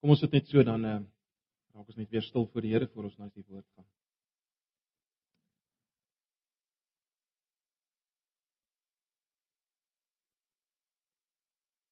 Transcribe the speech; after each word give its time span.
Kom 0.00 0.14
ons 0.14 0.20
sit 0.22 0.32
net 0.32 0.46
so 0.48 0.62
dan 0.64 0.84
uh 0.88 0.98
raak 1.76 1.88
ons 1.92 1.96
net 2.00 2.10
weer 2.12 2.24
stil 2.24 2.46
voor 2.52 2.64
die 2.64 2.72
Here 2.72 2.86
voor 2.88 3.06
ons 3.08 3.16
na 3.20 3.28
die 3.28 3.44
woord 3.44 3.66
gaan. 3.76 3.86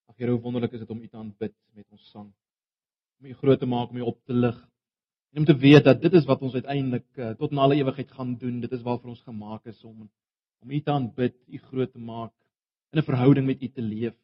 Ag 0.09 0.17
Here, 0.17 0.33
hoe 0.33 0.41
wonderlik 0.41 0.73
is 0.73 0.83
dit 0.83 0.91
om 0.91 1.03
U 1.05 1.09
te 1.09 1.21
aanbid 1.21 1.55
met 1.77 1.87
ons 1.93 2.07
sang. 2.15 2.31
Om 3.21 3.29
U 3.29 3.37
groot 3.43 3.61
te 3.61 3.69
maak, 3.69 3.93
om 3.93 4.01
U 4.01 4.07
op 4.09 4.19
te 4.25 4.37
lig. 4.37 4.57
En 5.37 5.45
om 5.45 5.49
te 5.51 5.57
weet 5.61 5.85
dat 5.85 6.01
dit 6.01 6.17
is 6.17 6.27
wat 6.27 6.41
ons 6.43 6.57
uiteindelik 6.57 7.07
uh, 7.21 7.35
tot 7.37 7.53
in 7.53 7.61
alle 7.61 7.77
ewigheid 7.77 8.17
gaan 8.17 8.39
doen. 8.41 8.63
Dit 8.65 8.73
is 8.73 8.87
waarvoor 8.89 9.13
ons 9.13 9.27
gemaak 9.29 9.69
is 9.69 9.85
om 9.85 10.09
om 10.65 10.73
U 10.73 10.81
te 10.81 10.91
aanbid, 10.91 11.37
U 11.47 11.61
groot 11.69 11.93
te 11.93 12.01
maak, 12.03 12.33
in 12.91 12.99
'n 12.99 13.07
verhouding 13.13 13.47
met 13.47 13.63
U 13.63 13.69
te 13.69 13.85
leef. 13.85 14.17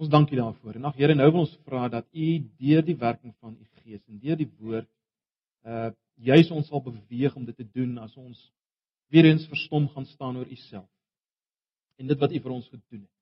Ons 0.00 0.08
dank 0.08 0.30
U 0.32 0.36
daarvoor. 0.36 0.78
En 0.78 0.84
ag 0.88 0.96
Here, 0.96 1.14
nou 1.14 1.26
wil 1.28 1.42
ons 1.44 1.58
vra 1.68 1.88
dat 1.92 2.06
U 2.16 2.28
deur 2.62 2.84
die 2.84 2.96
werking 2.96 3.34
van 3.40 3.52
U 3.52 3.66
Gees 3.82 4.00
en 4.08 4.20
deur 4.22 4.38
die 4.40 4.48
woord 4.60 4.88
uh 5.68 5.90
juis 6.20 6.50
ons 6.52 6.66
sal 6.68 6.82
beweeg 6.84 7.32
om 7.36 7.46
dit 7.48 7.56
te 7.56 7.64
doen 7.64 7.94
as 8.02 8.12
ons 8.20 8.36
weer 9.08 9.24
eens 9.24 9.46
verstom 9.48 9.86
gaan 9.88 10.04
staan 10.04 10.36
oor 10.36 10.48
U 10.48 10.56
self. 10.68 10.88
En 11.96 12.08
dit 12.08 12.20
wat 12.20 12.32
U 12.32 12.40
vir 12.44 12.52
ons 12.52 12.66
gedoen 12.68 13.00
het. 13.00 13.16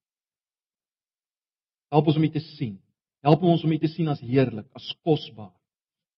Help 1.95 2.11
ons 2.11 2.19
om 2.19 2.27
U 2.27 2.31
te 2.35 2.43
sien. 2.57 2.75
Help 3.23 3.47
ons 3.47 3.63
om 3.65 3.75
U 3.75 3.79
te 3.79 3.91
sien 3.93 4.11
as 4.11 4.23
heerlik, 4.23 4.67
as 4.75 4.89
kosbaar, 5.07 5.55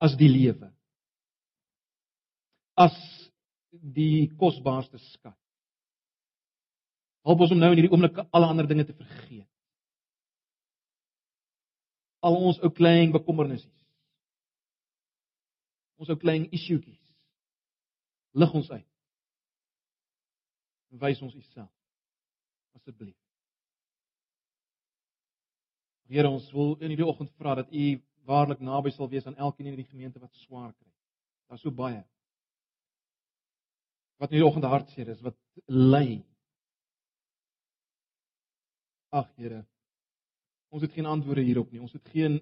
as 0.01 0.17
die 0.17 0.29
lewe. 0.29 0.71
As 2.81 2.97
die 3.71 4.31
kosbaarste 4.41 5.01
skat. 5.11 5.37
Help 7.29 7.45
ons 7.45 7.53
om 7.53 7.61
nou 7.61 7.73
in 7.75 7.83
hierdie 7.83 7.93
oomblik 7.93 8.25
alle 8.25 8.49
ander 8.49 8.69
dinge 8.69 8.89
te 8.89 8.97
vergeet. 8.97 9.50
Al 12.21 12.37
ons 12.37 12.59
ou 12.61 12.71
klein 12.77 13.13
bekommernisse. 13.15 13.71
Ons 16.01 16.13
ou 16.13 16.19
klein 16.21 16.47
issuetjies. 16.53 17.01
Lig 18.37 18.53
ons 18.55 18.71
uit. 18.71 18.87
Wys 21.01 21.23
ons 21.23 21.35
U 21.35 21.43
self. 21.53 21.73
Asseblief. 22.77 23.17
Here, 26.11 26.27
ons 26.27 26.49
wil 26.53 26.75
in 26.83 26.91
hierdie 26.91 27.07
oggend 27.07 27.31
vra 27.39 27.55
dat 27.61 27.71
U 27.71 27.85
waarlik 28.27 28.63
naby 28.63 28.91
sal 28.95 29.09
wees 29.11 29.27
aan 29.27 29.39
elkeen 29.39 29.69
in 29.69 29.77
hierdie 29.77 29.91
gemeente 29.91 30.21
wat 30.23 30.35
swaar 30.43 30.73
kry. 30.73 30.91
Daar's 31.51 31.63
so 31.63 31.71
baie. 31.75 32.03
Wat 34.19 34.31
in 34.31 34.39
hierdie 34.39 34.49
oggend 34.49 34.67
hartseer 34.67 35.13
is, 35.15 35.23
wat 35.25 35.39
ly. 35.67 36.21
Ag 39.15 39.31
Here, 39.39 39.65
ons 40.71 40.83
het 40.87 40.95
geen 40.95 41.07
antwoorde 41.11 41.45
hierop 41.45 41.71
nie. 41.73 41.83
Ons 41.83 41.95
het 41.97 42.09
geen 42.15 42.41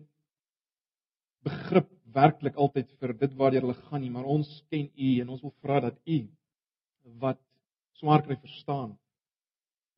begrip 1.46 1.90
werklik 2.12 2.56
altyd 2.56 2.90
vir 3.00 3.14
dit 3.20 3.34
waartoe 3.40 3.60
hulle 3.60 3.76
gaan 3.88 4.02
nie, 4.04 4.12
maar 4.12 4.28
ons 4.28 4.48
ken 4.72 4.88
U 4.88 5.10
en 5.22 5.34
ons 5.34 5.44
wil 5.44 5.54
vra 5.64 5.80
dat 5.88 6.00
U 6.04 6.18
wat 7.22 7.40
swaar 7.98 8.22
kry 8.24 8.36
verstaan 8.40 8.96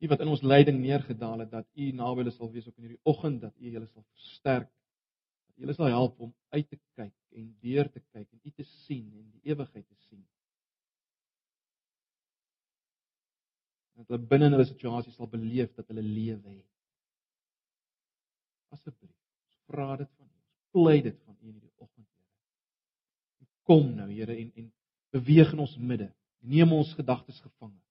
U 0.01 0.09
wat 0.09 0.21
in 0.23 0.31
ons 0.33 0.41
lyding 0.41 0.79
neergedaal 0.81 1.43
het 1.43 1.51
dat 1.53 1.67
U 1.77 1.91
naby 1.93 2.23
hulle 2.23 2.33
sal 2.33 2.49
wees 2.53 2.67
op 2.67 2.77
in 2.79 2.87
hierdie 2.87 3.11
oggend 3.11 3.43
dat 3.43 3.53
U 3.53 3.69
hulle 3.69 3.85
sal 3.85 4.05
versterk. 4.15 4.69
Dat 5.45 5.57
U 5.57 5.65
hulle 5.67 5.77
sal 5.77 5.91
help 5.93 6.23
om 6.25 6.31
uit 6.57 6.69
te 6.69 6.79
kyk 6.97 7.13
en 7.37 7.51
deur 7.61 7.89
te 7.93 8.01
kyk 8.01 8.25
en 8.25 8.39
U 8.41 8.51
te 8.51 8.65
sien 8.65 9.05
en 9.19 9.27
die 9.29 9.53
ewigheid 9.53 9.85
te 9.85 9.99
sien. 10.07 10.23
Dat 13.99 14.09
hulle 14.09 14.29
binne 14.33 14.49
in 14.49 14.57
hulle 14.57 14.65
situasie 14.71 15.13
sal 15.13 15.29
beleef 15.29 15.69
dat 15.77 15.93
hulle 15.93 16.01
lewe 16.07 16.49
het. 16.49 16.70
Asseblief, 18.71 19.15
vra 19.69 19.95
dit 19.99 20.09
van 20.17 20.27
U. 20.27 20.41
Plei 20.71 21.01
dit 21.03 21.17
van 21.25 21.35
U 21.39 21.47
in 21.47 21.53
hierdie 21.53 21.73
oggend, 21.77 22.07
Here. 22.17 23.49
Kom 23.67 23.93
nou, 23.95 24.09
Here, 24.11 24.35
en 24.35 24.51
en 24.63 24.73
beweeg 25.11 25.51
in 25.53 25.63
ons 25.67 25.77
midde. 25.77 26.11
Neem 26.39 26.71
ons 26.73 26.93
gedagtes 26.97 27.39
gevange. 27.43 27.81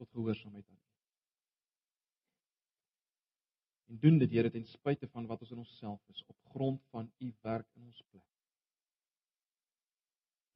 tot 0.00 0.10
gehoorsaamheid 0.10 0.68
aan 0.68 0.76
U. 0.76 0.88
En 3.92 3.98
doen 3.98 4.18
dit 4.18 4.30
Here 4.30 4.50
ten 4.50 4.66
spyte 4.66 5.08
van 5.08 5.26
wat 5.26 5.40
ons 5.40 5.50
in 5.50 5.58
onsself 5.64 6.00
is 6.08 6.24
op 6.26 6.36
grond 6.54 6.84
van 6.90 7.12
U 7.18 7.34
werk 7.40 7.68
in 7.74 7.84
ons 7.84 8.04
plek. 8.10 8.28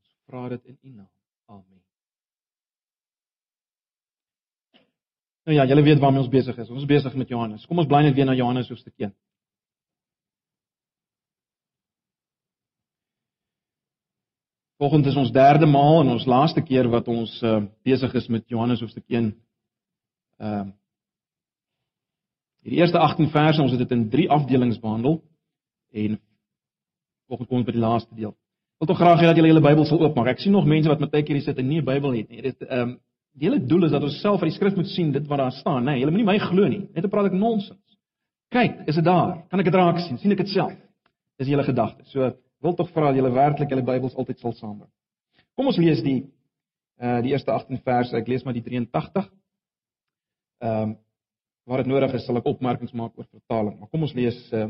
Ons 0.00 0.14
vra 0.24 0.48
dit 0.56 0.72
in 0.72 0.78
U 0.80 0.94
naam. 1.02 1.12
Amen. 1.44 1.83
Nou 5.44 5.56
ja, 5.56 5.66
julle 5.68 5.82
weet 5.82 6.00
waarmee 6.00 6.20
ons 6.20 6.32
besig 6.32 6.56
is. 6.56 6.70
Ons 6.70 6.82
is 6.82 6.88
besig 6.88 7.14
met 7.14 7.28
Johannes. 7.28 7.66
Kom 7.66 7.78
ons 7.78 7.88
bly 7.88 8.02
net 8.02 8.14
weer 8.16 8.28
na 8.28 8.34
Johannes 8.34 8.68
hoofstuk 8.68 8.94
1. 8.96 9.12
Volgende 14.80 15.08
is 15.08 15.16
ons 15.16 15.32
derde 15.32 15.66
maal 15.66 16.00
en 16.02 16.14
ons 16.16 16.26
laaste 16.26 16.62
keer 16.62 16.88
wat 16.92 17.08
ons 17.08 17.34
uh, 17.42 17.60
besig 17.86 18.14
is 18.14 18.26
met 18.28 18.48
Johannes 18.48 18.80
hoofstuk 18.80 19.04
1. 19.08 19.34
Ehm 20.40 20.64
uh, 20.68 20.72
Die 22.64 22.78
eerste 22.80 22.98
18 22.98 23.28
verse, 23.28 23.60
ons 23.60 23.74
het 23.76 23.80
dit 23.82 23.90
in 23.92 24.06
3 24.08 24.28
afdelings 24.32 24.78
behandel 24.80 25.18
en 25.92 26.14
volgende 27.28 27.48
kom 27.50 27.58
ons 27.58 27.66
by 27.66 27.74
die 27.76 27.82
laaste 27.82 28.16
deel. 28.16 28.32
Ek 28.32 28.84
wil 28.84 28.88
tog 28.88 29.00
graag 29.02 29.20
hê 29.20 29.26
dat 29.28 29.36
julle 29.36 29.50
julle 29.50 29.64
Bybel 29.64 29.84
sal 29.88 30.00
oopmaak. 30.00 30.30
Ek 30.32 30.40
sien 30.40 30.54
nog 30.56 30.64
mense 30.68 30.88
wat 30.88 31.02
met 31.02 31.12
tyd 31.12 31.28
hier 31.28 31.42
sit 31.44 31.60
en 31.60 31.68
nie 31.68 31.82
'n 31.82 31.84
Bybel 31.84 32.16
het 32.16 32.30
nie. 32.30 32.40
Dit 32.42 32.62
ehm 32.62 32.80
um, 32.80 32.94
die 33.34 33.48
hele 33.48 33.58
doel 33.66 33.88
is 33.88 33.94
dat 33.94 34.04
ons 34.06 34.20
self 34.22 34.42
uit 34.42 34.50
die 34.52 34.56
skrif 34.56 34.76
moet 34.78 34.90
sien 34.92 35.10
dit 35.14 35.26
wat 35.30 35.42
daar 35.42 35.54
staan, 35.54 35.82
né? 35.82 35.94
Nee, 35.94 36.02
julle 36.02 36.14
moenie 36.14 36.28
my 36.28 36.38
glo 36.42 36.68
nie. 36.70 36.84
Net 36.94 37.06
praat 37.10 37.30
ek 37.30 37.36
nonsens. 37.38 37.80
Kyk, 38.54 38.84
is 38.90 38.98
dit 39.00 39.06
daar? 39.06 39.40
Kan 39.50 39.62
ek 39.62 39.70
dit 39.70 39.78
raak 39.78 39.98
sien? 40.04 40.18
sien 40.22 40.34
ek 40.34 40.44
dit 40.44 40.52
self? 40.54 40.74
Dis 41.40 41.50
julle 41.50 41.64
gedagte. 41.66 42.06
So 42.12 42.30
wil 42.64 42.76
tog 42.78 42.92
vra 42.94 43.10
dat 43.10 43.18
julle 43.18 43.32
werklik 43.34 43.72
julle 43.72 43.84
Bybels 43.86 44.14
altyd 44.14 44.38
sal 44.40 44.54
saambring. 44.54 44.90
Kom 45.58 45.70
ons 45.70 45.80
lees 45.80 46.02
die 46.06 46.20
uh 47.02 47.18
die 47.24 47.32
eerste 47.34 47.50
18 47.50 47.82
verse. 47.82 48.14
Ek 48.16 48.30
lees 48.30 48.44
maar 48.46 48.54
die 48.54 48.62
83. 48.62 49.26
Ehm 50.62 50.94
um, 50.94 50.94
waar 51.64 51.80
dit 51.80 51.88
nodig 51.88 52.12
is, 52.12 52.26
sal 52.26 52.36
ek 52.36 52.46
opmerkings 52.46 52.92
maak 52.92 53.16
oor 53.16 53.26
vertaling. 53.32 53.78
Maar 53.80 53.88
kom 53.90 54.04
ons 54.06 54.14
lees 54.14 54.38
uh 54.52 54.68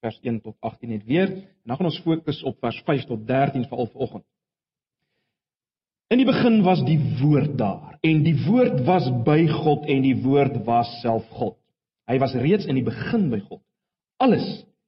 vers 0.00 0.18
1 0.22 0.40
tot 0.40 0.54
18 0.62 0.92
net 0.94 1.04
weer. 1.04 1.28
En 1.28 1.72
dan 1.72 1.76
gaan 1.76 1.90
ons 1.90 2.02
fokus 2.04 2.42
op 2.46 2.60
vers 2.62 2.82
5 2.86 3.06
tot 3.10 3.26
13 3.26 3.64
vir 3.68 3.78
al 3.78 3.90
vanoggend. 3.92 4.24
In 6.08 6.22
die 6.22 6.28
begin 6.28 6.62
was 6.64 6.80
die 6.88 6.98
woord 7.20 7.58
daar 7.60 7.98
en 8.06 8.22
die 8.24 8.36
woord 8.46 8.80
was 8.86 9.08
by 9.26 9.42
God 9.50 9.84
en 9.90 10.04
die 10.06 10.16
woord 10.22 10.62
was 10.64 10.88
self 11.02 11.26
God. 11.36 11.58
Hy 12.08 12.16
was 12.22 12.36
reeds 12.40 12.68
in 12.68 12.78
die 12.78 12.86
begin 12.86 13.26
by 13.32 13.42
God. 13.44 13.60
Alles 14.22 14.46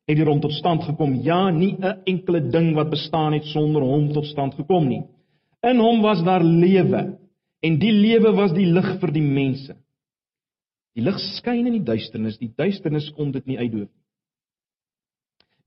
het 0.09 0.17
deur 0.17 0.31
hom 0.33 0.41
tot 0.43 0.55
stand 0.57 0.87
gekom. 0.87 1.19
Ja, 1.23 1.51
nie 1.51 1.77
'n 1.77 2.03
enkele 2.07 2.41
ding 2.51 2.75
wat 2.75 2.91
bestaan 2.91 3.33
het 3.33 3.45
sonder 3.45 3.83
hom 3.83 4.13
tot 4.13 4.27
stand 4.27 4.55
gekom 4.55 4.89
nie. 4.89 5.03
In 5.63 5.79
hom 5.79 6.01
was 6.03 6.25
daar 6.25 6.43
lewe 6.43 7.19
en 7.63 7.79
die 7.79 7.93
lewe 7.93 8.33
was 8.33 8.53
die 8.53 8.67
lig 8.67 8.99
vir 9.01 9.13
die 9.13 9.27
mense. 9.27 9.77
Die 10.97 11.05
lig 11.05 11.19
skyn 11.19 11.67
in 11.67 11.73
die 11.73 11.85
duisternis, 11.85 12.39
die 12.39 12.53
duisternis 12.57 13.13
kon 13.13 13.31
dit 13.31 13.47
nie 13.47 13.59
uitdoof 13.59 13.89
nie. 13.89 14.05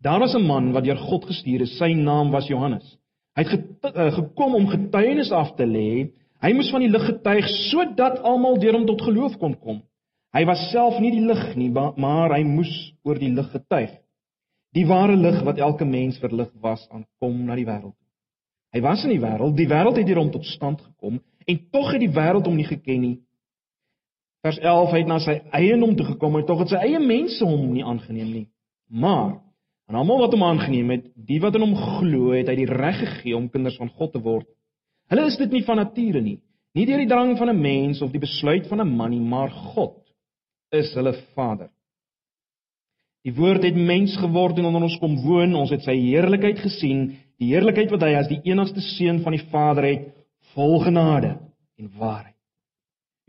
Daar 0.02 0.20
was 0.20 0.36
'n 0.36 0.48
man 0.48 0.72
wat 0.72 0.84
deur 0.84 0.98
God 0.98 1.26
gestuur 1.26 1.62
is. 1.62 1.78
Sy 1.78 1.94
naam 1.94 2.32
was 2.32 2.48
Johannes. 2.48 2.98
Hy 3.34 3.46
het 3.50 3.88
uh, 3.90 4.12
gekom 4.14 4.56
om 4.60 4.70
getuienis 4.70 5.32
af 5.34 5.56
te 5.58 5.66
lê. 5.66 6.12
Hy 6.44 6.52
moes 6.54 6.70
van 6.74 6.84
die 6.84 6.92
lig 6.92 7.06
getuig 7.08 7.48
sodat 7.72 8.20
almal 8.22 8.60
deur 8.62 8.78
hom 8.78 8.86
tot 8.90 9.02
geloof 9.02 9.40
kon 9.42 9.56
kom. 9.58 9.82
Hy 10.34 10.44
was 10.50 10.70
self 10.72 10.98
nie 11.02 11.12
die 11.14 11.26
lig 11.26 11.44
nie, 11.58 11.70
maar 11.70 12.34
hy 12.34 12.42
moes 12.46 12.72
oor 13.06 13.20
die 13.22 13.32
lig 13.34 13.50
getuig. 13.54 13.92
Die 14.74 14.86
ware 14.90 15.16
lig 15.16 15.44
wat 15.46 15.62
elke 15.62 15.86
mens 15.86 16.18
verlig 16.22 16.50
was 16.62 16.88
aan 16.90 17.06
kom 17.22 17.44
na 17.46 17.58
die 17.58 17.68
wêreld. 17.68 17.96
Hy 18.74 18.82
was 18.82 19.04
in 19.06 19.14
die 19.14 19.22
wêreld, 19.22 19.54
die 19.54 19.70
wêreld 19.70 20.00
het 20.02 20.08
deur 20.10 20.24
hom 20.24 20.32
tot 20.34 20.48
stand 20.50 20.82
gekom 20.82 21.20
en 21.46 21.60
tog 21.70 21.92
het 21.94 22.02
die 22.02 22.14
wêreld 22.14 22.50
hom 22.50 22.58
nie 22.58 22.66
geken 22.66 23.02
nie. 23.02 23.16
Vers 24.44 24.58
11 24.60 24.92
hy 24.92 25.02
het 25.04 25.12
na 25.12 25.20
sy 25.24 25.36
eie 25.56 25.76
naam 25.78 25.94
toe 25.96 26.08
gekom 26.10 26.40
en 26.40 26.46
tog 26.48 26.64
het 26.64 26.74
sy 26.74 26.82
eie 26.82 27.00
mense 27.00 27.46
hom 27.46 27.70
nie 27.72 27.86
aangeneem 27.86 28.32
nie. 28.34 28.48
Maar 28.90 29.38
aan 29.90 30.00
almal 30.00 30.24
wat 30.24 30.34
hom 30.36 30.44
aangeneem 30.44 30.90
het, 30.96 31.06
die 31.16 31.40
wat 31.44 31.56
in 31.56 31.66
hom 31.66 31.76
glo, 31.76 32.32
het 32.32 32.48
hy 32.48 32.56
die 32.56 32.70
reg 32.70 33.00
gegee 33.02 33.36
om 33.38 33.50
kinders 33.52 33.78
van 33.78 33.92
God 33.98 34.14
te 34.14 34.22
word. 34.24 34.48
Hulle 35.12 35.28
is 35.28 35.38
dit 35.38 35.52
nie 35.52 35.64
van 35.68 35.82
nature 35.82 36.22
nie, 36.22 36.40
nie 36.74 36.86
deur 36.90 37.04
die 37.04 37.12
drang 37.12 37.38
van 37.38 37.50
'n 37.50 37.62
mens 37.62 38.02
of 38.02 38.12
die 38.12 38.24
besluit 38.24 38.68
van 38.68 38.82
'n 38.82 38.96
man 38.96 39.12
nie, 39.12 39.20
maar 39.20 39.50
God 39.50 40.00
is 40.72 40.94
hulle 40.96 41.14
Vader. 41.36 41.70
Die 43.24 43.34
woord 43.36 43.64
het 43.64 43.76
mens 43.76 44.18
geword 44.20 44.58
en 44.60 44.68
onder 44.68 44.84
ons 44.84 44.98
kom 45.00 45.16
woon. 45.24 45.56
Ons 45.56 45.72
het 45.72 45.86
sy 45.86 45.96
heerlikheid 45.96 46.60
gesien, 46.60 47.14
die 47.40 47.54
heerlikheid 47.54 47.92
wat 47.94 48.04
hy 48.04 48.12
as 48.20 48.28
die 48.28 48.42
enigste 48.44 48.84
seun 48.84 49.22
van 49.24 49.38
die 49.38 49.46
Vader 49.52 49.88
het, 49.88 50.10
vol 50.54 50.82
genade 50.84 51.38
en 51.80 51.92
waarheid. 51.98 52.33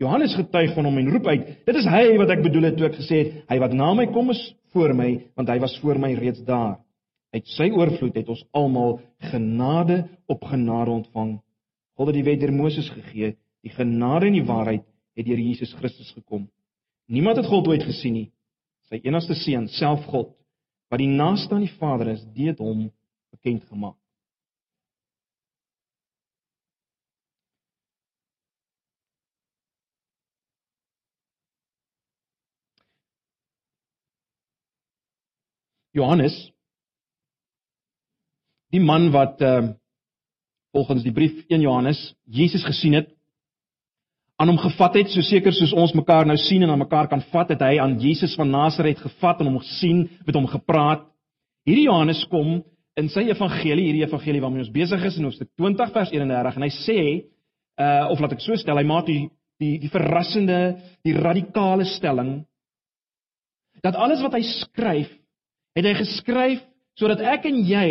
Johannes 0.01 0.35
getuig 0.35 0.73
van 0.75 0.87
hom 0.89 0.97
en 0.99 1.11
roep 1.11 1.27
uit: 1.27 1.45
"Dit 1.65 1.75
is 1.75 1.85
hy 1.87 2.17
wat 2.19 2.29
ek 2.29 2.43
bedoel 2.43 2.69
het 2.69 2.77
toe 2.77 2.87
ek 2.87 2.97
gesê 2.99 3.19
het: 3.23 3.37
Hy 3.49 3.59
wat 3.59 3.73
na 3.73 3.93
my 3.93 4.05
kom 4.11 4.29
is 4.29 4.41
voor 4.73 4.93
my, 4.93 5.09
want 5.35 5.49
hy 5.49 5.59
was 5.59 5.77
voor 5.79 5.99
my 5.99 6.13
reeds 6.13 6.43
daar." 6.43 6.79
Uit 7.35 7.47
sy 7.47 7.69
oorvloed 7.71 8.15
het 8.15 8.29
ons 8.29 8.45
almal 8.51 8.99
genade 9.31 10.05
op 10.27 10.43
genade 10.43 10.91
ontvang. 10.91 11.39
God 11.95 12.07
het 12.07 12.15
die 12.15 12.23
wet 12.23 12.39
deur 12.39 12.53
Moses 12.53 12.89
gegee, 12.89 13.35
die 13.63 13.71
genade 13.71 14.27
en 14.27 14.33
die 14.33 14.45
waarheid 14.45 14.83
het 15.15 15.25
deur 15.25 15.39
Jesus 15.39 15.73
Christus 15.73 16.11
gekom. 16.11 16.47
Niemand 17.07 17.37
het 17.37 17.45
God 17.45 17.67
ooit 17.67 17.83
gesien 17.83 18.13
nie. 18.13 18.29
Sy 18.89 18.99
enigste 19.03 19.35
seun, 19.35 19.67
self 19.67 20.05
God, 20.11 20.35
wat 20.91 20.99
die 21.01 21.11
naaste 21.11 21.55
aan 21.55 21.65
die 21.65 21.77
Vader 21.79 22.13
is, 22.13 22.23
het 22.35 22.59
hom 22.59 22.89
bekend 23.31 23.63
gemaak. 23.71 23.97
Johannes 35.95 36.35
die 38.75 38.83
man 38.83 39.11
wat 39.13 39.41
uh, 39.41 39.71
volgens 40.75 41.05
die 41.05 41.13
brief 41.15 41.45
1 41.47 41.63
Johannes 41.63 41.99
Jesus 42.27 42.65
gesien 42.67 42.97
het 42.99 43.11
aan 44.35 44.51
hom 44.51 44.59
gevat 44.59 44.97
het 44.99 45.11
so 45.13 45.23
seker 45.23 45.53
soos 45.55 45.73
ons 45.73 45.93
mekaar 45.95 46.27
nou 46.27 46.35
sien 46.39 46.63
en 46.65 46.73
aan 46.73 46.83
mekaar 46.83 47.07
kan 47.11 47.23
vat 47.31 47.53
het 47.53 47.61
hy 47.63 47.77
aan 47.79 47.97
Jesus 48.01 48.35
van 48.35 48.51
Nasaret 48.51 48.99
gevat 48.99 49.39
en 49.39 49.51
hom 49.51 49.61
gesien 49.63 50.05
met 50.27 50.35
hom 50.35 50.47
gepraat. 50.51 51.05
Hierdie 51.65 51.87
Johannes 51.87 52.25
kom 52.31 52.57
in 52.99 53.07
sy 53.11 53.25
evangelie 53.29 53.87
hierdie 53.87 54.03
evangelie 54.03 54.41
waarmee 54.43 54.65
ons 54.65 54.73
besig 54.75 55.03
is 55.07 55.19
in 55.19 55.27
hoofstuk 55.27 55.51
20 55.59 55.93
vers 55.95 56.11
31 56.11 56.59
en 56.59 56.65
hy 56.67 56.71
sê 56.75 56.99
uh, 57.15 58.11
of 58.11 58.19
laat 58.19 58.35
ek 58.35 58.43
so 58.43 58.59
stel 58.59 58.79
hy 58.79 58.85
maak 58.87 59.07
die 59.07 59.25
die 59.59 59.77
die 59.79 59.91
verrassende 59.91 60.59
die 61.07 61.15
radikale 61.15 61.87
stelling 61.87 62.37
dat 63.83 63.95
alles 63.95 64.23
wat 64.23 64.35
hy 64.35 64.43
skryf 64.47 65.11
het 65.75 65.85
hy 65.85 65.95
geskryf 65.99 66.61
sodat 66.99 67.23
ek 67.35 67.47
en 67.49 67.57
jy 67.67 67.89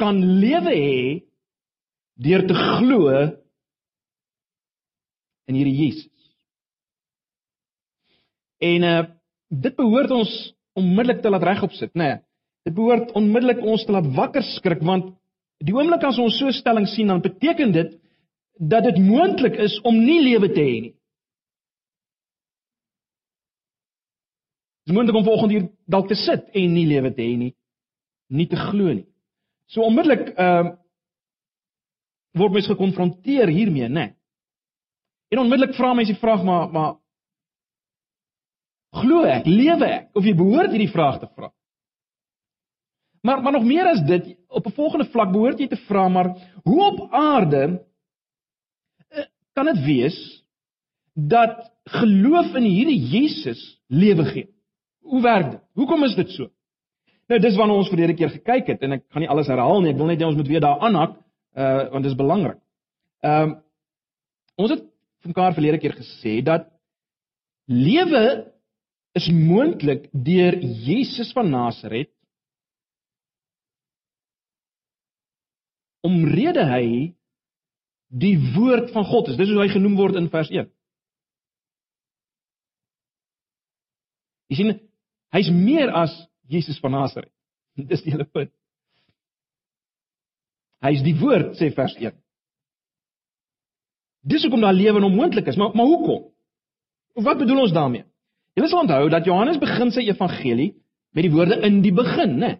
kan 0.00 0.18
lewe 0.42 0.74
hê 0.74 1.02
deur 2.20 2.42
te 2.48 2.56
glo 2.56 3.10
in 5.50 5.58
hierdie 5.58 5.78
Jesus. 5.84 6.10
En 8.60 8.90
uh 8.92 9.00
dit 9.50 9.74
behoort 9.74 10.12
ons 10.14 10.32
onmiddellik 10.78 11.24
te 11.24 11.30
laat 11.32 11.42
regop 11.42 11.72
sit, 11.74 11.90
né? 11.98 12.04
Nee, 12.04 12.18
dit 12.68 12.74
behoort 12.76 13.08
onmiddellik 13.18 13.64
ons 13.66 13.82
te 13.82 13.90
laat 13.90 14.06
wakker 14.14 14.44
skrik 14.46 14.84
want 14.86 15.08
die 15.58 15.74
oomblik 15.74 16.04
as 16.06 16.20
ons 16.22 16.36
so 16.38 16.46
'n 16.46 16.54
stelling 16.54 16.86
sien 16.86 17.08
dan 17.10 17.20
beteken 17.20 17.72
dit 17.72 17.98
dat 18.58 18.84
dit 18.84 18.98
moontlik 18.98 19.56
is 19.58 19.80
om 19.82 19.96
nie 19.98 20.20
lewe 20.22 20.48
te 20.54 20.60
hê 20.60 20.80
nie. 20.86 20.94
Dis 24.84 24.94
moontlik 24.94 25.16
om 25.16 25.24
volgende 25.24 25.54
hier 25.54 25.68
dalk 25.86 26.08
te 26.08 26.16
sit 26.18 26.48
en 26.56 26.72
nie 26.74 26.86
lewe 26.88 27.12
te 27.14 27.22
hê 27.22 27.36
nie, 27.36 27.54
nie 28.28 28.48
te 28.48 28.56
glo 28.56 28.92
nie. 28.92 29.06
So 29.70 29.84
onmiddellik 29.86 30.32
ehm 30.34 30.66
uh, 30.66 30.76
word 32.38 32.54
mens 32.54 32.68
gekonfronteer 32.70 33.50
hiermee, 33.50 33.88
né? 33.88 33.94
Nee. 33.94 34.10
En 35.30 35.38
onmiddellik 35.38 35.74
vra 35.74 35.94
mense 35.94 36.12
die 36.12 36.20
vraag 36.20 36.44
maar 36.46 36.70
maar 36.70 36.92
glo 39.00 39.22
ek, 39.26 39.46
lewe 39.46 39.86
ek? 39.86 40.06
Of 40.14 40.26
jy 40.26 40.34
behoort 40.34 40.72
hierdie 40.74 40.90
vraag 40.90 41.20
te 41.22 41.28
vra. 41.34 41.50
Maar 43.22 43.42
maar 43.42 43.52
nog 43.52 43.66
meer 43.66 43.86
as 43.86 44.02
dit, 44.06 44.32
op 44.48 44.66
'n 44.66 44.74
volgende 44.78 45.10
vlak 45.10 45.32
behoort 45.32 45.58
jy 45.58 45.68
te 45.68 45.82
vra 45.86 46.08
maar 46.08 46.34
hoe 46.64 46.82
op 46.84 47.12
aarde 47.12 47.86
eh, 49.08 49.26
kan 49.52 49.66
dit 49.66 49.84
wees 49.84 50.44
dat 51.14 51.70
geloof 51.84 52.54
in 52.54 52.64
hierdie 52.64 53.02
Jesus 53.18 53.82
lewe 53.86 54.24
gee? 54.24 54.48
Hoe 55.10 55.22
werk 55.22 55.50
dit? 55.50 55.62
Hoekom 55.74 56.04
is 56.06 56.14
dit 56.18 56.30
so? 56.36 56.50
Nou 57.30 57.38
dis 57.42 57.56
waarna 57.58 57.78
ons 57.78 57.90
verlede 57.90 58.14
keer 58.18 58.30
gekyk 58.34 58.72
het 58.74 58.84
en 58.86 58.98
ek 58.98 59.04
gaan 59.10 59.24
nie 59.24 59.30
alles 59.30 59.50
herhaal 59.50 59.82
nie. 59.82 59.92
Ek 59.92 59.98
wil 59.98 60.10
net 60.10 60.22
hê 60.22 60.28
ons 60.28 60.38
moet 60.38 60.50
weer 60.50 60.62
daar 60.62 60.82
aanhak 60.86 61.18
uh 61.58 61.90
want 61.90 62.06
dit 62.06 62.12
is 62.12 62.18
belangrik. 62.18 62.60
Ehm 63.26 63.50
um, 63.50 63.56
ons 64.60 64.74
het 64.74 64.82
mekaar 65.26 65.54
verlede 65.56 65.78
keer 65.80 65.94
gesê 65.96 66.40
dat 66.44 66.68
lewe 67.66 68.50
is 69.18 69.28
moontlik 69.32 70.08
deur 70.12 70.58
Jesus 70.60 71.32
van 71.32 71.50
Nasaret 71.50 72.10
omrede 76.06 76.64
hy 76.70 76.84
die 78.10 78.36
woord 78.54 78.90
van 78.94 79.06
God 79.06 79.30
is. 79.30 79.38
Dis 79.38 79.50
hoe 79.50 79.62
hy 79.62 79.70
genoem 79.72 79.96
word 79.98 80.18
in 80.18 80.28
vers 80.32 80.50
1. 80.50 80.70
Jy 84.50 84.58
sien, 84.58 84.72
hy's 85.36 85.50
meer 85.54 85.92
as 85.94 86.14
Jesus 86.50 86.80
van 86.82 86.94
Nasaret. 86.96 87.30
Dis 87.90 88.02
die 88.04 88.14
hele 88.14 88.26
punt. 88.26 88.52
Hy's 90.84 91.04
die 91.04 91.16
woord 91.20 91.58
sê 91.60 91.70
vers 91.76 91.94
1. 91.98 92.16
Dis 94.30 94.44
hoekom 94.44 94.64
daar 94.64 94.76
lewe 94.76 95.00
onmoontlik 95.04 95.48
is, 95.48 95.56
maar 95.56 95.74
maar 95.76 95.88
hoekom? 95.88 96.26
Wat 97.20 97.38
bedoel 97.40 97.66
ons 97.66 97.76
daarmee? 97.76 98.04
Jy 98.56 98.64
moet 98.64 98.74
onthou 98.82 99.08
dat 99.12 99.26
Johannes 99.28 99.60
begin 99.60 99.92
sy 99.94 100.04
evangelie 100.08 100.72
met 101.16 101.26
die 101.26 101.32
woorde 101.32 101.60
in 101.66 101.80
die 101.84 101.94
begin, 101.94 102.36
né? 102.40 102.58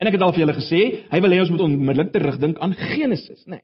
En 0.00 0.08
ek 0.08 0.16
het 0.16 0.22
al 0.24 0.32
vir 0.32 0.44
julle 0.44 0.56
gesê, 0.56 0.80
hy 1.10 1.20
wil 1.20 1.34
hê 1.34 1.40
ons 1.42 1.50
moet 1.52 1.64
onmiddellik 1.66 2.12
terugdink 2.14 2.60
aan 2.64 2.72
Genesis, 2.78 3.42
né? 3.46 3.60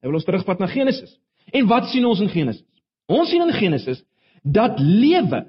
Hy 0.00 0.08
wil 0.08 0.20
ons 0.20 0.26
terugvat 0.28 0.62
na 0.62 0.68
Genesis. 0.70 1.16
En 1.52 1.66
wat 1.70 1.90
sien 1.90 2.06
ons 2.06 2.20
in 2.22 2.30
Genesis? 2.30 2.66
Ons 3.10 3.32
sien 3.32 3.42
in 3.42 3.52
Genesis 3.56 4.04
dat 4.46 4.78
lewe 4.80 5.48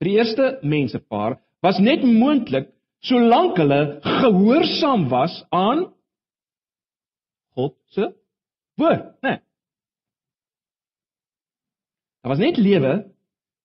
die 0.00 0.16
eerste 0.16 0.58
mensepaar 0.62 1.38
was 1.64 1.78
net 1.78 2.04
moontlik 2.06 2.70
solank 3.04 3.58
hulle 3.60 3.80
gehoorsaam 4.04 5.08
was 5.12 5.34
aan 5.50 5.86
God 7.56 7.76
se 7.92 8.08
woord, 8.80 9.06
né? 9.20 9.28
Nee. 9.28 9.40
Daar 12.20 12.32
was 12.32 12.40
net 12.40 12.56
lewe, 12.56 12.94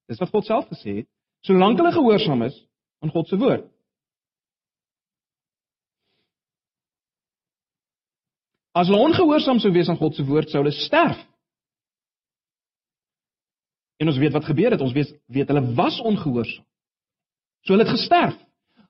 dis 0.07 0.19
wat 0.19 0.31
God 0.31 0.47
self 0.47 0.67
gesê 0.71 1.01
het, 1.01 1.07
solank 1.47 1.79
hulle 1.79 1.93
gehoorsaam 1.95 2.43
is 2.47 2.57
aan 3.03 3.11
God 3.11 3.27
se 3.27 3.39
woord. 3.39 3.67
As 8.75 8.89
hulle 8.91 8.99
ongehoorsaam 9.07 9.59
sou 9.63 9.71
wees 9.71 9.87
aan 9.91 9.99
God 9.99 10.15
se 10.15 10.23
woord, 10.27 10.51
sou 10.51 10.63
hulle 10.63 10.75
sterf. 10.75 11.19
En 13.97 14.07
ons 14.07 14.17
weet 14.17 14.33
wat 14.35 14.45
gebeur 14.45 14.71
het. 14.71 14.81
Ons 14.81 14.93
weet 14.93 15.13
weet 15.27 15.47
hulle 15.47 15.73
was 15.75 15.99
ongehoorsaam. 16.01 16.65
So 17.65 17.73
hulle 17.73 17.85
het 17.85 17.95
gesterf. 17.97 18.35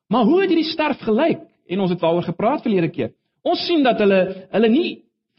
Maar 0.08 0.24
hoe 0.24 0.42
het 0.42 0.52
hierdie 0.52 0.72
sterf 0.72 1.00
gelyk? 1.02 1.42
En 1.68 1.80
ons 1.80 1.90
het 1.90 2.00
daaroor 2.00 2.24
gepraat 2.24 2.62
verlede 2.62 2.90
keer. 2.90 3.14
Ons 3.42 3.66
sien 3.66 3.84
dat 3.84 4.00
hulle 4.02 4.48
hulle 4.52 4.70
nie 4.70 4.90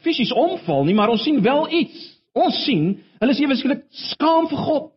fisies 0.03 0.31
omval 0.33 0.85
nie, 0.85 0.95
maar 0.95 1.11
ons 1.11 1.23
sien 1.23 1.41
wel 1.43 1.67
iets. 1.81 1.97
Ons 2.37 2.63
sien 2.65 2.97
hulle 3.19 3.33
is 3.33 3.41
ewesklik 3.41 3.83
skaam 4.11 4.47
vir 4.51 4.63
God. 4.67 4.87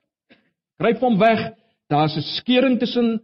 Gryp 0.81 1.03
hom 1.05 1.19
weg. 1.19 1.53
Daar's 1.91 2.17
'n 2.17 2.23
skeuring 2.23 2.79
tussen 2.79 3.21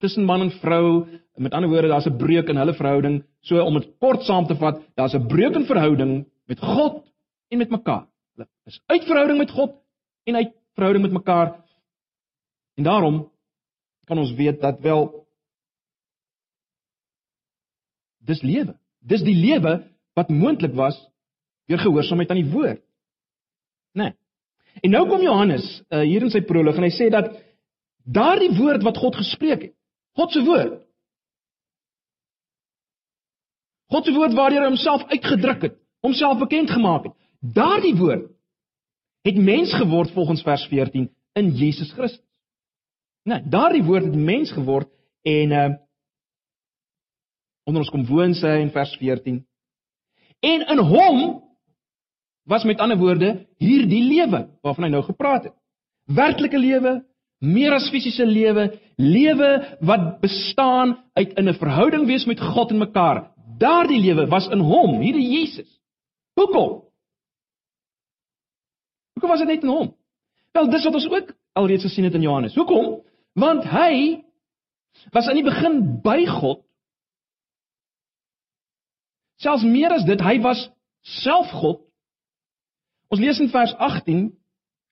tussen 0.00 0.24
man 0.24 0.40
en 0.40 0.50
vrou. 0.50 1.06
Met 1.36 1.52
ander 1.52 1.70
woorde, 1.70 1.88
daar's 1.88 2.06
'n 2.06 2.16
breuk 2.16 2.48
in 2.48 2.56
hulle 2.56 2.74
verhouding. 2.74 3.24
So 3.40 3.64
om 3.64 3.74
dit 3.74 3.88
kort 3.98 4.22
saam 4.22 4.46
te 4.46 4.54
vat, 4.54 4.80
daar's 4.96 5.14
'n 5.14 5.26
breuk 5.26 5.54
in 5.54 5.66
verhouding 5.66 6.26
met 6.46 6.58
God 6.58 7.04
en 7.48 7.58
met 7.58 7.70
mekaar. 7.70 8.06
Hulle 8.34 8.48
is 8.66 8.80
uit 8.86 9.04
verhouding 9.04 9.38
met 9.38 9.50
God 9.50 9.74
en 10.24 10.36
uit 10.36 10.52
verhouding 10.74 11.04
met 11.04 11.12
mekaar. 11.12 11.54
En 12.74 12.84
daarom 12.84 13.32
kan 14.04 14.18
ons 14.18 14.32
weet 14.34 14.60
dat 14.60 14.80
wel 14.80 15.26
dis 18.18 18.42
lewe. 18.42 18.76
Dis 18.98 19.22
die 19.22 19.36
lewe 19.36 19.80
wat 20.14 20.28
moontlik 20.28 20.74
was 20.74 20.98
deur 21.70 21.78
gehoorsaamheid 21.78 22.30
aan 22.30 22.42
die 22.42 22.52
woord. 22.52 22.82
Né? 23.92 24.02
Nee. 24.02 24.16
En 24.82 24.90
nou 24.90 25.02
kom 25.08 25.22
Johannes 25.22 25.66
uh, 25.88 26.00
hier 26.06 26.22
in 26.22 26.30
sy 26.30 26.42
proloog 26.46 26.78
en 26.78 26.86
hy 26.86 26.92
sê 26.94 27.08
dat 27.10 27.32
daardie 28.06 28.52
woord 28.56 28.84
wat 28.86 28.98
God 29.02 29.18
gespreek 29.18 29.66
het, 29.66 29.74
God 30.18 30.32
se 30.32 30.42
woord. 30.46 30.78
God 33.90 34.06
se 34.06 34.14
woord 34.14 34.36
waardeur 34.38 34.62
hy 34.64 34.70
homself 34.70 35.06
uitgedruk 35.10 35.66
het, 35.66 35.76
homself 36.06 36.38
bekend 36.38 36.70
gemaak 36.70 37.08
het. 37.08 37.16
Daardie 37.40 37.96
woord 37.98 38.28
het 39.22 39.36
mens 39.36 39.74
geword 39.74 40.10
volgens 40.10 40.42
vers 40.42 40.64
14 40.66 41.10
in 41.32 41.50
Jesus 41.50 41.92
Christus. 41.92 42.24
Nee, 43.22 43.42
daardie 43.48 43.84
woord 43.84 44.04
het 44.04 44.16
mens 44.16 44.52
geword 44.52 44.88
en 45.22 45.52
uh 45.52 45.70
onder 47.68 47.84
ons 47.84 47.92
kom 47.92 48.06
woon 48.08 48.32
sy 48.34 48.56
in 48.64 48.72
vers 48.74 48.96
14. 48.98 49.36
En 50.40 50.62
in 50.72 50.78
hom 50.78 51.18
was 52.48 52.64
met 52.64 52.80
ander 52.80 52.98
woorde 52.98 53.28
hierdie 53.62 54.02
lewe 54.02 54.46
waarvan 54.64 54.88
hy 54.88 54.90
nou 54.90 55.02
gepraat 55.06 55.44
het. 55.44 55.54
Werklike 56.10 56.58
lewe, 56.58 56.96
meer 57.38 57.76
as 57.76 57.90
fisiese 57.92 58.26
lewe, 58.26 58.72
lewe 58.96 59.50
wat 59.86 60.18
bestaan 60.24 60.96
uit 61.14 61.36
'n 61.38 61.54
verhouding 61.54 62.06
wees 62.06 62.26
met 62.26 62.40
God 62.40 62.70
en 62.70 62.78
mekaar. 62.78 63.30
Daardie 63.58 64.00
lewe 64.00 64.26
was 64.26 64.48
in 64.48 64.58
hom, 64.58 65.00
hierdie 65.00 65.28
Jesus. 65.28 65.80
Hoekom? 66.34 66.89
Hoekom 69.20 69.36
was 69.36 69.42
dit 69.44 69.52
net 69.52 69.64
in 69.66 69.68
hom? 69.68 69.92
Wel, 70.56 70.70
dis 70.72 70.84
wat 70.88 70.94
ons 70.96 71.08
ook 71.12 71.34
alreeds 71.52 71.84
gesien 71.84 72.06
het 72.08 72.14
in 72.16 72.24
Johannes. 72.24 72.54
Hoekom? 72.56 73.02
Want 73.36 73.66
hy 73.68 74.24
was 75.12 75.28
aan 75.28 75.36
die 75.36 75.44
begin 75.44 75.76
by 76.00 76.24
God. 76.24 76.62
Selfs 79.44 79.64
meer 79.68 79.92
as 79.92 80.08
dit, 80.08 80.20
hy 80.24 80.38
was 80.40 80.64
self 81.20 81.52
God. 81.52 81.84
Ons 83.12 83.20
lees 83.20 83.40
in 83.44 83.52
vers 83.52 83.76
18 83.76 84.30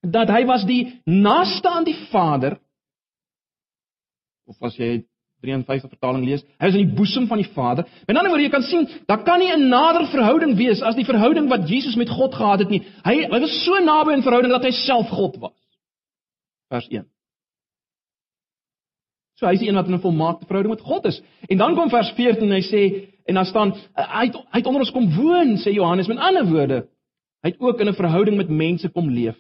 dat 0.04 0.28
hy 0.28 0.44
was 0.44 0.68
die 0.68 1.00
naaste 1.08 1.72
aan 1.72 1.88
die 1.88 1.96
Vader 2.12 2.58
of 4.48 4.60
as 4.64 4.76
jy 4.80 5.02
53 5.40 5.90
vertaling 5.92 6.24
lees, 6.26 6.42
hy 6.58 6.70
is 6.70 6.74
in 6.74 6.88
die 6.88 6.96
boesem 6.98 7.28
van 7.30 7.38
die 7.38 7.50
Vader. 7.54 7.86
Met 8.08 8.16
ander 8.16 8.32
woorde, 8.32 8.46
jy 8.46 8.50
kan 8.50 8.64
sien, 8.66 8.88
daar 9.06 9.22
kan 9.24 9.38
nie 9.38 9.52
'n 9.52 9.68
nader 9.68 10.08
verhouding 10.10 10.56
wees 10.56 10.82
as 10.82 10.96
die 10.96 11.04
verhouding 11.04 11.48
wat 11.48 11.68
Jesus 11.68 11.96
met 11.96 12.10
God 12.10 12.34
gehad 12.34 12.58
het 12.58 12.70
nie. 12.70 12.82
Hy 13.04 13.14
hy 13.30 13.40
was 13.40 13.64
so 13.64 13.78
naby 13.78 14.12
in 14.12 14.22
verhouding 14.22 14.52
dat 14.52 14.64
hy 14.64 14.70
self 14.70 15.08
God 15.08 15.36
was. 15.38 15.54
Vers 16.70 16.88
1. 16.90 17.06
So 19.38 19.46
hy 19.46 19.54
is 19.54 19.62
een 19.62 19.74
wat 19.74 19.86
in 19.86 19.94
'n 19.94 20.00
volmaakte 20.00 20.46
verhouding 20.46 20.74
met 20.74 20.84
God 20.84 21.04
is. 21.04 21.22
En 21.48 21.58
dan 21.58 21.74
kom 21.74 21.90
vers 21.90 22.10
14 22.10 22.42
en 22.42 22.50
hy 22.50 22.62
sê 22.62 23.08
en 23.26 23.34
dan 23.34 23.44
staan 23.44 23.72
hy 23.94 24.26
het, 24.26 24.34
hy 24.34 24.58
het 24.58 24.66
onder 24.66 24.80
ons 24.80 24.90
kom 24.90 25.14
woon, 25.16 25.56
sê 25.56 25.70
Johannes. 25.72 26.08
Met 26.08 26.18
ander 26.18 26.46
woorde, 26.46 26.88
hy 27.42 27.50
het 27.50 27.60
ook 27.60 27.80
in 27.80 27.88
'n 27.88 27.94
verhouding 27.94 28.36
met 28.36 28.48
mense 28.48 28.88
kom 28.88 29.10
leef. 29.10 29.36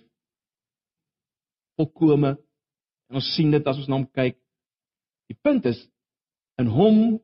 Volkome. 1.76 2.38
En 3.08 3.14
ons 3.14 3.34
sien 3.34 3.50
dit 3.50 3.66
as 3.66 3.76
ons 3.76 3.88
na 3.88 3.94
hom 3.94 4.10
kyk. 4.12 4.36
Die 5.28 5.36
punt 5.42 5.66
is 5.68 5.80
in 6.58 6.70
hom 6.72 7.18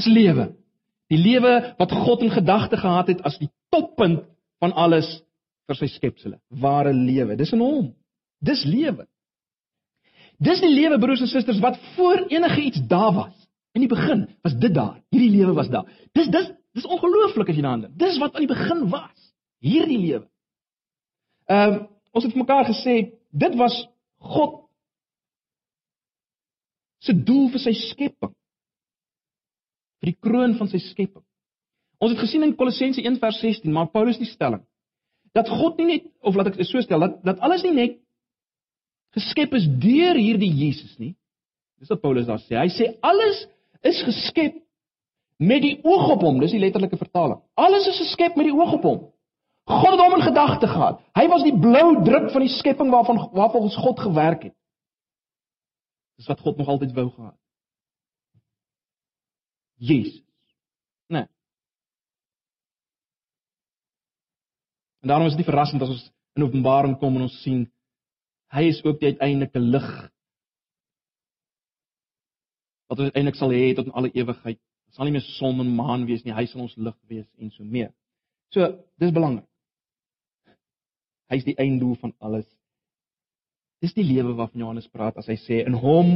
is 0.00 0.06
lewe. 0.06 0.50
Die 1.10 1.18
lewe 1.18 1.74
wat 1.78 1.92
God 1.92 2.22
in 2.22 2.30
gedagte 2.30 2.78
gehad 2.78 3.10
het 3.10 3.22
as 3.26 3.38
die 3.40 3.50
toppunt 3.74 4.22
van 4.62 4.74
alles 4.78 5.08
vir 5.70 5.78
sy 5.78 5.88
skepsele. 5.90 6.38
Ware 6.62 6.92
lewe. 6.94 7.36
Dis 7.38 7.52
in 7.56 7.64
hom. 7.64 7.90
Dis 8.44 8.62
lewe. 8.68 9.06
Dis 10.40 10.62
die 10.62 10.72
lewe 10.72 10.98
broers 11.00 11.20
en 11.24 11.28
susters 11.28 11.60
wat 11.60 11.76
voor 11.96 12.24
enige 12.32 12.62
iets 12.70 12.80
daar 12.88 13.12
was. 13.16 13.36
In 13.76 13.84
die 13.84 13.90
begin 13.90 14.24
was 14.42 14.56
dit 14.58 14.74
daar. 14.74 14.98
Hierdie 15.12 15.32
lewe 15.34 15.54
was 15.54 15.68
daar. 15.70 15.88
Dis 16.16 16.30
dis 16.32 16.50
dis 16.74 16.86
ongelooflik 16.86 17.50
as 17.50 17.56
jy 17.58 17.64
daaraan 17.64 17.86
dink. 17.86 17.98
Dis 17.98 18.18
wat 18.22 18.34
aan 18.34 18.46
die 18.46 18.52
begin 18.52 18.86
was. 18.92 19.30
Hierdie 19.60 19.98
lewe. 19.98 20.26
Ehm 21.50 21.80
uh, 21.80 21.86
ons 22.10 22.24
het 22.26 22.34
mekaar 22.34 22.66
gesê 22.66 22.94
dit 23.30 23.54
was 23.54 23.74
God 24.18 24.64
se 27.00 27.14
doel 27.16 27.48
vir 27.54 27.62
sy 27.64 27.74
skepping. 27.76 28.32
Vir 30.00 30.12
die 30.12 30.18
kroon 30.20 30.56
van 30.58 30.68
sy 30.70 30.80
skepping. 30.84 31.24
Ons 32.00 32.14
het 32.14 32.22
gesien 32.22 32.44
in 32.44 32.56
Kolossense 32.56 33.02
1:16 33.04 33.72
maak 33.72 33.92
Paulus 33.92 34.18
die 34.18 34.28
stelling 34.28 34.64
dat 35.36 35.48
God 35.48 35.78
nie 35.78 35.86
net 35.86 36.06
of 36.26 36.34
laat 36.34 36.50
ek 36.50 36.58
dit 36.58 36.66
so 36.66 36.80
stel 36.82 37.04
dat 37.04 37.20
dat 37.26 37.42
alles 37.46 37.62
nie 37.62 37.74
net 37.76 37.98
geskep 39.14 39.54
is 39.58 39.66
deur 39.82 40.18
hierdie 40.18 40.50
Jesus 40.50 40.96
nie. 40.98 41.14
Dis 41.80 41.90
wat 41.90 42.02
Paulus 42.02 42.26
daar 42.26 42.42
sê. 42.42 42.58
Hy 42.58 42.68
sê 42.74 42.90
alles 43.00 43.46
is 43.86 44.02
geskep 44.06 44.58
met 45.40 45.62
die 45.64 45.76
oog 45.86 46.10
op 46.16 46.26
hom. 46.26 46.40
Dis 46.42 46.52
die 46.52 46.60
letterlike 46.62 46.98
vertaling. 47.00 47.40
Alles 47.56 47.88
is 47.88 47.98
geskep 48.04 48.36
met 48.36 48.50
die 48.50 48.54
oog 48.54 48.76
op 48.78 48.86
hom. 48.86 49.00
God 49.70 49.94
het 49.94 50.02
hom 50.02 50.16
in 50.18 50.26
gedagte 50.26 50.68
gehad. 50.68 51.00
Hy 51.16 51.26
was 51.30 51.44
die 51.46 51.56
blou 51.56 51.86
druk 52.04 52.30
van 52.34 52.44
die 52.44 52.52
skepping 52.52 52.90
waarvan 52.92 53.22
waarvolgens 53.36 53.78
God 53.80 54.02
gewerk 54.02 54.48
het. 54.48 54.54
Dis 56.20 56.28
wat 56.28 56.42
God 56.44 56.60
nog 56.60 56.68
altyd 56.68 56.92
wou 56.92 57.06
gehad. 57.08 57.36
Jesus. 59.80 60.20
Nee. 61.08 61.24
En 65.00 65.08
daarom 65.08 65.30
is 65.30 65.36
dit 65.36 65.48
verrassend 65.48 65.82
as 65.82 65.88
ons 65.88 66.08
in 66.36 66.44
Openbaring 66.44 66.98
kom 67.00 67.16
en 67.16 67.24
ons 67.30 67.42
sien 67.42 67.64
Hy 68.50 68.66
is 68.66 68.80
ook 68.82 68.98
die 68.98 69.12
uiteindelike 69.12 69.62
lig 69.62 69.90
wat 72.90 72.98
ons 72.98 73.12
uiteindelik 73.12 73.38
sal 73.38 73.52
hê 73.54 73.68
tot 73.78 73.86
in 73.86 73.94
alle 73.94 74.10
ewigheid. 74.18 74.58
Dit 74.58 74.96
sal 74.98 75.06
nie 75.06 75.14
meer 75.14 75.26
son 75.38 75.62
en 75.62 75.68
maan 75.76 76.08
wees 76.08 76.24
nie, 76.26 76.34
hy 76.34 76.42
sal 76.50 76.64
ons 76.64 76.74
lig 76.74 76.96
wees 77.12 77.28
en 77.38 77.52
so 77.54 77.62
meer. 77.62 77.92
So, 78.50 78.66
dis 78.98 79.14
belangrik. 79.14 79.46
Hy 81.30 81.38
is 81.38 81.46
die 81.46 81.54
einddoel 81.62 81.94
van 82.02 82.16
alles. 82.18 82.48
Dis 83.80 83.96
die 83.96 84.04
lewe 84.04 84.34
waarvan 84.36 84.60
Johannes 84.60 84.88
praat 84.92 85.16
as 85.20 85.28
hy 85.30 85.38
sê 85.40 85.62
in 85.64 85.76
hom 85.80 86.10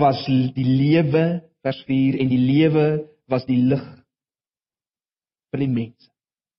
was 0.00 0.22
die 0.26 0.66
lewe 0.66 1.42
vers 1.62 1.82
4 1.86 2.18
en 2.22 2.30
die 2.30 2.40
lewe 2.40 2.86
was 3.30 3.46
die 3.46 3.58
lig 3.58 3.84
vir 5.52 5.62
die 5.62 5.70
mense. 5.70 6.08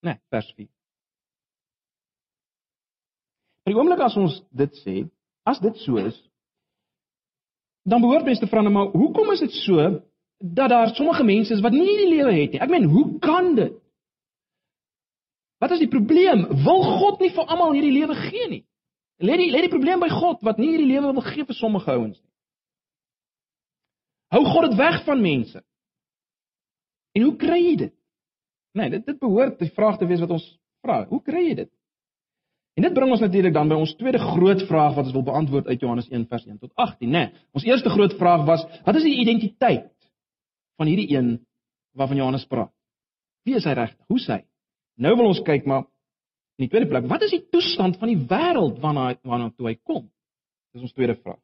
Nee, 0.04 0.20
vers 0.32 0.48
4. 0.56 0.68
Vir 3.64 3.72
die 3.74 3.80
oomblik 3.80 4.04
as 4.04 4.16
ons 4.20 4.40
dit 4.52 4.82
sê, 4.84 4.96
as 5.48 5.60
dit 5.64 5.78
so 5.84 6.00
is, 6.00 6.16
dan 7.88 8.04
behoort 8.04 8.28
mense 8.28 8.44
te 8.44 8.48
vra 8.52 8.64
nou 8.64 8.72
maar 8.72 8.92
hoekom 8.96 9.32
is 9.34 9.44
dit 9.44 9.56
so 9.64 9.80
dat 10.44 10.72
daar 10.72 10.92
sommige 10.96 11.24
mense 11.28 11.56
is 11.56 11.64
wat 11.64 11.76
nie 11.76 11.98
die 12.00 12.12
lewe 12.12 12.36
het 12.36 12.56
nie? 12.56 12.62
Ek 12.64 12.72
meen, 12.72 12.88
hoe 12.92 13.08
kan 13.24 13.54
dit? 13.60 13.76
Wat 15.64 15.72
is 15.76 15.84
die 15.84 15.92
probleem? 15.92 16.44
Wil 16.64 16.84
God 17.00 17.24
nie 17.24 17.32
vir 17.36 17.48
almal 17.48 17.76
hierdie 17.76 17.96
lewe 17.96 18.16
gee 18.20 18.48
nie? 18.52 18.64
Lê 19.24 19.38
die 19.40 19.52
lê 19.54 19.64
die 19.64 19.72
probleem 19.72 20.02
by 20.04 20.10
God 20.12 20.42
wat 20.44 20.60
nie 20.60 20.74
hierdie 20.74 20.90
lewe 20.90 21.14
wil 21.16 21.26
gee 21.26 21.46
vir 21.48 21.56
sommige 21.56 21.92
ouens 21.92 22.18
nie. 22.18 22.32
Hou 24.34 24.42
God 24.50 24.72
dit 24.72 24.80
weg 24.80 25.04
van 25.06 25.22
mense. 25.22 25.62
En 27.14 27.28
hoe 27.28 27.36
kry 27.40 27.60
jy 27.62 27.76
dit? 27.86 27.94
Nee, 28.74 28.90
dit 28.90 29.06
dit 29.06 29.20
behoort 29.22 29.60
die 29.62 29.72
vraag 29.78 30.00
te 30.02 30.10
wees 30.10 30.22
wat 30.24 30.34
ons 30.34 30.46
vra. 30.84 31.04
Hoe 31.12 31.22
kry 31.24 31.46
jy 31.46 31.56
dit? 31.62 31.72
En 32.74 32.88
dit 32.88 32.94
bring 32.96 33.12
ons 33.14 33.22
natuurlik 33.22 33.54
dan 33.54 33.70
by 33.70 33.78
ons 33.78 33.94
tweede 34.00 34.20
groot 34.20 34.64
vraag 34.66 34.96
wat 34.98 35.06
ons 35.06 35.14
wil 35.14 35.26
beantwoord 35.28 35.68
uit 35.70 35.84
Johannes 35.86 36.10
1 36.10 36.26
vers 36.32 36.46
1 36.50 36.58
tot 36.58 36.72
18, 36.74 37.12
né? 37.12 37.28
Nee, 37.28 37.44
ons 37.54 37.68
eerste 37.70 37.92
groot 37.94 38.16
vraag 38.18 38.48
was: 38.50 38.66
Wat 38.88 38.98
is 38.98 39.06
die 39.06 39.20
identiteit 39.22 39.92
van 40.82 40.90
hierdie 40.90 41.12
een 41.14 41.36
waarvan 41.94 42.18
Johannes 42.18 42.48
praat? 42.50 42.74
Wie 43.46 43.56
is 43.60 43.68
hy 43.70 43.76
regtig? 43.78 44.02
Hoe 44.10 44.18
is 44.18 44.28
hy? 44.32 44.42
Nou 44.98 45.14
wil 45.20 45.30
ons 45.30 45.44
kyk 45.46 45.70
maar 45.70 45.86
in 46.58 46.66
die 46.66 46.72
tweede 46.72 46.90
plek, 46.90 47.08
wat 47.10 47.24
is 47.26 47.34
die 47.34 47.44
toestand 47.54 47.98
van 48.02 48.12
die 48.12 48.20
wêreld 48.30 48.82
waarna 48.84 49.14
waarna 49.26 49.52
toe 49.54 49.72
hy 49.72 49.78
kom? 49.82 50.06
Dis 50.74 50.86
ons 50.86 50.94
tweede 50.94 51.16
vraag. 51.20 51.42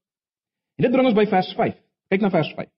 En 0.78 0.86
dit 0.86 0.94
bring 0.94 1.10
ons 1.10 1.18
by 1.18 1.26
vers 1.30 1.54
5. 1.58 1.80
Kyk 2.10 2.26
na 2.26 2.32
vers 2.34 2.52
5. 2.58 2.70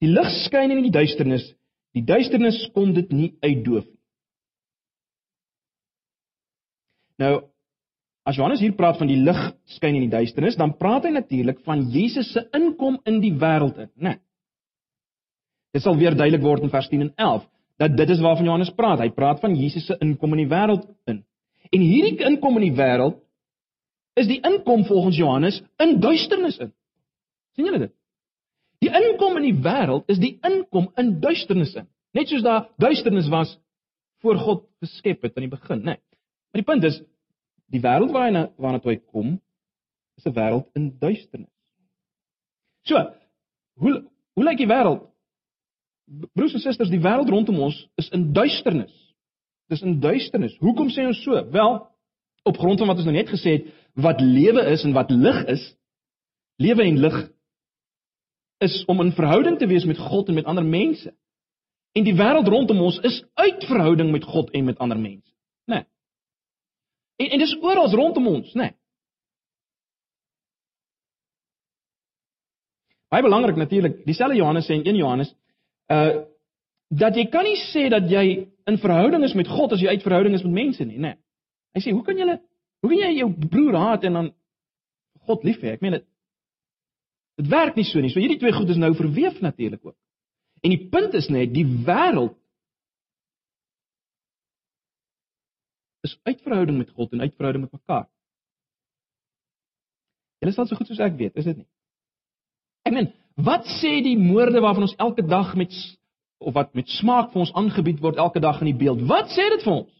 Die 0.00 0.08
lig 0.08 0.30
skyn 0.46 0.72
in 0.72 0.86
die 0.86 0.94
duisternis 0.94 1.50
Die 1.96 2.04
duisternis 2.06 2.58
kon 2.74 2.92
dit 2.94 3.10
nie 3.14 3.30
uitdoof 3.42 3.86
nie. 3.86 3.98
Nou 7.20 7.32
as 8.28 8.36
Johannes 8.38 8.60
hier 8.62 8.76
praat 8.78 9.00
van 9.00 9.08
die 9.10 9.18
lig 9.18 9.38
skyn 9.74 9.96
in 9.98 10.04
die 10.04 10.12
duisternis, 10.12 10.58
dan 10.60 10.76
praat 10.78 11.08
hy 11.08 11.10
natuurlik 11.16 11.64
van 11.66 11.82
Jesus 11.90 12.28
se 12.34 12.44
inkom 12.54 13.00
in 13.08 13.18
die 13.24 13.32
wêreld 13.40 13.80
in, 13.80 13.90
né? 13.96 14.12
Nee. 14.12 14.20
Dit 15.70 15.82
sal 15.82 15.96
weer 15.96 16.16
duidelik 16.16 16.42
word 16.42 16.62
in 16.66 16.72
vers 16.72 16.88
10 16.88 17.00
en 17.08 17.12
11 17.16 17.48
dat 17.80 17.96
dit 17.96 18.10
is 18.12 18.20
waarvan 18.20 18.44
Johannes 18.44 18.72
praat. 18.76 19.00
Hy 19.00 19.08
praat 19.16 19.40
van 19.40 19.54
Jesus 19.56 19.86
se 19.88 19.96
inkom 20.04 20.34
in 20.36 20.42
die 20.42 20.50
wêreld 20.50 20.84
in. 21.08 21.22
En 21.70 21.80
hierdie 21.80 22.26
inkom 22.28 22.58
in 22.60 22.66
die 22.68 22.76
wêreld 22.76 23.22
is 24.20 24.28
die 24.28 24.40
inkom 24.44 24.84
volgens 24.84 25.16
Johannes 25.16 25.62
in 25.80 25.96
duisternis 26.00 26.58
in. 26.60 26.74
sien 27.56 27.64
julle 27.64 27.80
dit? 27.86 27.94
Die 28.84 28.90
inkom 28.92 29.38
in 29.40 29.46
die 29.48 29.56
wêreld 29.64 30.08
is 30.12 30.20
die 30.20 30.34
inkom 30.46 30.90
in 31.00 31.14
duisternis 31.20 31.72
in. 31.76 31.88
Net 32.16 32.28
soos 32.28 32.44
daar 32.44 32.68
duisternis 32.80 33.28
was 33.32 33.56
voor 34.20 34.36
God 34.36 34.66
geskep 34.84 35.22
het 35.22 35.36
aan 35.36 35.46
die 35.46 35.52
begin, 35.52 35.80
né? 35.80 35.94
Nee. 35.94 36.02
Maar 36.50 36.60
die 36.60 36.68
punt 36.68 36.84
is 36.84 37.00
die 37.72 37.80
wêreld 37.80 38.12
waarna 38.12 38.50
waarna 38.58 38.80
toe 38.82 38.92
hy 38.92 39.00
kom 39.00 39.38
is 40.18 40.26
'n 40.26 40.36
wêreld 40.36 40.68
in 40.74 40.90
duisternis. 40.98 41.52
So, 42.82 42.96
hoe 43.74 44.04
hoe 44.34 44.44
lyk 44.44 44.58
die 44.58 44.68
wêreld? 44.68 45.09
Broers 46.10 46.54
en 46.54 46.62
susters, 46.62 46.90
die 46.90 47.02
wêreld 47.02 47.30
rondom 47.30 47.60
ons 47.68 47.76
is 48.00 48.08
in 48.16 48.30
duisternis. 48.34 48.94
Dis 49.70 49.82
in 49.86 50.00
duisternis. 50.02 50.56
Hoekom 50.58 50.90
sê 50.90 51.04
ons 51.06 51.20
so? 51.22 51.38
Wel, 51.54 51.76
op 52.50 52.58
grond 52.58 52.80
van 52.82 52.90
wat 52.90 52.98
ons 52.98 53.06
nou 53.06 53.14
net 53.14 53.30
gesê 53.30 53.58
het, 53.58 53.68
wat 53.94 54.22
lewe 54.22 54.64
is 54.72 54.82
en 54.86 54.94
wat 54.96 55.12
lig 55.14 55.38
is, 55.54 55.62
lewe 56.58 56.82
en 56.82 56.98
lig 57.04 57.18
is 58.64 58.82
om 58.90 59.00
in 59.04 59.14
verhouding 59.16 59.58
te 59.58 59.68
wees 59.70 59.86
met 59.88 59.98
God 59.98 60.28
en 60.28 60.36
met 60.40 60.50
ander 60.50 60.66
mense. 60.66 61.12
En 61.94 62.06
die 62.06 62.14
wêreld 62.14 62.48
rondom 62.50 62.82
ons 62.86 62.98
is 63.06 63.22
uit 63.38 63.64
verhouding 63.66 64.10
met 64.10 64.26
God 64.26 64.50
en 64.54 64.66
met 64.66 64.78
ander 64.78 64.98
mense, 64.98 65.30
né? 65.70 65.80
Nee. 65.80 65.86
En 67.20 67.34
en 67.36 67.42
dis 67.42 67.56
oral 67.60 67.90
rondom 67.94 68.26
ons, 68.26 68.52
né? 68.54 68.70
Nee. 68.70 68.76
Baie 73.10 73.26
belangrik 73.26 73.56
natuurlik, 73.58 74.04
dieselfde 74.06 74.36
Johannes 74.38 74.68
sê 74.70 74.76
in 74.78 74.84
1 74.86 74.96
Johannes, 74.96 75.32
uh 75.90 76.26
dat 76.90 77.14
jy 77.14 77.28
kan 77.30 77.46
nie 77.46 77.58
sê 77.70 77.84
dat 77.86 78.08
jy 78.10 78.48
in 78.66 78.78
verhouding 78.82 79.22
is 79.22 79.34
met 79.38 79.46
God 79.46 79.76
as 79.76 79.82
jy 79.82 79.92
uit 79.94 80.02
verhouding 80.02 80.34
is 80.34 80.42
met 80.42 80.56
mense 80.56 80.84
nie, 80.84 80.98
né? 80.98 81.12
Nee. 81.14 81.18
Hy 81.76 81.82
sê, 81.84 81.92
hoe 81.94 82.02
kan 82.02 82.18
jy 82.18 82.26
hoe 82.26 82.90
kan 82.90 82.98
jy 82.98 83.10
jou 83.20 83.28
broer 83.52 83.76
haat 83.78 84.06
en 84.08 84.16
dan 84.18 84.30
God 85.28 85.44
lief 85.46 85.60
hê? 85.62 85.76
Ek 85.76 85.84
meen 85.84 85.94
dit 86.00 86.06
Dit 87.40 87.48
werk 87.48 87.76
nie 87.78 87.86
so 87.88 88.00
nie. 88.02 88.10
So 88.12 88.20
hierdie 88.20 88.40
twee 88.40 88.52
goed 88.52 88.68
is 88.68 88.76
nou 88.80 88.90
verweef 88.98 89.38
natuurlik 89.40 89.84
ook. 89.86 89.96
En 90.60 90.74
die 90.74 90.82
punt 90.92 91.14
is 91.16 91.30
net 91.32 91.54
die 91.54 91.64
wêreld 91.64 92.36
is 96.04 96.18
uitverhouding 96.28 96.76
met 96.80 96.90
God 96.96 97.14
en 97.16 97.24
uitverhouding 97.24 97.64
met 97.64 97.72
mekaar. 97.78 98.08
Julle 100.40 100.52
sal 100.56 100.68
so 100.68 100.76
goed 100.76 100.88
soos 100.88 101.00
ek 101.04 101.16
weet, 101.16 101.36
is 101.40 101.48
dit 101.48 101.62
nie? 101.62 101.68
Ek 102.88 102.96
meen, 102.96 103.10
wat 103.44 103.66
sê 103.80 104.00
die 104.04 104.18
moorde 104.18 104.60
waarvan 104.60 104.86
ons 104.88 104.96
elke 104.98 105.22
dag 105.26 105.54
met 105.54 105.74
of 106.40 106.54
wat 106.56 106.74
met 106.74 106.88
smaak 106.88 107.32
vir 107.32 107.42
ons 107.44 107.52
aangebied 107.52 108.00
word 108.00 108.16
elke 108.16 108.40
dag 108.40 108.60
in 108.60 108.70
die 108.70 108.78
beeld. 108.80 109.02
Wat 109.08 109.28
sê 109.34 109.44
dit 109.52 109.64
vir 109.64 109.74
ons? 109.74 109.90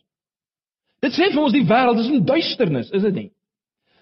Dit 1.05 1.17
sê 1.17 1.29
vir 1.33 1.43
ons 1.43 1.53
die 1.53 1.67
wêreld 1.69 2.01
is 2.01 2.09
in 2.13 2.25
duisternis, 2.25 2.89
is 2.97 3.05
dit 3.09 3.17
nie? 3.17 3.29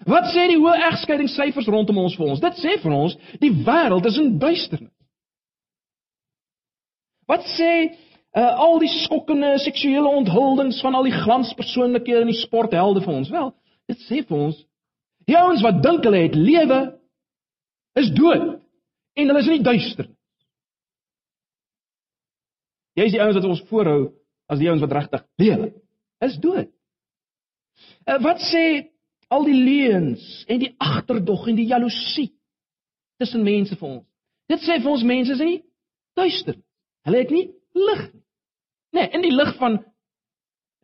Wat 0.07 0.29
sê 0.31 0.45
die 0.47 0.59
hoë 0.59 0.77
egskeidingssyfers 0.89 1.67
rondom 1.67 1.99
ons 2.05 2.15
vir 2.15 2.29
ons? 2.31 2.43
Dit 2.43 2.61
sê 2.61 2.77
vir 2.79 2.95
ons 2.95 3.17
die 3.41 3.51
wêreld 3.67 4.07
is 4.07 4.19
in 4.21 4.37
duisternis. 4.39 4.93
Wat 7.27 7.43
sê 7.57 7.71
uh, 7.89 8.53
al 8.63 8.79
die 8.81 8.91
skokkende 9.03 9.57
seksuele 9.61 10.07
onthullings 10.21 10.79
van 10.83 10.95
al 10.95 11.05
die 11.07 11.17
glanspersoonlikhede 11.17 12.23
in 12.23 12.31
die 12.31 12.39
sporthelde 12.39 13.03
vir 13.03 13.17
ons? 13.19 13.31
Wel, 13.33 13.51
dit 13.91 14.07
sê 14.07 14.23
vir 14.23 14.47
ons 14.47 14.63
die 15.29 15.37
ouens 15.37 15.61
wat 15.61 15.83
dink 15.83 16.07
hulle 16.07 16.23
het 16.23 16.39
lewe 16.39 16.79
is 17.99 18.09
dood 18.15 18.55
en 19.19 19.31
hulle 19.31 19.43
is 19.43 19.49
in 19.49 19.59
die 19.59 19.67
duisternis. 19.67 20.15
Jy 22.97 23.05
is 23.07 23.15
die 23.15 23.21
ouens 23.23 23.37
wat 23.37 23.47
ons 23.47 23.63
voorhou 23.69 24.01
as 24.49 24.59
die 24.59 24.67
ouens 24.69 24.83
wat 24.83 24.95
regtig 24.97 25.25
lewe. 25.39 25.69
Is 26.25 26.37
dood. 26.43 26.71
Uh, 28.03 28.17
wat 28.25 28.41
sê 28.43 28.63
al 29.31 29.45
die 29.47 29.55
leuns 29.55 30.23
en 30.49 30.63
die 30.63 30.73
agterdog 30.83 31.47
en 31.47 31.59
die 31.59 31.69
jaloesie 31.69 32.31
tussen 33.21 33.45
mense 33.45 33.77
vir 33.79 33.89
ons? 33.89 34.07
Dit 34.49 34.65
sê 34.65 34.79
vir 34.81 34.91
ons 34.91 35.05
mense 35.05 35.35
is 35.35 35.43
nie 35.45 35.61
duister. 36.17 36.57
Hulle 37.07 37.23
het 37.23 37.31
nie 37.33 37.45
lig 37.77 38.01
nie. 38.09 38.25
Nee, 38.97 39.05
in 39.13 39.21
die 39.21 39.35
lig 39.35 39.53
van 39.59 39.77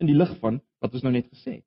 in 0.00 0.10
die 0.10 0.16
lig 0.16 0.30
van 0.38 0.60
wat 0.84 0.94
ons 0.94 1.02
nou 1.02 1.12
net 1.12 1.26
gesê 1.26 1.58
het. 1.58 1.66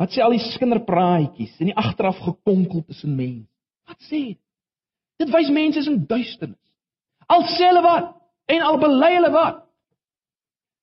Wat 0.00 0.12
sê 0.12 0.22
al 0.24 0.34
die 0.36 0.44
skinderpraatjies 0.52 1.58
en 1.60 1.70
die 1.70 1.78
agteraf 1.78 2.20
gekonkel 2.24 2.84
tussen 2.88 3.16
mense? 3.16 3.48
Wat 3.88 4.00
sê 4.08 4.22
dit? 4.34 4.40
Dit 5.20 5.30
wys 5.34 5.50
mense 5.52 5.78
is 5.82 5.88
in 5.90 6.02
duisternis. 6.08 6.58
Al 7.30 7.44
sê 7.52 7.68
hulle 7.68 7.84
wat, 7.84 8.08
En 8.50 8.64
al 8.66 8.78
bely 8.82 9.12
hulle 9.14 9.30
wat? 9.34 9.60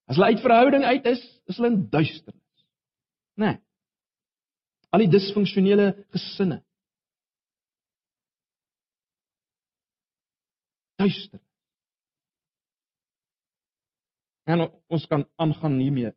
As 0.08 0.15
hulle 0.15 0.32
uit 0.32 0.44
verhouding 0.44 0.86
uit 0.88 1.10
is, 1.12 1.24
is 1.51 1.58
hulle 1.60 1.74
in 1.74 1.82
duisternis. 1.91 2.62
Né? 3.36 3.50
Nee. 3.51 3.58
Al 4.96 5.03
die 5.03 5.12
disfunksionele 5.12 5.89
gesinne. 6.15 6.62
Duister. 10.98 11.41
En 14.48 14.63
ons 14.63 15.06
kan 15.12 15.27
aangaan 15.36 15.75
hiermee 15.84 16.13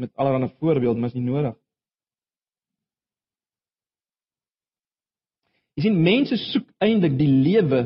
met 0.00 0.14
allerlei 0.16 0.48
voorbeelde, 0.58 1.00
maar 1.00 1.12
is 1.12 1.18
nie 1.18 1.28
nodig. 1.28 1.54
Jy 5.76 5.84
sien 5.84 6.00
mense 6.02 6.38
soek 6.40 6.66
eintlik 6.80 7.18
die 7.18 7.28
lewe 7.28 7.82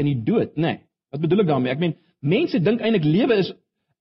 in 0.00 0.08
die 0.08 0.18
dood, 0.24 0.56
né? 0.56 0.62
Nee. 0.62 0.78
Wat 1.10 1.22
bedoel 1.24 1.42
ek 1.42 1.50
daarmee? 1.50 1.72
Ek 1.72 1.80
meen 1.82 1.96
mense 2.20 2.60
dink 2.60 2.82
eintlik 2.84 3.08
lewe 3.08 3.40
is 3.40 3.52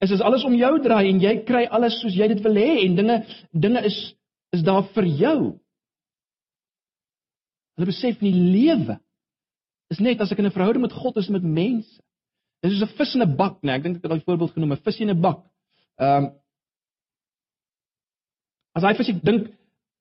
is 0.03 0.13
as 0.15 0.23
alles 0.23 0.45
om 0.47 0.55
jou 0.55 0.71
draai 0.79 1.09
en 1.09 1.19
jy 1.19 1.33
kry 1.47 1.65
alles 1.75 1.97
soos 1.99 2.15
jy 2.15 2.29
dit 2.31 2.43
wil 2.43 2.55
hê 2.55 2.85
en 2.85 2.95
dinge 2.95 3.17
dinge 3.51 3.83
is 3.87 3.97
is 4.55 4.63
daar 4.65 4.85
vir 4.95 5.07
jou. 5.19 5.39
Hulle 7.77 7.89
besef 7.89 8.21
nie 8.23 8.35
lewe 8.35 8.99
is 9.91 9.99
net 10.03 10.21
as 10.21 10.31
ek 10.31 10.39
in 10.39 10.45
'n 10.45 10.55
verhouding 10.55 10.83
met 10.83 10.93
God 10.93 11.17
is 11.17 11.29
met 11.29 11.43
mense. 11.43 11.99
Dit 12.61 12.71
is 12.71 12.79
soos 12.79 12.89
'n 12.91 12.97
vis 12.97 13.15
in 13.15 13.21
'n 13.23 13.35
bak, 13.35 13.63
nee, 13.63 13.75
ek 13.75 13.83
dink 13.83 13.97
ek 13.97 14.03
het 14.03 14.11
daai 14.11 14.27
voorbeeld 14.27 14.53
genoem, 14.53 14.73
'n 14.73 14.83
vis 14.83 14.99
in 14.99 15.09
'n 15.09 15.21
bak. 15.21 15.43
Ehm 15.99 16.25
um, 16.25 16.31
As 18.75 18.83
hy 18.83 18.93
vir 18.93 19.07
sy 19.07 19.13
dink, 19.19 19.47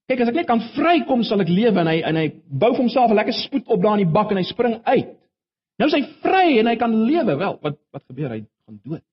kyk 0.08 0.22
as 0.24 0.30
ek 0.30 0.38
net 0.40 0.48
kan 0.48 0.62
vrykom 0.72 1.22
sal 1.26 1.42
ek 1.44 1.50
lewe 1.52 1.82
en 1.82 1.90
hy 1.90 1.98
en 2.08 2.16
hy 2.16 2.26
bou 2.48 2.70
vir 2.72 2.80
homself 2.80 3.10
'n 3.12 3.18
lekker 3.20 3.36
spoed 3.36 3.66
op 3.68 3.82
daar 3.82 3.98
in 3.98 4.06
die 4.06 4.14
bak 4.14 4.30
en 4.32 4.40
hy 4.40 4.46
spring 4.48 4.80
uit. 4.84 5.10
Nou 5.78 5.88
is 5.88 5.94
hy 5.94 6.04
vry 6.24 6.58
en 6.58 6.66
hy 6.66 6.76
kan 6.76 6.94
lewe. 7.06 7.36
Wel, 7.36 7.58
wat 7.62 7.76
wat 7.92 8.04
gebeur? 8.08 8.30
Hy 8.30 8.40
gaan 8.66 8.80
dood. 8.84 9.04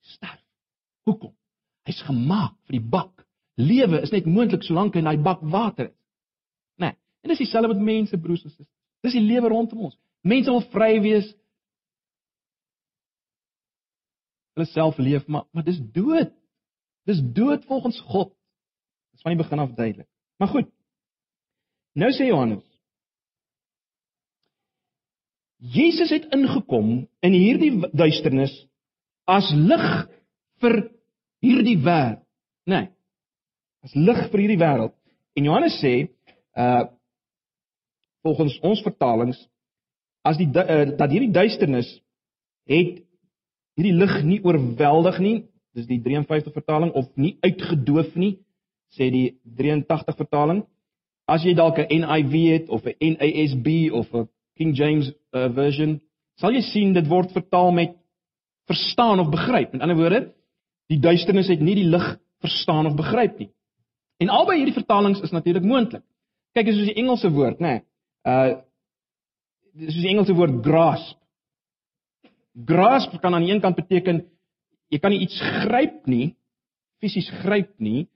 Sterf. 0.00 0.40
Hoekom? 1.04 1.34
Hy's 1.86 2.00
gemaak 2.02 2.56
vir 2.66 2.78
die 2.78 2.88
bak. 2.90 3.24
Lewe 3.56 4.00
is 4.02 4.12
net 4.14 4.26
moontlik 4.26 4.62
solank 4.62 4.94
hy 4.94 5.02
in 5.02 5.10
daai 5.10 5.22
bak 5.22 5.40
water 5.42 5.90
is. 5.90 5.96
Né? 6.78 6.90
Nee. 6.90 6.96
En 7.22 7.32
dis 7.32 7.38
dieselfde 7.38 7.74
met 7.74 7.84
mense, 7.84 8.18
broers 8.18 8.44
en 8.44 8.50
susters. 8.50 8.68
Dis 9.02 9.12
die 9.12 9.24
lewe 9.24 9.48
rondom 9.48 9.88
ons. 9.88 9.98
Mense 10.22 10.50
wil 10.50 10.64
vry 10.72 11.00
wees. 11.02 11.30
Hulle 14.56 14.66
self 14.66 14.98
leef, 14.98 15.26
maar 15.26 15.46
maar 15.52 15.64
dis 15.64 15.80
dood. 15.94 16.32
Dis 17.06 17.20
dood 17.22 17.64
volgens 17.64 18.00
God. 18.00 18.34
Dis 19.12 19.22
van 19.22 19.36
die 19.36 19.42
begin 19.42 19.62
af 19.62 19.74
duidelik. 19.74 20.08
Maar 20.38 20.48
goed. 20.54 20.68
Nou 21.98 22.10
sê 22.14 22.28
Johannes 22.30 22.64
Jesus 25.58 26.12
het 26.14 26.28
ingekom 26.34 27.08
in 27.26 27.34
hierdie 27.34 27.72
duisternis 27.90 28.52
as 29.26 29.48
lig 29.50 29.86
vir 30.62 30.76
hierdie 31.42 31.76
wêreld, 31.82 32.22
nê? 32.70 32.84
Nee, 32.84 32.86
as 33.82 33.94
lig 33.98 34.20
vir 34.30 34.42
hierdie 34.44 34.60
wêreld. 34.60 34.94
En 35.34 35.48
Johannes 35.50 35.80
sê, 35.82 35.94
uh 36.54 36.86
volgens 38.26 38.56
ons 38.66 38.80
vertalings 38.82 39.38
as 40.26 40.36
die 40.36 40.48
uh, 40.50 40.90
dat 40.98 41.12
hierdie 41.14 41.30
duisternis 41.32 41.88
het 42.68 42.98
hierdie 43.78 43.94
lig 43.94 44.14
nie 44.26 44.40
oorweldig 44.42 45.20
nie, 45.22 45.36
dis 45.78 45.86
die 45.86 46.00
53 46.02 46.52
vertaling 46.52 46.90
of 46.98 47.06
nie 47.16 47.36
uitgedoof 47.46 48.16
nie, 48.18 48.34
sê 48.96 49.10
die 49.12 49.38
83 49.44 50.16
vertaling. 50.16 50.64
As 51.28 51.44
jy 51.44 51.54
dalk 51.54 51.78
'n 51.78 51.88
NIV 52.00 52.34
het 52.52 52.68
of 52.68 52.86
'n 52.86 52.96
NASB 53.16 53.92
of 53.92 54.12
'n 54.14 54.28
King 54.56 54.74
James 54.76 55.12
uh, 55.32 55.48
version, 55.54 56.00
sal 56.36 56.52
jy 56.52 56.62
sien 56.62 56.92
dit 56.92 57.06
word 57.08 57.32
vertaal 57.32 57.70
met 57.72 57.96
verstaan 58.66 59.20
of 59.20 59.30
begryp. 59.30 59.72
Met 59.72 59.82
ander 59.82 59.96
woorde, 59.96 60.32
die 60.88 61.00
duisternis 61.00 61.48
het 61.48 61.60
nie 61.60 61.74
die 61.74 61.88
lig 61.88 62.18
verstaan 62.40 62.86
of 62.86 62.96
begryp 62.96 63.38
nie. 63.38 63.50
En 64.18 64.32
albei 64.34 64.58
hierdie 64.58 64.76
vertalings 64.76 65.20
is 65.22 65.34
natuurlik 65.34 65.64
moontlik. 65.64 66.02
Kyk, 66.56 66.66
is 66.66 66.78
soos 66.78 66.90
die 66.90 66.98
Engelse 66.98 67.30
woord, 67.30 67.60
nê? 67.60 67.78
Nee, 67.78 67.84
uh 68.26 68.64
soos 69.78 70.02
die 70.02 70.10
Engelse 70.10 70.34
woord 70.34 70.58
grasp. 70.64 71.18
Grasp 72.66 73.12
kan 73.22 73.34
aan 73.34 73.44
die 73.46 73.52
een 73.52 73.62
kant 73.62 73.76
beteken 73.78 74.24
jy 74.90 74.98
kan 74.98 75.12
nie 75.12 75.20
iets 75.22 75.36
gryp 75.38 76.06
nie, 76.10 76.32
fisies 76.98 77.28
gryp 77.44 77.74
nie, 77.78 78.08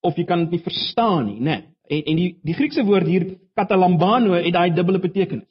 of 0.00 0.16
jy 0.16 0.24
kan 0.28 0.44
dit 0.44 0.56
nie 0.56 0.64
verstaan 0.64 1.26
nie, 1.26 1.40
nê? 1.40 1.56
Nee. 1.56 1.72
En 1.86 2.02
en 2.10 2.18
die 2.18 2.30
die 2.42 2.54
Griekse 2.54 2.82
woord 2.84 3.06
hier 3.06 3.26
katalambano 3.54 4.34
het 4.34 4.52
daai 4.54 4.74
dubbele 4.74 4.98
betekenis. 4.98 5.46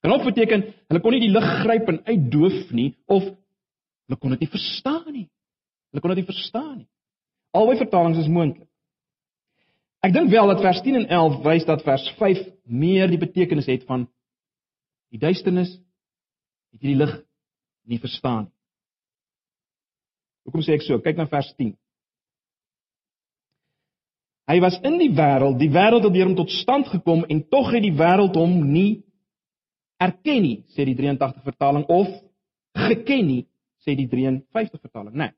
Kan 0.00 0.12
ook 0.12 0.24
beteken 0.24 0.62
hulle 0.88 1.00
kon 1.00 1.12
nie 1.12 1.24
die 1.26 1.32
lig 1.34 1.48
gryp 1.64 1.88
en 1.90 2.00
uitdoof 2.06 2.70
nie 2.76 2.90
of 3.06 3.24
hulle 3.24 4.18
kon 4.20 4.36
dit 4.36 4.44
nie 4.46 4.52
verstaan 4.52 5.12
nie. 5.12 5.26
Hulle 5.90 6.02
kon 6.02 6.14
dit 6.14 6.22
nie 6.22 6.30
verstaan 6.30 6.76
nie. 6.78 6.88
Albei 7.50 7.76
vertalings 7.80 8.20
is 8.22 8.30
moontlik. 8.30 8.68
Ek 10.06 10.14
dink 10.14 10.30
wel 10.32 10.48
dat 10.48 10.62
vers 10.64 10.80
10 10.80 11.02
en 11.02 11.08
11 11.18 11.42
wys 11.44 11.66
dat 11.68 11.82
vers 11.84 12.06
5 12.16 12.40
meer 12.64 13.10
die 13.10 13.20
betekenis 13.20 13.68
het 13.68 13.84
van 13.88 14.06
die 15.10 15.20
duisternis 15.20 15.74
het 16.70 16.80
jy 16.80 16.94
die 16.94 17.00
lig 17.02 17.12
nie 17.90 17.98
verstaan 18.00 18.46
nie. 18.46 18.54
Hoekom 20.46 20.64
sê 20.64 20.78
ek 20.78 20.86
so? 20.86 20.96
Kyk 21.04 21.18
na 21.18 21.26
vers 21.28 21.50
10. 21.58 21.74
Hy 24.50 24.58
was 24.58 24.80
in 24.82 24.96
die 24.98 25.12
wêreld, 25.14 25.60
die 25.60 25.70
wêreld 25.70 26.08
het 26.08 26.14
deur 26.14 26.26
hom 26.26 26.34
tot 26.38 26.50
stand 26.50 26.88
gekom 26.90 27.22
en 27.30 27.44
tog 27.52 27.70
het 27.70 27.84
die 27.84 27.94
wêreld 27.94 28.34
hom 28.34 28.56
nie 28.72 29.04
erken 30.00 30.40
nie, 30.42 30.56
sê 30.74 30.86
die 30.88 30.96
83 30.98 31.44
vertaling 31.46 31.84
of 31.92 32.08
geken 32.88 33.26
nie, 33.28 33.42
sê 33.84 33.94
die 33.94 34.08
53 34.10 34.80
vertaling. 34.80 35.14
Nee. 35.14 35.34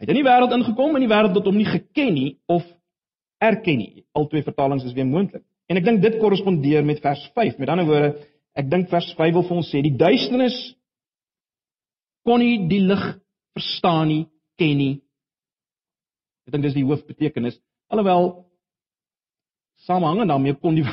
Hy 0.00 0.06
het 0.06 0.10
in 0.10 0.18
die 0.18 0.26
wêreld 0.26 0.54
ingekom 0.56 0.96
en 0.96 1.04
die 1.04 1.10
wêreld 1.12 1.36
het 1.38 1.46
hom 1.46 1.60
nie 1.60 1.68
geken 1.68 2.10
nie 2.16 2.30
of 2.50 2.64
erken 3.44 3.78
nie. 3.78 4.04
Al 4.16 4.26
twee 4.32 4.42
vertalings 4.46 4.86
is 4.88 4.96
weer 4.96 5.06
moontlik. 5.06 5.44
En 5.70 5.78
ek 5.78 5.86
dink 5.86 6.02
dit 6.02 6.16
korrespondeer 6.20 6.82
met 6.84 7.02
vers 7.04 7.22
5. 7.36 7.60
Met 7.60 7.70
ander 7.72 7.86
woorde, 7.86 8.10
ek 8.58 8.66
dink 8.72 8.90
vers 8.90 9.12
5 9.14 9.36
wil 9.36 9.46
vir 9.46 9.60
ons 9.60 9.70
sê 9.70 9.82
die 9.84 9.94
duisternis 10.00 10.58
kon 12.24 12.40
nie 12.40 12.64
die 12.70 12.80
lig 12.82 13.04
verstaan 13.54 14.08
nie, 14.10 14.24
ken 14.58 14.78
nie. 14.80 14.94
Ek 16.48 16.56
dink 16.56 16.66
dis 16.66 16.76
die 16.76 16.86
hoofbetekenis. 16.88 17.60
Alhoewel 17.94 18.28
samehang 19.86 20.26
daarmee 20.28 20.58
kon 20.58 20.74
die 20.74 20.84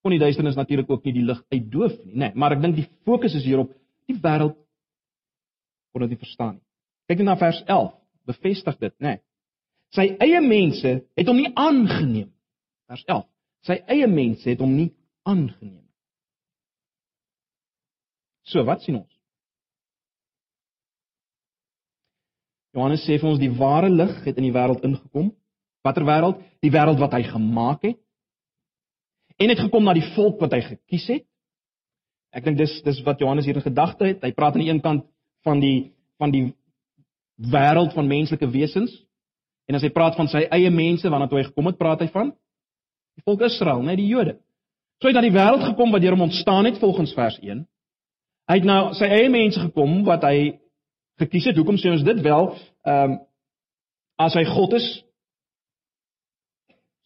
kon 0.00 0.14
die 0.14 0.20
duisternis 0.20 0.56
natuurlik 0.56 0.90
ook 0.90 1.04
nie 1.04 1.12
die 1.12 1.26
lig 1.28 1.40
uitdoof 1.52 1.92
nie, 2.04 2.14
nê, 2.14 2.30
nee, 2.30 2.32
maar 2.34 2.54
ek 2.56 2.62
dink 2.62 2.78
die 2.78 2.88
fokus 3.04 3.34
is 3.36 3.44
hierop 3.44 3.72
die 4.08 4.16
wêreld 4.16 4.56
kon 5.92 6.06
dit 6.06 6.14
nie 6.14 6.20
verstaan 6.22 6.54
nie. 6.56 6.64
Kyk 7.10 7.20
net 7.20 7.28
na 7.28 7.36
vers 7.36 7.58
11, 7.66 7.90
bevestig 8.30 8.78
dit, 8.80 8.94
nê. 9.02 9.16
Nee. 9.16 9.22
Sy 9.90 10.06
eie 10.22 10.38
mense 10.44 10.92
het 11.18 11.28
hom 11.28 11.40
nie 11.40 11.50
aangeneem. 11.58 12.28
Vers 12.90 13.02
11. 13.08 13.26
Sy 13.66 13.76
eie 13.90 14.06
mense 14.10 14.46
het 14.46 14.60
hom 14.62 14.76
nie 14.76 14.92
aangeneem. 15.26 15.82
So, 18.46 18.62
wat 18.66 18.86
sien 18.86 19.00
ons? 19.00 19.10
Johannes 22.74 23.02
sê 23.02 23.18
vir 23.18 23.32
ons 23.32 23.42
die 23.42 23.50
ware 23.58 23.90
lig 23.90 24.14
het 24.24 24.38
in 24.38 24.46
die 24.46 24.54
wêreld 24.54 24.86
ingekom. 24.86 25.32
Watter 25.86 26.04
wêreld? 26.04 26.40
Die 26.60 26.72
wêreld 26.72 27.00
wat 27.00 27.16
hy 27.16 27.24
gemaak 27.28 27.84
het 27.88 27.98
en 29.40 29.48
het 29.48 29.62
gekom 29.62 29.86
na 29.88 29.94
die 29.96 30.04
volk 30.12 30.40
wat 30.42 30.52
hy 30.52 30.60
gekies 30.60 31.06
het. 31.08 31.24
Ek 32.36 32.44
dink 32.44 32.58
dis 32.60 32.74
dis 32.84 32.98
wat 33.06 33.22
Johannes 33.22 33.46
hier 33.48 33.56
in 33.56 33.64
gedagte 33.64 34.10
het. 34.10 34.20
Hy 34.20 34.34
praat 34.36 34.54
aan 34.54 34.64
die 34.64 34.68
een 34.68 34.82
kant 34.84 35.06
van 35.46 35.62
die 35.62 35.92
van 36.20 36.34
die 36.34 36.50
wêreld 37.40 37.94
van 37.96 38.08
menslike 38.08 38.50
wesens 38.52 38.92
en 39.70 39.78
as 39.78 39.86
hy 39.86 39.90
praat 39.94 40.18
van 40.18 40.28
sy 40.28 40.44
eie 40.52 40.70
mense 40.74 41.08
waarna 41.08 41.30
toe 41.30 41.40
hy 41.40 41.46
gekom 41.48 41.70
het, 41.70 41.78
praat 41.80 42.02
hy 42.04 42.10
van 42.12 42.34
die 43.16 43.24
volk 43.24 43.46
Israel, 43.46 43.80
net 43.86 43.96
die 44.00 44.08
Jode. 44.10 44.36
So 45.00 45.08
hy 45.08 45.14
het 45.14 45.20
na 45.20 45.24
die 45.24 45.36
wêreld 45.36 45.64
gekom 45.70 45.94
wat 45.94 46.04
deur 46.04 46.16
hom 46.16 46.26
ontstaan 46.26 46.68
het 46.68 46.80
volgens 46.82 47.14
vers 47.16 47.38
1. 47.40 47.62
Hy 48.50 48.56
het 48.58 48.66
nou 48.68 48.80
sy 48.98 49.08
eie 49.08 49.30
mense 49.32 49.62
gekom 49.62 50.02
wat 50.04 50.26
hy 50.28 50.58
gekies 51.22 51.48
het. 51.48 51.56
Hoekom 51.56 51.78
sê 51.80 51.92
ons 51.94 52.04
dit 52.04 52.22
wel? 52.26 52.52
Ehm 52.84 53.16
um, 53.16 53.18
as 54.20 54.34
hy 54.36 54.42
God 54.44 54.74
is 54.76 54.86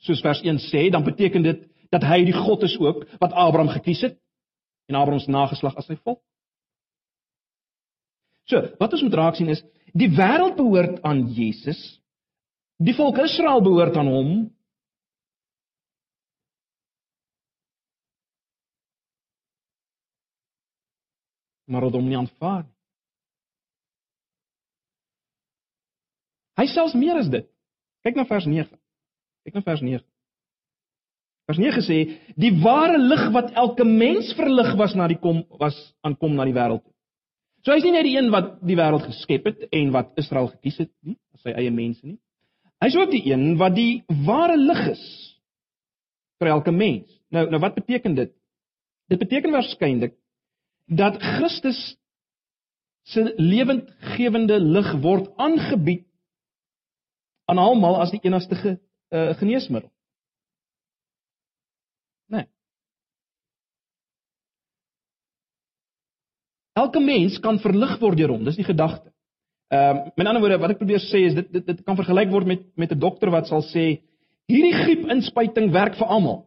soos 0.04 0.22
vers 0.24 0.42
1 0.44 0.60
sê, 0.68 0.90
dan 0.92 1.04
beteken 1.04 1.42
dit 1.42 1.64
dat 1.92 2.04
hy 2.04 2.24
die 2.26 2.36
God 2.36 2.64
is 2.66 2.76
ook 2.80 3.04
wat 3.20 3.32
Abraham 3.32 3.72
gekies 3.72 4.02
het 4.08 4.18
en 4.90 4.98
Abraham 5.00 5.22
se 5.22 5.32
nageslag 5.32 5.76
as 5.80 5.88
sy 5.88 5.96
volk. 6.02 6.20
So, 8.50 8.60
wat 8.80 8.92
ons 8.92 9.04
moet 9.06 9.16
raak 9.16 9.38
sien 9.38 9.48
is 9.48 9.62
die 9.96 10.10
wêreld 10.12 10.58
behoort 10.58 11.00
aan 11.06 11.24
Jesus. 11.32 11.80
Die 12.82 12.96
volk 12.96 13.22
Israel 13.22 13.62
behoort 13.64 13.96
aan 13.96 14.10
hom. 14.10 14.32
Maar 21.70 21.88
hom 21.88 22.08
nie 22.08 22.18
aanvaar 22.18 22.66
nie. 22.66 22.74
Hy 26.60 26.66
selfs 26.70 26.94
meer 26.94 27.18
as 27.18 27.30
dit. 27.32 27.46
Kyk 28.04 28.18
na 28.18 28.26
vers 28.28 28.44
9. 28.46 28.68
Kyk 29.44 29.59
na 29.59 29.64
vers 29.64 29.83
9. 29.85 30.02
Vers 31.44 31.61
9 31.61 31.85
sê 31.85 31.98
die 32.40 32.52
ware 32.62 32.96
lig 32.98 33.26
wat 33.35 33.52
elke 33.61 33.85
mens 33.85 34.33
verlig 34.38 34.72
was 34.80 34.94
na 34.96 35.09
die 35.11 35.20
kom 35.20 35.42
was 35.61 35.76
aankom 36.07 36.37
na 36.37 36.46
die 36.48 36.57
wêreld. 36.57 36.85
So 37.64 37.72
hy's 37.72 37.85
nie 37.85 37.92
net 37.92 38.07
die 38.09 38.16
een 38.16 38.30
wat 38.33 38.57
die 38.64 38.76
wêreld 38.78 39.04
geskep 39.09 39.50
het 39.50 39.66
en 39.72 39.92
wat 39.92 40.16
Israel 40.20 40.48
gekies 40.54 40.80
het 40.85 40.92
nie, 41.04 41.18
as 41.37 41.44
sy 41.44 41.52
eie 41.52 41.72
mense 41.72 42.04
nie. 42.07 42.18
Hy's 42.85 42.96
ook 42.96 43.12
die 43.12 43.22
een 43.28 43.54
wat 43.61 43.76
die 43.76 44.04
ware 44.24 44.57
lig 44.61 44.80
is 44.94 45.04
vir 46.40 46.52
elke 46.57 46.72
mens. 46.72 47.09
Nou 47.33 47.44
nou 47.52 47.61
wat 47.61 47.76
beteken 47.76 48.16
dit? 48.16 48.33
Dit 49.12 49.20
beteken 49.20 49.52
waarskynlik 49.52 50.16
dat 50.88 51.20
Christus 51.20 51.80
se 53.04 53.26
lewendgewende 53.37 54.57
lig 54.61 54.90
word 55.04 55.28
aangebied 55.37 56.07
aan 57.52 57.61
almal 57.61 58.00
as 58.00 58.12
die 58.14 58.22
enigste 58.24 58.57
ge, 59.10 59.18
uh, 59.18 59.34
geneesmiddel. 59.38 59.90
Nee. 62.26 62.46
Elke 66.72 67.00
mens 67.00 67.38
kan 67.40 67.60
verlig 67.62 67.98
word 68.00 68.18
deur 68.18 68.34
hom, 68.34 68.44
dis 68.44 68.56
die 68.60 68.66
gedagte. 68.66 69.12
Ehm 69.68 69.96
uh, 69.96 70.10
met 70.14 70.26
ander 70.26 70.42
woorde 70.42 70.58
wat 70.62 70.74
ek 70.74 70.80
probeer 70.82 71.02
sê 71.02 71.24
is 71.28 71.34
dit 71.34 71.52
dit, 71.52 71.66
dit 71.66 71.84
kan 71.84 71.96
vergelyk 71.96 72.30
word 72.30 72.46
met 72.46 72.66
met 72.76 72.92
'n 72.92 72.98
dokter 72.98 73.30
wat 73.30 73.46
sal 73.48 73.62
sê 73.62 74.00
hierdie 74.46 74.74
griepinspuiting 74.74 75.72
werk 75.72 75.96
vir 75.96 76.06
almal. 76.06 76.44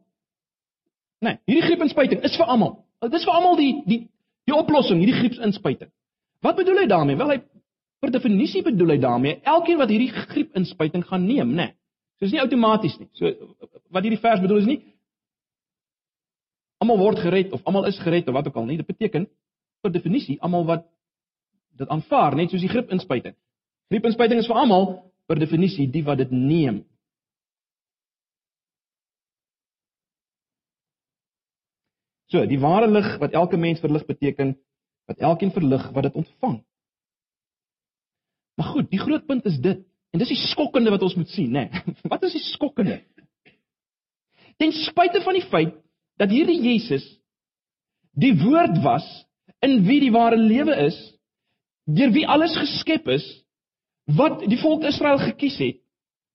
Nee, 1.20 1.40
hierdie 1.50 1.66
griepinspuiting 1.66 2.22
is 2.24 2.38
vir 2.38 2.46
almal. 2.46 2.86
Dit 3.02 3.14
is 3.14 3.26
vir 3.26 3.34
almal 3.34 3.58
die 3.58 3.74
die 3.86 4.02
die 4.48 4.56
oplossing, 4.56 5.00
hierdie 5.02 5.18
griepinspuiting. 5.20 5.90
Wat 6.42 6.56
bedoel 6.56 6.84
hy 6.84 6.88
daarmee? 6.88 7.18
Wel 7.18 7.34
hy 7.34 7.40
per 8.00 8.12
definisie 8.14 8.62
bedoel 8.64 8.96
hy 8.96 9.00
daarmee 9.02 9.40
elkeen 9.44 9.78
wat 9.82 9.90
hierdie 9.90 10.14
griepinspuiting 10.14 11.06
gaan 11.06 11.26
neem, 11.26 11.50
nê. 11.50 11.56
Nee. 11.56 11.74
So 12.18 12.26
dis 12.26 12.34
nie 12.34 12.42
outomaties 12.42 12.98
nie. 13.00 13.10
So 13.18 13.30
wat 13.94 14.06
hierdie 14.06 14.22
vers 14.22 14.42
bedoel 14.42 14.64
is 14.64 14.70
nie 14.70 14.82
almal 16.82 17.00
word 17.02 17.22
gered 17.22 17.54
of 17.56 17.64
almal 17.66 17.88
is 17.90 17.98
gered 18.02 18.28
of 18.30 18.36
wat 18.38 18.48
ook 18.48 18.60
al 18.62 18.68
nie. 18.70 18.78
Dit 18.78 18.90
beteken 18.90 19.28
per 19.82 19.94
definisie 19.94 20.38
almal 20.42 20.66
wat 20.66 20.86
dit 21.78 21.90
aanvaar, 21.94 22.36
net 22.36 22.50
soos 22.50 22.64
die 22.64 22.72
griepinspuiting. 22.72 23.36
Griepinspuiting 23.94 24.42
is 24.42 24.50
vir 24.50 24.58
almal 24.58 24.88
per 25.30 25.40
definisie 25.40 25.88
die 25.92 26.04
wat 26.06 26.22
dit 26.24 26.32
neem. 26.34 26.82
So, 32.28 32.44
die 32.44 32.60
ware 32.60 32.90
lig 32.92 33.14
wat 33.22 33.36
elke 33.38 33.58
mens 33.58 33.80
verlig 33.80 34.06
beteken 34.08 34.58
wat 35.08 35.22
elkeen 35.24 35.54
verlig 35.56 35.86
wat 35.96 36.10
dit 36.10 36.18
ontvang. 36.20 36.58
Maar 38.58 38.74
goed, 38.74 38.90
die 38.92 39.00
groot 39.00 39.24
punt 39.30 39.46
is 39.46 39.62
dit 39.64 39.86
en 40.14 40.22
dis 40.22 40.32
die 40.32 40.40
skokkende 40.48 40.92
wat 40.94 41.04
ons 41.06 41.16
moet 41.20 41.30
sien, 41.34 41.52
nê. 41.54 41.68
Nee. 41.68 41.96
Wat 42.12 42.24
is 42.28 42.36
die 42.38 42.44
skokkende? 42.54 43.02
Ten 44.58 44.74
spyte 44.74 45.22
van 45.22 45.38
die 45.38 45.46
feit 45.52 45.76
dat 46.18 46.32
hierdie 46.34 46.58
Jesus 46.64 47.06
die 48.18 48.34
woord 48.40 48.80
was 48.82 49.06
in 49.62 49.84
wie 49.86 50.00
die 50.02 50.14
ware 50.14 50.38
lewe 50.40 50.74
is, 50.88 50.98
deur 51.86 52.10
wie 52.16 52.26
alles 52.28 52.56
geskep 52.58 53.08
is, 53.14 53.26
wat 54.18 54.42
die 54.50 54.58
volk 54.62 54.86
Israel 54.88 55.20
gekies 55.22 55.60
het, 55.62 55.82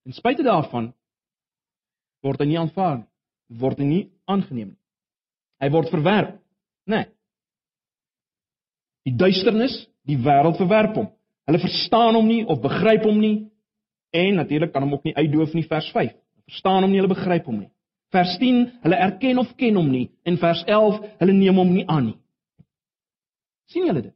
ten 0.03 0.15
spyte 0.15 0.45
daarvan 0.45 0.91
word 2.23 2.39
hy 2.39 2.47
nie 2.53 2.59
aanvaar 2.61 3.01
nie, 3.01 3.09
word 3.59 3.81
hy 3.81 3.87
nie 3.87 4.03
aangeneem 4.31 4.71
nie. 4.71 4.79
Hy 5.63 5.69
word 5.73 5.91
verwerp, 5.91 6.37
né? 6.87 7.03
Nee. 7.03 7.09
Die 9.03 9.15
duisternis, 9.19 9.75
die 10.07 10.15
wêreld 10.23 10.55
verwerp 10.59 10.95
hom. 10.95 11.09
Hulle 11.47 11.59
verstaan 11.59 12.15
hom 12.15 12.27
nie 12.27 12.45
of 12.47 12.61
begryp 12.63 13.03
hom 13.03 13.19
nie 13.19 13.33
en 14.13 14.35
natuurlik 14.35 14.73
kan 14.73 14.85
hom 14.85 14.93
ook 14.93 15.07
nie 15.07 15.15
uitdoof 15.15 15.53
nie 15.53 15.65
vers 15.67 15.91
5. 15.91 16.11
Verstaan 16.49 16.83
hom 16.85 16.91
nie, 16.91 16.99
hulle 17.01 17.13
begryp 17.13 17.47
hom 17.49 17.63
nie. 17.63 17.71
Vers 18.13 18.35
10, 18.37 18.65
hulle 18.83 18.99
erken 19.05 19.39
of 19.41 19.55
ken 19.57 19.79
hom 19.79 19.87
nie 19.89 20.09
en 20.23 20.37
vers 20.37 20.61
11, 20.69 20.99
hulle 21.21 21.33
neem 21.33 21.57
hom 21.57 21.71
nie 21.73 21.87
aan 21.87 22.11
nie. 22.11 22.19
sien 23.73 23.87
julle 23.87 24.03
dit? 24.05 24.13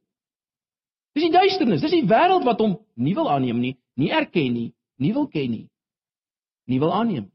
Dis 1.17 1.23
die 1.25 1.33
duisternis, 1.33 1.81
dis 1.81 1.95
die 1.95 2.05
wêreld 2.05 2.45
wat 2.45 2.59
hom 2.61 2.75
nie 2.93 3.15
wil 3.17 3.31
aanneem 3.33 3.57
nie, 3.57 3.73
nie 3.97 4.11
erken 4.13 4.53
nie, 4.53 4.67
nie 5.01 5.13
wil 5.15 5.25
ken 5.33 5.49
nie, 5.49 5.65
nie 6.69 6.77
wil 6.83 6.93
aanneem. 6.93 7.31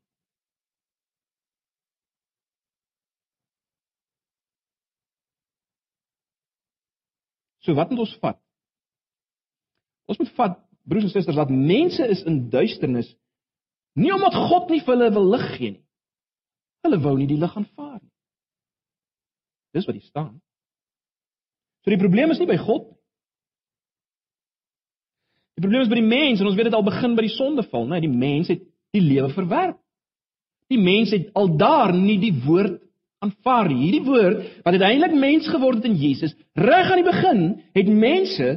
So 7.66 7.74
wat 7.74 7.90
moet 7.90 8.04
ons 8.04 8.14
vat? 8.22 8.38
Ons 10.10 10.18
moet 10.22 10.30
vat 10.38 10.60
broers 10.88 11.08
en 11.08 11.12
susters 11.12 11.38
dat 11.38 11.50
mense 11.52 12.06
is 12.10 12.22
in 12.28 12.48
duisternis 12.50 13.10
nie 13.98 14.12
omdat 14.14 14.36
God 14.48 14.70
nie 14.72 14.80
vir 14.80 14.94
hulle 14.94 15.10
wil 15.12 15.28
lig 15.34 15.46
gee 15.56 15.70
nie. 15.74 15.84
Hulle 16.86 16.98
wou 17.04 17.12
nie 17.18 17.28
die 17.30 17.38
lig 17.38 17.52
aanvaar 17.56 17.98
nie. 18.00 18.10
Dis 19.76 19.86
wat 19.88 19.98
hier 19.98 20.08
staan. 20.08 20.34
So 21.84 21.92
die 21.92 22.00
probleem 22.00 22.32
is 22.32 22.40
nie 22.40 22.48
by 22.48 22.58
God 22.62 22.88
nie. 22.88 22.98
Die 25.58 25.64
probleem 25.66 25.84
is 25.84 25.90
by 25.92 25.98
die 26.00 26.08
mens 26.08 26.40
en 26.40 26.48
ons 26.48 26.56
weet 26.58 26.70
dit 26.70 26.76
al 26.78 26.86
begin 26.86 27.12
by 27.14 27.26
die 27.26 27.34
sondeval, 27.36 27.84
né? 27.90 28.00
Die 28.02 28.10
mens 28.10 28.48
het 28.50 28.64
die 28.96 29.02
lewe 29.04 29.28
verwerp. 29.34 29.76
Die 30.72 30.80
mens 30.80 31.12
het 31.12 31.28
al 31.38 31.52
daar 31.60 31.92
nie 31.94 32.16
die 32.22 32.32
woord 32.46 32.80
aanvaar 33.22 33.68
nie. 33.70 33.82
Hierdie 33.84 34.06
woord 34.06 34.40
wat 34.64 34.78
uiteindelik 34.78 35.14
mens 35.20 35.50
geword 35.52 35.82
het 35.82 35.90
in 35.90 35.98
Jesus, 36.00 36.32
reg 36.58 36.90
aan 36.90 37.02
die 37.02 37.06
begin 37.06 37.44
het 37.76 37.92
mense 37.92 38.48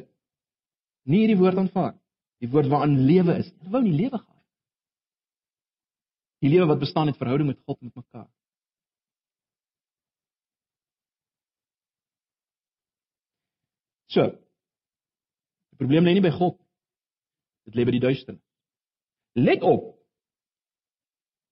nie 1.06 1.26
hierdie 1.26 1.40
woord 1.42 1.60
aanvaar. 1.62 1.94
Die 2.44 2.50
woord 2.52 2.70
waarin 2.72 2.98
lewe 3.08 3.38
is. 3.42 3.52
Hulle 3.60 3.74
wou 3.74 3.84
nie 3.86 3.96
lewe 3.96 4.18
gehad. 4.18 4.42
Die 6.44 6.52
lewe 6.52 6.68
wat 6.70 6.82
bestaan 6.84 7.08
uit 7.08 7.18
verhouding 7.18 7.48
met 7.50 7.62
God 7.66 7.82
met 7.82 7.96
mekaar. 7.96 8.28
So. 14.14 14.30
Die 15.72 15.80
probleem 15.80 16.06
lê 16.08 16.16
nie 16.16 16.24
by 16.24 16.32
God. 16.36 16.60
Dit 17.66 17.76
lê 17.80 17.86
by 17.88 17.96
die 17.96 18.04
duisternis. 18.04 18.44
Let 19.36 19.66
op. 19.66 19.94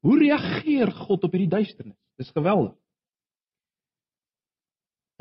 Hoe 0.03 0.19
reageer 0.19 0.91
God 1.05 1.23
op 1.23 1.35
hierdie 1.35 1.51
duisternis? 1.51 1.99
Dis 2.19 2.31
geweldig. 2.35 2.75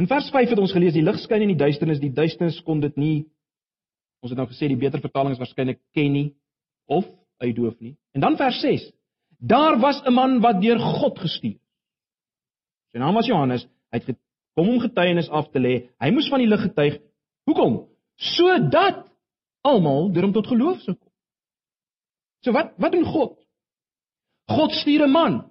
In 0.03 0.09
vers 0.11 0.29
5 0.35 0.51
het 0.53 0.59
ons 0.59 0.75
gelees 0.75 0.95
die 0.97 1.05
lig 1.05 1.19
skyn 1.23 1.45
in 1.45 1.53
die 1.55 1.61
duisternis, 1.61 2.01
die 2.03 2.15
duisternis 2.15 2.59
kon 2.67 2.81
dit 2.83 2.97
nie 2.99 3.17
Ons 4.23 4.31
het 4.31 4.39
nou 4.39 4.47
gesê 4.47 4.69
die 4.71 4.79
beter 4.79 5.03
vertaling 5.03 5.35
is 5.35 5.41
waarskynlik 5.43 5.81
ken 5.97 6.13
nie 6.15 6.29
of 6.87 7.07
uitdoof 7.43 7.75
nie. 7.83 7.97
En 8.15 8.23
dan 8.23 8.37
vers 8.39 8.61
6. 8.63 8.93
Daar 9.39 9.79
was 9.83 10.03
'n 10.07 10.13
man 10.13 10.41
wat 10.41 10.63
deur 10.63 10.79
God 10.79 11.19
gestuur 11.19 11.59
is. 11.59 11.73
Sy 12.93 12.99
naam 12.99 13.15
was 13.15 13.27
Johannes. 13.27 13.65
Hy 13.91 13.99
het 13.99 14.05
gekom 14.05 14.69
om 14.69 14.81
getuienis 14.81 15.29
af 15.29 15.51
te 15.51 15.59
lê. 15.59 15.89
Hy 16.01 16.11
moes 16.11 16.29
van 16.29 16.39
die 16.39 16.49
lig 16.49 16.61
getuig. 16.61 17.01
Hoekom? 17.45 17.89
Sodat 18.17 19.09
almal 19.63 20.13
deur 20.13 20.23
hom 20.23 20.33
tot 20.33 20.47
geloof 20.47 20.81
sou 20.81 20.95
kom. 20.95 21.13
So 22.45 22.53
wat 22.53 22.75
wat 22.77 22.93
doen 22.93 23.05
God? 23.05 23.39
God 24.47 24.73
stuur 24.73 25.07
'n 25.07 25.11
man. 25.11 25.51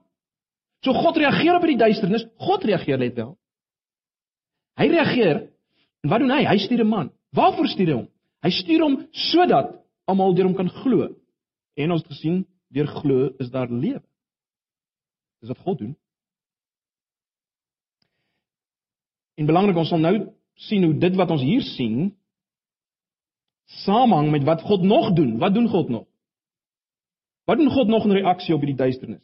So 0.84 0.94
God 0.94 1.18
reageer 1.18 1.56
op 1.56 1.66
die 1.66 1.78
duisternis. 1.78 2.26
God 2.38 2.64
reageer 2.64 2.98
net 2.98 3.16
wel. 3.16 3.38
Hy 4.80 4.88
reageer. 4.88 5.50
En 6.04 6.10
wat 6.10 6.20
doen 6.20 6.32
hy? 6.32 6.46
Hy 6.46 6.58
stuur 6.58 6.84
'n 6.84 6.88
man. 6.88 7.12
Waarvoor 7.32 7.68
stuur 7.68 7.88
hy 7.88 7.94
hom? 7.94 8.10
Hy 8.42 8.52
stuur 8.54 8.84
hom 8.84 8.96
sodat 9.30 9.76
almal 10.10 10.36
deur 10.36 10.50
hom 10.50 10.58
kan 10.58 10.70
glo. 10.82 11.10
En 11.78 11.94
ons 11.94 12.02
het 12.04 12.12
gesien, 12.12 12.44
deur 12.74 12.90
glo 12.90 13.30
is 13.40 13.52
daar 13.54 13.70
lewe. 13.70 14.02
Dis 15.42 15.52
wat 15.52 15.66
God 15.66 15.82
doen. 15.82 15.96
En 19.40 19.50
belangrik, 19.50 19.78
ons 19.78 19.90
sal 19.90 20.02
nou 20.02 20.16
sien 20.68 20.84
hoe 20.86 20.98
dit 21.02 21.16
wat 21.18 21.32
ons 21.34 21.42
hier 21.42 21.64
sien 21.66 22.12
samehang 23.82 24.30
met 24.34 24.46
wat 24.46 24.62
God 24.68 24.84
nog 24.86 25.14
doen. 25.18 25.38
Wat 25.42 25.54
doen 25.54 25.70
God 25.72 25.90
nog? 25.90 26.08
Wat 27.50 27.58
doen 27.58 27.72
God 27.72 27.88
nog 27.88 28.06
in 28.06 28.18
reaksie 28.20 28.56
op 28.56 28.62
hierdie 28.62 28.78
duisternis? 28.78 29.24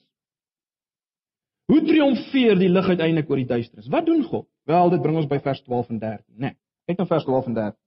Hoe 1.68 1.82
triomfeer 1.84 2.56
die 2.60 2.70
lig 2.72 2.88
uiteindelik 2.88 3.30
oor 3.30 3.42
die 3.42 3.50
duisternis? 3.50 3.90
Wat 3.92 4.06
doen 4.06 4.24
God? 4.24 4.48
Wel, 4.64 4.90
dit 4.90 5.02
bring 5.04 5.18
ons 5.20 5.28
by 5.28 5.40
vers 5.44 5.62
12 5.66 5.90
en 5.90 6.00
13, 6.00 6.24
né? 6.36 6.54
Nee, 6.54 6.58
kyk 6.88 7.02
na 7.02 7.06
vers 7.10 7.28
12 7.28 7.50
en 7.52 7.58
13. 7.58 7.80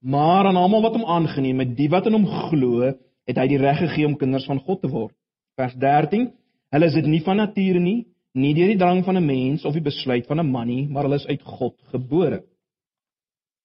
Maar 0.00 0.48
aan 0.48 0.56
almal 0.56 0.82
wat 0.82 0.96
hom 0.96 1.04
aangeneem 1.04 1.58
het, 1.60 1.76
die 1.76 1.88
wat 1.92 2.06
in 2.08 2.16
hom 2.16 2.26
glo, 2.26 2.92
het 3.28 3.36
hy 3.38 3.46
die 3.50 3.60
reg 3.60 3.82
gegee 3.82 4.06
om 4.08 4.16
kinders 4.16 4.46
van 4.48 4.62
God 4.64 4.80
te 4.80 4.88
word. 4.88 5.14
Vers 5.60 5.74
13: 5.76 6.30
Hulle 6.72 6.86
is 6.86 6.96
dit 6.96 7.06
nie 7.06 7.20
van 7.26 7.36
nature 7.36 7.80
nie, 7.82 8.06
nie 8.32 8.54
deur 8.54 8.70
die 8.70 8.78
drang 8.80 9.04
van 9.04 9.16
'n 9.18 9.26
mens 9.26 9.64
of 9.64 9.74
die 9.74 9.84
besluit 9.84 10.26
van 10.26 10.40
'n 10.40 10.50
man 10.50 10.66
nie, 10.66 10.88
maar 10.88 11.04
hulle 11.04 11.20
is 11.20 11.26
uit 11.26 11.42
God 11.42 11.76
gebore. 11.92 12.44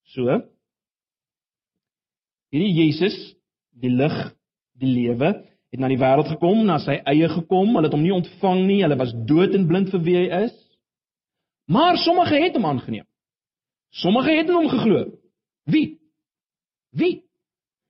So 0.04 0.42
Hierdie 2.56 2.86
Jesus, 2.86 3.16
die 3.76 3.90
lig, 3.90 4.14
die 4.80 4.88
lewe, 4.88 5.34
het 5.74 5.82
na 5.82 5.90
die 5.92 6.00
wêreld 6.00 6.30
gekom, 6.32 6.62
na 6.64 6.78
sy 6.80 7.02
eie 7.04 7.28
gekom, 7.28 7.74
hulle 7.76 7.90
het 7.90 7.96
hom 7.98 8.04
nie 8.06 8.14
ontvang 8.16 8.62
nie, 8.64 8.78
hulle 8.86 8.96
was 8.96 9.12
dood 9.28 9.58
en 9.58 9.68
blind 9.68 9.92
vir 9.92 10.04
wie 10.06 10.16
hy 10.22 10.44
is. 10.46 10.56
Maar 11.68 11.98
sommige 11.98 12.40
het 12.40 12.56
hom 12.56 12.66
aangeneem. 12.70 13.06
Sommige 13.92 14.38
het 14.38 14.48
in 14.48 14.56
hom 14.56 14.70
geglo. 14.70 15.04
Wie? 15.68 16.00
Wie? 16.96 17.24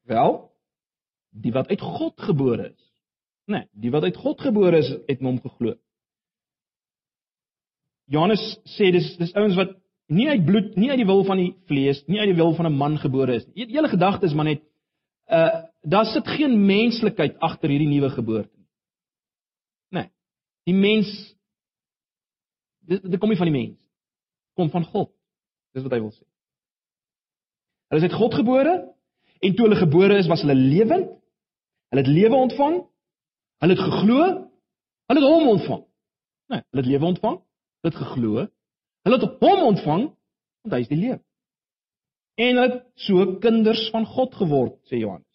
Wel, 0.09 0.51
die 1.29 1.51
wat 1.51 1.69
uit 1.69 1.81
God 1.81 2.21
gebore 2.21 2.69
is. 2.71 2.91
Nee, 3.45 3.67
die 3.71 3.91
wat 3.93 4.03
uit 4.03 4.17
God 4.17 4.41
gebore 4.41 4.77
is, 4.81 4.89
het 5.05 5.19
in 5.19 5.29
hom 5.29 5.41
geglo. 5.41 5.75
Johannes 8.09 8.41
sê 8.75 8.89
dis 8.93 9.11
dis 9.17 9.33
ouens 9.37 9.57
wat 9.57 9.75
nie 10.13 10.27
uit 10.29 10.45
bloed, 10.45 10.75
nie 10.77 10.89
uit 10.91 11.01
die 11.01 11.07
wil 11.09 11.23
van 11.25 11.41
die 11.41 11.51
vlees, 11.69 12.03
nie 12.09 12.19
uit 12.21 12.29
die 12.29 12.37
wil 12.37 12.53
van 12.57 12.65
'n 12.69 12.77
man 12.77 12.97
gebore 13.01 13.35
is 13.35 13.45
nie. 13.47 13.65
Julle 13.65 13.89
gedagte 13.89 14.25
is 14.25 14.33
maar 14.33 14.45
net 14.45 14.61
uh 15.29 15.65
daar 15.81 16.05
sit 16.05 16.27
geen 16.27 16.65
menslikheid 16.65 17.37
agter 17.39 17.69
hierdie 17.69 17.89
nuwe 17.89 18.09
geboorte 18.09 18.57
nie. 18.57 18.67
Nee. 19.89 20.09
Die 20.63 20.73
mens 20.73 21.35
dit, 22.79 23.01
dit 23.11 23.19
kom 23.19 23.29
nie 23.29 23.37
van 23.37 23.51
die 23.51 23.57
mens. 23.57 23.77
Kom 24.53 24.69
van 24.69 24.83
God. 24.83 25.11
Dis 25.73 25.83
wat 25.83 25.91
hy 25.91 25.99
wil 25.99 26.11
sê. 26.11 26.25
Hulle 27.89 28.01
is 28.01 28.09
uit 28.09 28.19
God 28.19 28.33
gebore 28.33 28.94
en 29.39 29.55
toe 29.55 29.65
hulle 29.67 29.79
gebore 29.79 30.17
is, 30.17 30.27
was 30.27 30.41
hulle 30.45 30.55
lewend. 30.55 31.09
Hulle 31.89 32.01
het 32.01 32.11
lewe 32.11 32.35
ontvang. 32.35 32.77
Hulle 33.63 33.73
het 33.73 33.83
geglo. 33.83 34.19
Hulle 35.05 35.21
het 35.21 35.29
hom 35.29 35.47
ontvang. 35.47 35.83
Nee, 36.51 36.61
hulle 36.69 36.83
het 36.83 36.91
lewe 36.91 37.05
ontvang. 37.05 37.37
Hulle 37.81 37.93
het 37.93 38.01
geglo. 38.03 38.47
Hulle 39.05 39.19
het 39.19 39.39
hom 39.39 39.63
ontvang 39.71 40.05
want 40.65 40.73
hy 40.73 40.81
is 40.81 40.89
die 40.89 40.97
lewe. 40.97 41.19
En 42.41 42.57
hulle 42.57 42.71
het 42.71 42.81
so 43.05 43.35
kinders 43.39 43.83
van 43.93 44.07
God 44.09 44.33
geword, 44.35 44.79
sê 44.89 44.97
Johannes. 44.97 45.29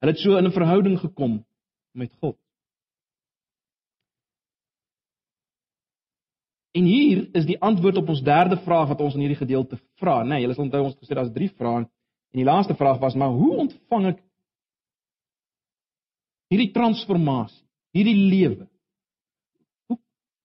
Hulle 0.00 0.14
het 0.14 0.22
so 0.22 0.38
in 0.40 0.48
'n 0.48 0.52
verhouding 0.52 0.98
gekom 0.98 1.44
met 1.92 2.12
God. 2.20 2.38
En 6.72 6.84
hier 6.84 7.28
is 7.32 7.46
die 7.46 7.60
antwoord 7.60 7.96
op 7.96 8.08
ons 8.08 8.22
derde 8.22 8.56
vraag 8.56 8.88
wat 8.88 9.00
ons 9.00 9.14
in 9.14 9.20
hierdie 9.20 9.40
gedeelte 9.40 9.78
vra. 10.00 10.22
Nee, 10.22 10.40
julle 10.40 10.54
sal 10.54 10.64
onthou 10.64 10.82
ons 10.84 10.96
gesê 10.96 11.14
daar's 11.14 11.32
drie 11.32 11.48
vrae. 11.48 11.86
En 12.36 12.42
die 12.42 12.50
laaste 12.50 12.74
vraag 12.76 12.98
was 13.00 13.14
maar 13.16 13.32
hoe 13.32 13.54
ontvang 13.64 14.10
ek 14.10 14.18
hierdie 16.52 16.72
transformasie, 16.74 17.62
hierdie 17.96 18.18
lewe? 18.28 18.66
Hoe 19.88 19.96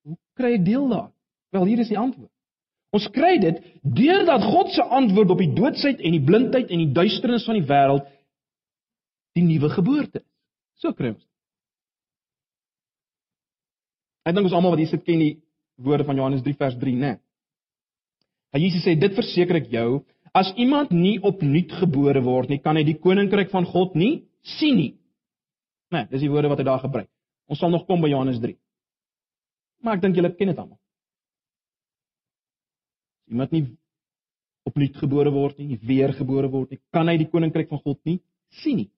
hoe 0.08 0.16
kry 0.40 0.54
ek 0.56 0.64
deel 0.64 0.86
daaraan? 0.88 1.12
Wel, 1.52 1.66
hier 1.68 1.82
is 1.84 1.92
die 1.92 2.00
antwoord. 2.00 2.32
Ons 2.96 3.10
kry 3.12 3.34
dit 3.44 3.60
deurdat 3.84 4.46
God 4.54 4.72
se 4.72 4.86
antwoord 4.88 5.34
op 5.36 5.44
die 5.44 5.52
doodsheid 5.52 6.00
en 6.00 6.16
die 6.16 6.24
blindheid 6.24 6.72
en 6.72 6.86
die 6.86 6.94
duisternis 6.96 7.44
van 7.50 7.60
die 7.60 7.68
wêreld 7.68 8.08
die 9.36 9.44
nuwe 9.44 9.74
geboorte 9.76 10.24
is. 10.24 10.30
So 10.80 10.96
kry 10.96 11.12
ons. 11.12 11.28
Ek 14.24 14.32
dink 14.32 14.48
ons 14.48 14.56
almal 14.56 14.78
wat 14.78 14.86
hier 14.86 14.94
sit 14.94 15.04
ken 15.04 15.20
die 15.20 15.36
woorde 15.84 16.08
van 16.08 16.24
Johannes 16.24 16.48
3 16.48 16.56
vers 16.56 16.80
3, 16.80 16.96
né? 17.04 17.12
Nee. 18.56 18.64
Jesus 18.64 18.88
sê 18.88 18.96
dit 18.96 19.20
verseker 19.20 19.60
ek 19.60 19.68
jou, 19.76 20.06
as 20.38 20.52
iemand 20.56 20.92
nie 20.96 21.18
opnuut 21.20 21.72
gebore 21.82 22.22
word 22.24 22.50
nie, 22.50 22.62
kan 22.64 22.78
hy 22.80 22.86
die 22.88 23.00
koninkryk 23.00 23.52
van 23.52 23.68
God 23.68 23.96
nie 24.00 24.24
sien 24.58 24.78
nie. 24.80 24.92
Nee, 25.92 26.08
dis 26.12 26.24
die 26.24 26.32
woorde 26.32 26.52
wat 26.52 26.62
hy 26.62 26.68
daar 26.68 26.84
gebruik. 26.84 27.10
Ons 27.52 27.60
sal 27.60 27.72
nog 27.74 27.84
kom 27.88 28.02
by 28.02 28.12
Johannes 28.12 28.40
3. 28.40 28.56
Maar 29.84 29.98
ek 29.98 30.06
dink 30.06 30.16
julle 30.16 30.32
ken 30.38 30.52
dit 30.54 30.62
almal. 30.62 30.80
Iemand 33.32 33.52
nie 33.52 33.66
opnuut 34.68 34.98
gebore 35.02 35.32
word 35.34 35.60
nie, 35.60 35.80
weergebore 35.84 36.50
word 36.52 36.72
nie, 36.72 36.82
kan 36.94 37.10
hy 37.10 37.18
die 37.20 37.30
koninkryk 37.32 37.72
van 37.72 37.82
God 37.84 38.00
nie 38.08 38.20
sien 38.62 38.84
nie. 38.84 38.90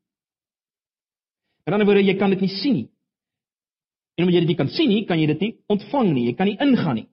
In 1.65 1.71
'n 1.71 1.73
ander 1.73 1.87
woorde, 1.87 2.03
jy 2.03 2.17
kan 2.19 2.29
dit 2.29 2.41
nie 2.41 2.49
sien 2.61 2.73
nie. 2.73 2.89
En 4.17 4.25
omdat 4.25 4.35
jy 4.35 4.39
dit 4.41 4.49
nie 4.49 4.61
kan 4.61 4.69
sien 4.69 4.89
nie, 4.89 5.05
kan 5.05 5.19
jy 5.19 5.27
dit 5.27 5.41
nie 5.41 5.57
ontvang 5.67 6.13
nie. 6.13 6.25
Jy 6.25 6.33
kan 6.37 6.47
nie 6.47 6.57
ingaan 6.59 6.95
nie. 6.95 7.07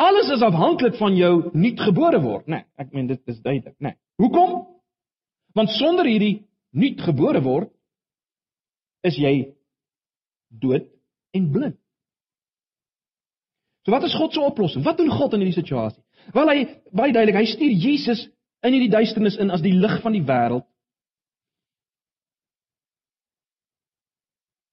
Alles 0.00 0.30
is 0.32 0.42
afhanklik 0.42 0.96
van 0.96 1.16
jou 1.16 1.50
nuutgebore 1.52 2.20
word, 2.22 2.46
né? 2.46 2.62
Nee, 2.62 2.64
ek 2.80 2.92
meen 2.92 3.10
dit 3.10 3.20
is 3.28 3.40
duidelik, 3.40 3.76
né? 3.78 3.92
Nee. 3.92 3.98
Hoekom? 4.22 4.62
Want 5.56 5.74
sonder 5.76 6.08
hierdie 6.08 6.46
nuutgebore 6.72 7.42
word 7.44 7.72
is 9.04 9.18
jy 9.20 9.52
dood 10.48 10.88
en 11.36 11.50
blind. 11.52 11.78
So 13.82 13.92
wat 13.92 14.06
is 14.06 14.14
God 14.14 14.32
se 14.32 14.40
oplossing? 14.40 14.84
Wat 14.84 14.96
doen 14.96 15.10
God 15.10 15.34
in 15.34 15.42
hierdie 15.42 15.58
situasie? 15.58 16.00
Wel 16.32 16.52
hy 16.52 16.58
baie 16.94 17.12
duidelik, 17.12 17.40
hy 17.40 17.48
stuur 17.50 17.74
Jesus 17.82 18.24
in 18.62 18.76
hierdie 18.76 18.92
duisternis 18.92 19.36
in 19.42 19.50
as 19.50 19.64
die 19.64 19.74
lig 19.74 19.98
van 20.04 20.14
die 20.14 20.24
wêreld. 20.24 20.66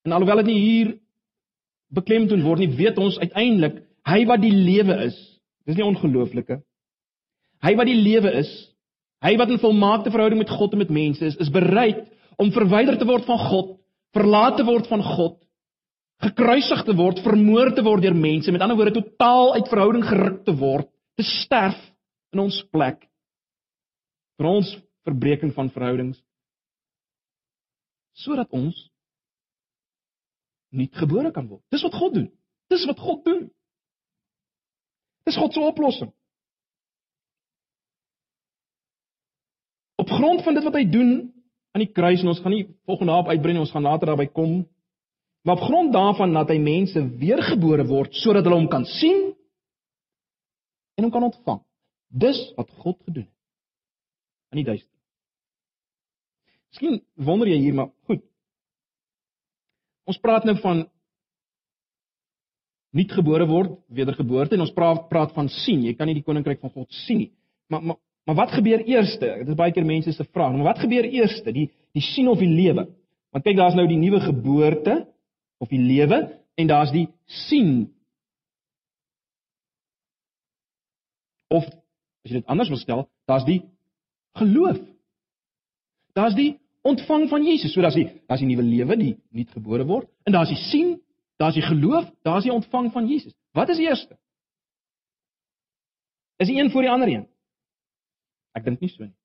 En 0.06 0.16
alhoewel 0.16 0.44
dit 0.44 0.52
nie 0.54 0.60
hier 0.62 0.92
beklemtoon 1.94 2.46
word 2.46 2.62
nie, 2.62 2.72
weet 2.78 3.02
ons 3.02 3.18
uiteindelik 3.20 3.82
hy 4.08 4.24
wat 4.30 4.42
die 4.44 4.54
lewe 4.54 4.96
is. 5.08 5.18
Dis 5.68 5.78
nie 5.78 5.86
ongelooflike. 5.86 6.62
Hy 7.64 7.74
wat 7.76 7.90
die 7.90 7.98
lewe 7.98 8.32
is, 8.40 8.50
hy 9.26 9.34
wat 9.40 9.52
in 9.52 9.60
volmaakte 9.60 10.14
verhouding 10.14 10.40
met 10.40 10.52
God 10.54 10.74
en 10.74 10.82
met 10.84 10.94
mense 10.96 11.26
is, 11.26 11.36
is 11.44 11.52
bereid 11.52 12.06
om 12.40 12.54
verwyder 12.56 12.96
te 12.98 13.08
word 13.08 13.28
van 13.28 13.40
God, 13.50 13.74
verlaat 14.16 14.56
te 14.58 14.66
word 14.68 14.88
van 14.88 15.04
God, 15.04 15.36
gekruisig 16.24 16.86
te 16.88 16.96
word, 16.96 17.20
vermoor 17.24 17.74
te 17.76 17.84
word 17.84 18.06
deur 18.06 18.16
mense, 18.16 18.52
met 18.52 18.64
ander 18.64 18.80
woorde 18.80 18.96
totaal 18.96 19.58
uit 19.58 19.72
verhouding 19.72 20.08
geruk 20.08 20.40
te 20.48 20.56
word, 20.56 20.88
te 21.20 21.28
sterf 21.28 21.80
in 22.34 22.46
ons 22.46 22.62
plek 22.72 23.04
vir 24.40 24.48
ons 24.48 24.72
verbreeking 25.08 25.52
van 25.56 25.72
verhoudings 25.74 26.20
sodat 28.20 28.52
ons 28.56 28.76
nuut 30.76 30.96
gebore 31.02 31.32
kan 31.36 31.48
word. 31.48 31.64
Dis 31.72 31.84
wat 31.86 31.96
God 31.98 32.16
doen. 32.18 32.28
Dis 32.70 32.84
wat 32.90 33.00
God 33.02 33.24
doen. 33.26 33.46
Dis 35.28 35.38
God 35.38 35.54
se 35.54 35.60
oplossing. 35.60 36.12
Op 40.00 40.10
grond 40.10 40.44
van 40.44 40.56
dit 40.56 40.64
wat 40.64 40.78
hy 40.80 40.86
doen 40.90 41.12
aan 41.76 41.84
die 41.84 41.92
kruis 41.94 42.24
en 42.24 42.32
ons 42.32 42.40
gaan 42.42 42.56
nie 42.56 42.68
volgende 42.88 43.12
daarop 43.12 43.32
uitbrei 43.34 43.54
nie, 43.54 43.64
ons 43.64 43.74
gaan 43.74 43.86
later 43.86 44.12
daarby 44.12 44.30
kom. 44.32 44.62
Maar 45.44 45.60
op 45.60 45.66
grond 45.68 45.94
daarvan 45.94 46.34
dat 46.34 46.52
hy 46.52 46.60
mense 46.64 47.04
weergebore 47.20 47.86
word 47.88 48.16
sodat 48.16 48.48
hulle 48.48 48.60
hom 48.60 48.70
kan 48.72 48.88
sien 49.00 49.30
en 50.98 51.08
hom 51.08 51.14
kan 51.14 51.28
ontvang. 51.30 51.62
Dis 52.10 52.40
wat 52.58 52.72
God 52.84 52.98
gedoen 53.04 53.28
het. 53.28 53.36
In 54.50 54.64
die 54.64 54.66
duister. 54.72 54.96
Miskien 56.74 57.00
wonder 57.16 57.50
jy 57.50 57.60
hier 57.62 57.76
maar 57.78 57.92
goed. 58.10 58.24
Ons 60.10 60.20
praat 60.22 60.46
nou 60.48 60.56
van 60.62 60.88
nuutgebore 62.96 63.46
word, 63.50 63.76
wedergeboorte 63.94 64.58
en 64.58 64.66
ons 64.66 64.74
praat 64.74 65.08
praat 65.10 65.34
van 65.36 65.50
sien. 65.50 65.84
Jy 65.86 65.96
kan 65.98 66.10
nie 66.10 66.18
die 66.18 66.26
koninkryk 66.26 66.62
van 66.64 66.74
God 66.74 66.90
sien 67.06 67.26
nie. 67.26 67.32
Maar 67.70 67.84
maar 67.84 68.00
maar 68.30 68.36
wat 68.36 68.52
gebeur 68.54 68.84
eerste? 68.86 69.26
Dit 69.42 69.48
is 69.50 69.58
baie 69.58 69.74
keer 69.74 69.86
mense 69.86 70.12
se 70.14 70.24
vraag. 70.24 70.54
Maar 70.54 70.74
wat 70.74 70.84
gebeur 70.84 71.04
eerste? 71.04 71.52
Die 71.52 71.70
die 71.98 72.04
sien 72.04 72.28
of 72.30 72.38
die 72.38 72.50
lewe? 72.50 72.86
Want 73.34 73.46
kyk, 73.46 73.58
daar's 73.58 73.78
nou 73.78 73.88
die 73.90 73.98
nuwe 73.98 74.20
geboorte 74.22 75.08
of 75.58 75.70
die 75.70 75.82
lewe 75.82 76.20
en 76.56 76.70
daar's 76.70 76.92
die 76.94 77.08
sien. 77.48 77.90
Of 81.50 81.66
as 81.66 82.30
jy 82.32 82.42
dit 82.42 82.50
anders 82.52 82.70
wil 82.70 82.78
stel, 82.78 83.06
daar's 83.30 83.48
die 83.48 83.64
geloof. 84.38 84.78
Daar's 86.14 86.38
die 86.38 86.60
ontvang 86.86 87.30
van 87.30 87.46
Jesus. 87.46 87.74
So 87.74 87.82
daar's 87.82 87.98
die 87.98 88.10
daar's 88.28 88.44
die 88.44 88.50
nuwe 88.50 88.66
lewe, 88.66 88.98
die 88.98 89.16
nuutgebore 89.34 89.86
word, 89.90 90.10
en 90.26 90.38
daar's 90.38 90.54
die 90.54 90.64
sien, 90.70 90.98
daar's 91.40 91.56
die 91.56 91.66
geloof, 91.66 92.10
daar's 92.28 92.46
die 92.48 92.54
ontvang 92.54 92.92
van 92.92 93.08
Jesus. 93.08 93.36
Wat 93.56 93.70
is 93.70 93.80
eerste? 93.80 94.18
Is 96.40 96.48
die 96.48 96.60
een 96.60 96.72
voor 96.72 96.86
die 96.86 96.92
ander 96.92 97.08
een? 97.08 97.26
Ek 98.56 98.66
dink 98.66 98.84
nie 98.84 98.92
so 98.92 99.04
nie. 99.04 99.16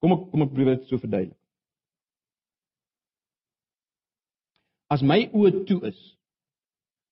Kom 0.00 0.16
ek 0.16 0.26
kom 0.32 0.46
ek 0.46 0.54
probeer 0.54 0.80
dit 0.80 0.88
so 0.88 1.00
verduidelik. 1.00 1.40
as 4.90 5.02
my 5.06 5.22
oë 5.30 5.64
toe 5.68 5.78
is, 5.88 5.98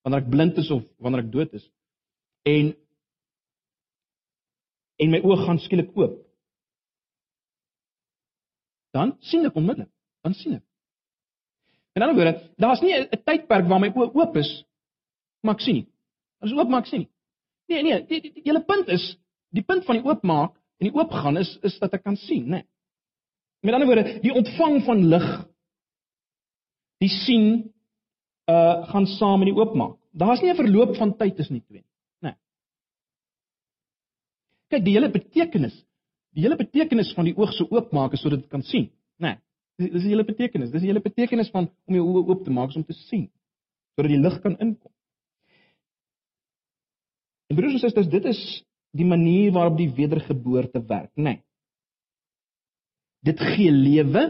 wanneer 0.03 0.25
ek 0.25 0.31
blind 0.33 0.59
is 0.61 0.71
of 0.75 0.85
wanneer 1.03 1.25
ek 1.25 1.33
dood 1.35 1.55
is 1.55 1.67
en 2.49 2.73
en 4.99 5.13
my 5.15 5.21
oë 5.23 5.45
gaan 5.45 5.61
skielik 5.63 5.93
oop, 5.95 6.17
dan 8.97 9.15
sien 9.31 9.47
ek 9.47 9.59
onmiddellik, 9.59 9.93
dan 10.27 10.35
sien 10.35 10.57
ek. 10.57 10.65
In 11.99 12.05
ander 12.07 12.17
woorde, 12.17 12.35
daar's 12.63 12.81
nie 12.81 12.95
'n 12.95 13.23
tydperk 13.27 13.67
waar 13.69 13.81
my 13.83 13.91
oë 13.91 14.15
oop 14.15 14.37
is 14.39 14.51
maar 15.43 15.57
ek 15.59 15.65
sien 15.65 15.81
nie. 15.81 15.87
As 16.43 16.55
oop 16.55 16.71
maak 16.71 16.89
sien 16.91 17.05
nie. 17.05 17.11
Nee, 17.69 17.83
nee, 17.85 18.01
die, 18.09 18.21
die, 18.25 18.33
die 18.39 18.47
hele 18.47 18.63
punt 18.65 18.91
is, 18.93 19.05
die 19.55 19.65
punt 19.67 19.87
van 19.87 19.99
die 19.99 20.07
oopmaak 20.07 20.55
en 20.79 20.89
die 20.89 20.95
oopgaan 20.95 21.41
is 21.41 21.51
is 21.67 21.77
dat 21.83 21.97
ek 21.99 22.05
kan 22.07 22.17
sien, 22.17 22.47
né? 22.47 22.63
Nee. 22.63 22.69
Met 23.67 23.75
ander 23.75 23.91
woorde, 23.91 24.21
die 24.23 24.35
ontvang 24.35 24.79
van 24.87 25.03
lig 25.11 25.27
die 27.03 27.11
sien 27.13 27.49
uh 28.49 28.87
gaan 28.89 29.07
saam 29.19 29.43
met 29.43 29.51
die 29.51 29.59
oopmaak. 29.59 29.99
Daar's 30.17 30.41
nie 30.43 30.51
'n 30.51 30.57
verloop 30.57 30.97
van 30.97 31.17
tyd 31.17 31.37
tussen 31.37 31.59
die 31.59 31.67
twee 31.67 31.83
nie, 31.83 31.91
né? 32.23 32.31
Nee. 32.31 32.37
Kyk, 34.71 34.85
die 34.85 34.95
hele 34.95 35.11
betekenis, 35.11 35.75
die 36.35 36.43
hele 36.43 36.57
betekenis 36.57 37.13
van 37.15 37.25
die 37.25 37.37
oog 37.37 37.53
se 37.53 37.67
oopmaak 37.71 38.13
is 38.13 38.21
sodat 38.21 38.41
dit 38.41 38.51
kan 38.51 38.63
sien, 38.63 38.91
né? 39.19 39.35
Nee. 39.35 39.37
Dis 39.79 40.03
die 40.03 40.11
hele 40.11 40.27
betekenis. 40.27 40.73
Dis 40.73 40.83
die 40.83 40.91
hele 40.91 41.03
betekenis 41.03 41.53
van 41.55 41.69
om 41.87 41.99
jou 41.99 42.05
oë 42.05 42.25
oop 42.33 42.45
te 42.45 42.55
maak 42.55 42.75
om 42.77 42.87
te 42.87 42.97
sien 43.07 43.29
sodat 43.99 44.13
die 44.13 44.21
lig 44.23 44.35
kan 44.45 44.55
inkom. 44.63 44.93
En 47.51 47.57
broers 47.59 47.75
en 47.75 47.81
susters, 47.83 48.07
dit 48.13 48.27
is 48.31 48.41
die 48.95 49.07
manier 49.09 49.51
waarop 49.57 49.75
die 49.81 49.89
wedergeboorte 49.91 50.85
werk, 50.87 51.11
né? 51.17 51.33
Nee. 51.33 51.41
Dit 53.27 53.43
gee 53.43 53.73
lewe, 53.75 54.23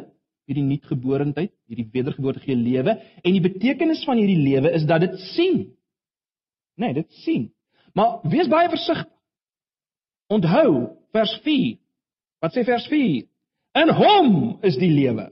hierdie 0.48 0.64
nuutgeborendheid, 0.64 1.52
hierdie 1.68 1.88
wedergeboorte 1.92 2.40
gee 2.46 2.56
lewe 2.56 2.96
en 2.96 3.34
die 3.34 3.44
betekenis 3.44 4.06
van 4.08 4.16
hierdie 4.16 4.40
lewe 4.40 4.72
is 4.72 4.86
dat 4.88 5.04
dit 5.04 5.18
sien. 5.34 5.58
Nee, 6.80 6.94
dit 6.96 7.12
sien. 7.20 7.50
Maar 7.92 8.22
wees 8.30 8.48
baie 8.48 8.70
versigtig. 8.72 9.12
Onthou 10.32 10.96
vers 11.12 11.34
4. 11.44 11.76
Wat 12.40 12.56
sê 12.56 12.64
vers 12.64 12.88
4? 12.88 13.26
In 13.82 13.92
hom 14.00 14.32
is 14.64 14.80
die 14.80 14.90
lewe. 14.92 15.28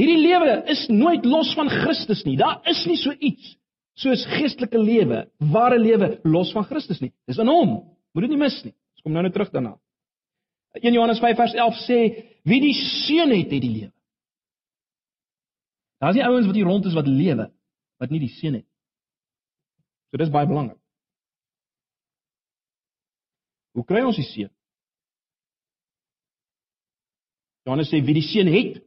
Hierdie 0.00 0.20
lewe 0.22 0.52
is 0.72 0.86
nooit 0.88 1.26
los 1.28 1.52
van 1.58 1.68
Christus 1.68 2.22
nie. 2.24 2.38
Daar 2.40 2.62
is 2.70 2.80
nie 2.88 2.96
so 2.96 3.12
iets 3.12 3.56
soos 4.00 4.22
geestelike 4.32 4.80
lewe, 4.80 5.26
ware 5.52 5.76
lewe 5.76 6.14
los 6.24 6.54
van 6.56 6.64
Christus 6.64 7.02
nie. 7.04 7.10
Dis 7.28 7.40
in 7.42 7.50
hom. 7.50 7.74
Moet 8.14 8.24
dit 8.24 8.32
nie 8.32 8.40
mis 8.40 8.56
nie. 8.64 8.72
Ons 8.96 9.04
kom 9.04 9.12
nou 9.12 9.24
net 9.26 9.34
terug 9.36 9.50
daarna. 9.52 9.74
1 10.80 10.94
Johannes 10.94 11.20
5 11.20 11.36
vers 11.36 11.56
11 11.58 11.80
sê 11.84 11.98
wie 12.48 12.60
die 12.62 12.74
seun 12.78 13.34
het, 13.34 13.50
het 13.50 13.60
die 13.60 13.72
lewe. 13.74 13.92
Daar's 16.00 16.16
nie 16.16 16.24
ouens 16.24 16.48
wat 16.48 16.56
hier 16.56 16.70
rond 16.70 16.86
is 16.88 16.96
wat 16.96 17.10
lewe 17.10 17.50
wat 18.00 18.12
nie 18.14 18.22
die 18.22 18.32
seun 18.38 18.56
het. 18.62 18.68
So 20.08 20.22
dis 20.22 20.32
baie 20.32 20.48
belangrik. 20.48 20.78
Hoe 23.76 23.84
kry 23.84 24.00
ons 24.06 24.16
die 24.16 24.26
seun? 24.30 24.52
Johannes 27.68 27.92
sê 27.92 28.00
wie 28.00 28.16
die 28.16 28.24
seun 28.24 28.48
het, 28.48 28.80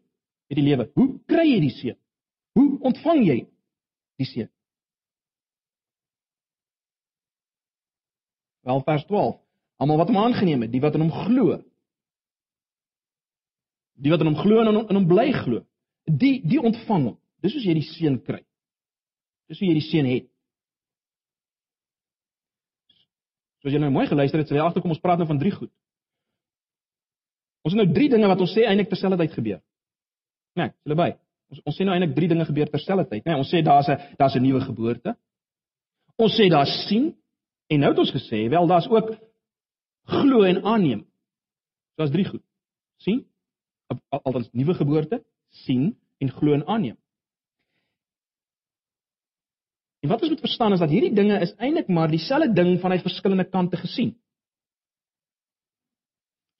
het 0.52 0.60
die 0.60 0.66
lewe. 0.66 0.90
Hoe 0.98 1.10
kry 1.30 1.46
jy 1.48 1.60
die 1.64 1.74
seun? 1.74 2.00
Hoe 2.58 2.68
ontvang 2.90 3.24
jy 3.26 3.38
die 4.22 4.30
seun? 4.30 4.50
Wel 8.64 8.84
vers 8.88 9.06
12. 9.10 9.40
Almal 9.84 10.00
wat 10.00 10.12
hom 10.12 10.22
aangeneem 10.22 10.64
het, 10.64 10.72
die 10.72 10.82
wat 10.84 10.96
in 10.96 11.04
hom 11.04 11.14
glo. 11.26 11.58
Die 14.00 14.12
wat 14.14 14.24
in 14.24 14.32
hom 14.32 14.40
glo 14.40 14.62
en 14.62 14.72
in 14.72 14.80
hom, 14.80 14.86
in 14.90 15.00
hom 15.02 15.08
bly 15.10 15.30
glo. 15.36 15.64
Die 16.08 16.38
die 16.48 16.62
ontvang 16.62 17.10
hom. 17.10 17.18
Dis 17.44 17.56
hoe 17.56 17.64
jy 17.64 17.76
die 17.80 17.88
seën 17.90 18.20
kry. 18.24 18.40
Dis 19.52 19.60
hoe 19.60 19.68
jy 19.68 19.76
die 19.76 19.88
seën 19.90 20.08
het. 20.08 20.30
Soos 23.64 23.76
jy 23.76 23.80
nou 23.80 23.92
mooi 23.96 24.08
geluister 24.08 24.42
het, 24.42 24.50
sê 24.50 24.58
jy 24.58 24.64
agterkom 24.64 24.92
ons 24.96 25.04
praat 25.04 25.20
nou 25.20 25.28
van 25.28 25.40
drie 25.40 25.52
goed. 25.56 25.72
Ons 27.64 27.76
het 27.76 27.80
nou 27.80 27.96
drie 27.96 28.10
dinge 28.12 28.28
wat 28.28 28.42
ons 28.44 28.52
sê 28.52 28.66
eintlik 28.68 28.90
terselfdertyd 28.92 29.36
gebeur. 29.36 29.62
Nee, 30.56 30.70
hulle 30.84 30.96
by. 30.96 31.10
Ons 31.50 31.62
ons 31.66 31.78
sê 31.78 31.86
nou 31.86 31.94
eintlik 31.94 32.16
drie 32.16 32.28
dinge 32.28 32.46
gebeur 32.46 32.70
terselfdertyd, 32.70 33.26
nê? 33.26 33.32
Nee, 33.32 33.42
ons 33.42 33.50
sê 33.50 33.64
daar's 33.64 33.90
'n 33.90 34.16
daar's 34.18 34.36
'n 34.36 34.44
nuwe 34.44 34.62
geboorte. 34.62 35.16
Ons 36.18 36.38
sê 36.38 36.50
daar's 36.50 36.88
sien 36.88 37.14
En 37.74 37.80
nou 37.80 37.92
het 37.94 38.02
ons 38.04 38.14
gesê, 38.14 38.46
wel 38.50 38.68
daar's 38.68 38.88
ook 38.90 39.14
glo 40.04 40.44
en 40.44 40.64
aanneem. 40.64 41.06
So 41.96 42.04
as 42.04 42.12
drie 42.12 42.26
goed. 42.28 42.44
sien? 43.04 43.26
Althans 44.10 44.50
nuwe 44.52 44.74
geboorte, 44.74 45.24
sien 45.66 45.94
en 46.18 46.30
glo 46.32 46.54
en 46.54 46.66
aanneem. 46.66 46.98
En 50.00 50.10
wat 50.10 50.22
ons 50.22 50.32
moet 50.32 50.44
verstaan 50.44 50.74
is 50.74 50.80
dat 50.80 50.92
hierdie 50.92 51.14
dinge 51.16 51.40
is 51.44 51.54
eintlik 51.56 51.88
maar 51.88 52.12
dieselfde 52.12 52.54
ding 52.54 52.80
vanuit 52.80 53.04
verskillende 53.04 53.46
kante 53.50 53.78
gesien. 53.78 54.14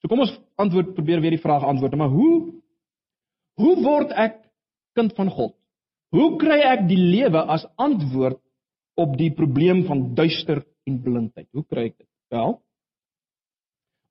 So 0.00 0.08
kom 0.08 0.20
ons 0.24 0.34
antwoord 0.60 0.94
probeer 0.94 1.20
weer 1.20 1.36
die 1.36 1.40
vraag 1.40 1.64
antwoord, 1.64 1.96
maar 1.96 2.12
hoe 2.12 2.52
hoe 3.60 3.74
word 3.82 4.14
ek 4.18 4.40
kind 4.98 5.14
van 5.16 5.30
God? 5.30 5.54
Hoe 6.14 6.34
kry 6.38 6.60
ek 6.62 6.86
die 6.88 7.00
lewe 7.00 7.42
as 7.50 7.66
antwoord 7.80 8.38
op 8.94 9.16
die 9.18 9.32
probleem 9.34 9.84
van 9.88 10.14
duister 10.14 10.62
en 10.86 11.00
blindheid. 11.02 11.48
Hoe 11.52 11.64
kry 11.66 11.88
ek 11.90 11.96
dit? 11.98 12.08
Wel, 12.34 12.54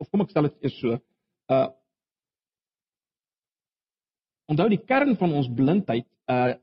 of 0.02 0.10
kom 0.12 0.24
ek 0.24 0.34
stel 0.34 0.50
dit 0.50 0.68
eers 0.68 0.82
so, 0.82 1.00
uh 1.54 1.70
Onthou 4.52 4.66
die 4.68 4.82
kern 4.84 5.16
van 5.16 5.32
ons 5.40 5.48
blindheid 5.56 6.06
uh 6.30 6.54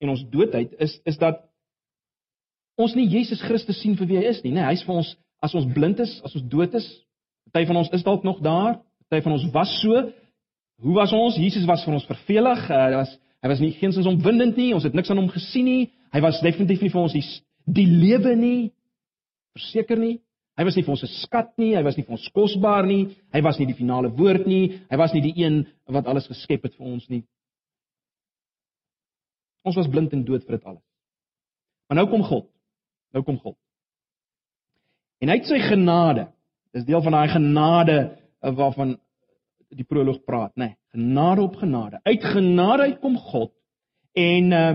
en 0.00 0.12
ons 0.14 0.22
doodheid 0.32 0.72
is 0.80 0.94
is 1.10 1.18
dat 1.20 1.42
ons 2.80 2.94
nie 2.96 3.08
Jesus 3.10 3.42
Christus 3.44 3.80
sien 3.82 3.96
vir 3.98 4.08
wie 4.08 4.18
hy 4.20 4.30
is 4.30 4.40
nie, 4.44 4.54
né? 4.54 4.62
Nee, 4.62 4.70
Hy's 4.70 4.84
vir 4.86 5.00
ons 5.02 5.10
as 5.44 5.54
ons 5.58 5.66
blind 5.74 6.00
is, 6.02 6.14
as 6.24 6.34
ons 6.38 6.46
dood 6.50 6.72
is. 6.78 6.86
Party 7.52 7.68
van 7.68 7.80
ons 7.82 7.90
is 7.94 8.04
dalk 8.06 8.24
nog 8.26 8.40
daar, 8.44 8.78
party 9.10 9.24
van 9.26 9.36
ons 9.36 9.46
was 9.54 9.74
so. 9.82 10.06
Hoe 10.82 10.94
was 10.94 11.12
ons? 11.12 11.36
Jesus 11.36 11.66
was 11.66 11.82
vir 11.84 11.96
ons 11.98 12.06
vervelig. 12.06 12.64
Uh, 12.70 12.84
hy 12.86 13.00
was 13.00 13.16
hy 13.38 13.50
was 13.52 13.60
nie 13.62 13.74
geensins 13.78 14.06
omwindend 14.06 14.56
nie. 14.58 14.72
Ons 14.74 14.86
het 14.86 14.94
niks 14.94 15.10
aan 15.10 15.20
hom 15.20 15.30
gesien 15.30 15.66
nie. 15.66 15.90
Hy 16.14 16.22
was 16.24 16.40
definitief 16.42 16.82
nie 16.82 16.90
vir 16.90 17.02
ons 17.02 17.14
die 17.14 17.24
die 17.68 17.86
lewe 17.86 18.34
nie 18.38 18.70
verseker 19.56 19.98
nie. 20.00 20.18
Hy 20.58 20.66
was 20.66 20.74
nie 20.74 20.82
vir 20.82 20.90
ons 20.90 21.04
'n 21.04 21.14
skat 21.22 21.52
nie, 21.58 21.74
hy 21.76 21.82
was 21.86 21.96
nie 21.96 22.02
vir 22.02 22.16
ons 22.16 22.28
kosbaar 22.34 22.86
nie, 22.86 23.14
hy 23.32 23.40
was 23.42 23.58
nie 23.58 23.66
die 23.66 23.78
finale 23.78 24.10
woord 24.10 24.46
nie, 24.46 24.80
hy 24.90 24.96
was 24.96 25.12
nie 25.14 25.22
die 25.22 25.34
een 25.38 25.66
wat 25.86 26.06
alles 26.06 26.26
geskep 26.26 26.64
het 26.64 26.74
vir 26.74 26.86
ons 26.86 27.08
nie. 27.08 27.22
Ons 29.64 29.76
was 29.76 29.86
blind 29.86 30.12
en 30.12 30.24
dood 30.24 30.42
vir 30.46 30.56
dit 30.56 30.64
alles. 30.64 30.82
Maar 31.88 31.96
nou 31.96 32.06
kom 32.10 32.22
God. 32.22 32.48
Nou 33.14 33.22
kom 33.22 33.38
God. 33.38 33.56
En 35.20 35.28
hy 35.28 35.36
het 35.36 35.46
sy 35.46 35.58
genade. 35.60 36.28
Dis 36.74 36.84
deel 36.84 37.02
van 37.02 37.12
daai 37.12 37.28
genade 37.28 37.98
eh, 38.42 38.50
waarvan 38.50 38.98
die 39.74 39.84
proloog 39.84 40.22
praat, 40.26 40.54
nê. 40.56 40.70
Nee, 40.72 40.76
genade 40.96 41.42
op 41.44 41.56
genade. 41.60 42.00
Uit 42.04 42.24
genade 42.24 42.88
kom 43.02 43.18
God 43.30 43.52
en 44.16 44.52
uh 44.52 44.70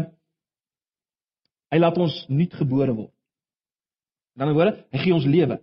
hy 1.74 1.80
laat 1.82 1.96
ons 1.98 2.14
nuut 2.30 2.52
gebore 2.54 2.94
word. 2.94 3.10
In 4.38 4.52
woorde, 4.54 4.76
hy 4.94 5.00
gee 5.02 5.14
ons 5.16 5.26
lewe. 5.26 5.58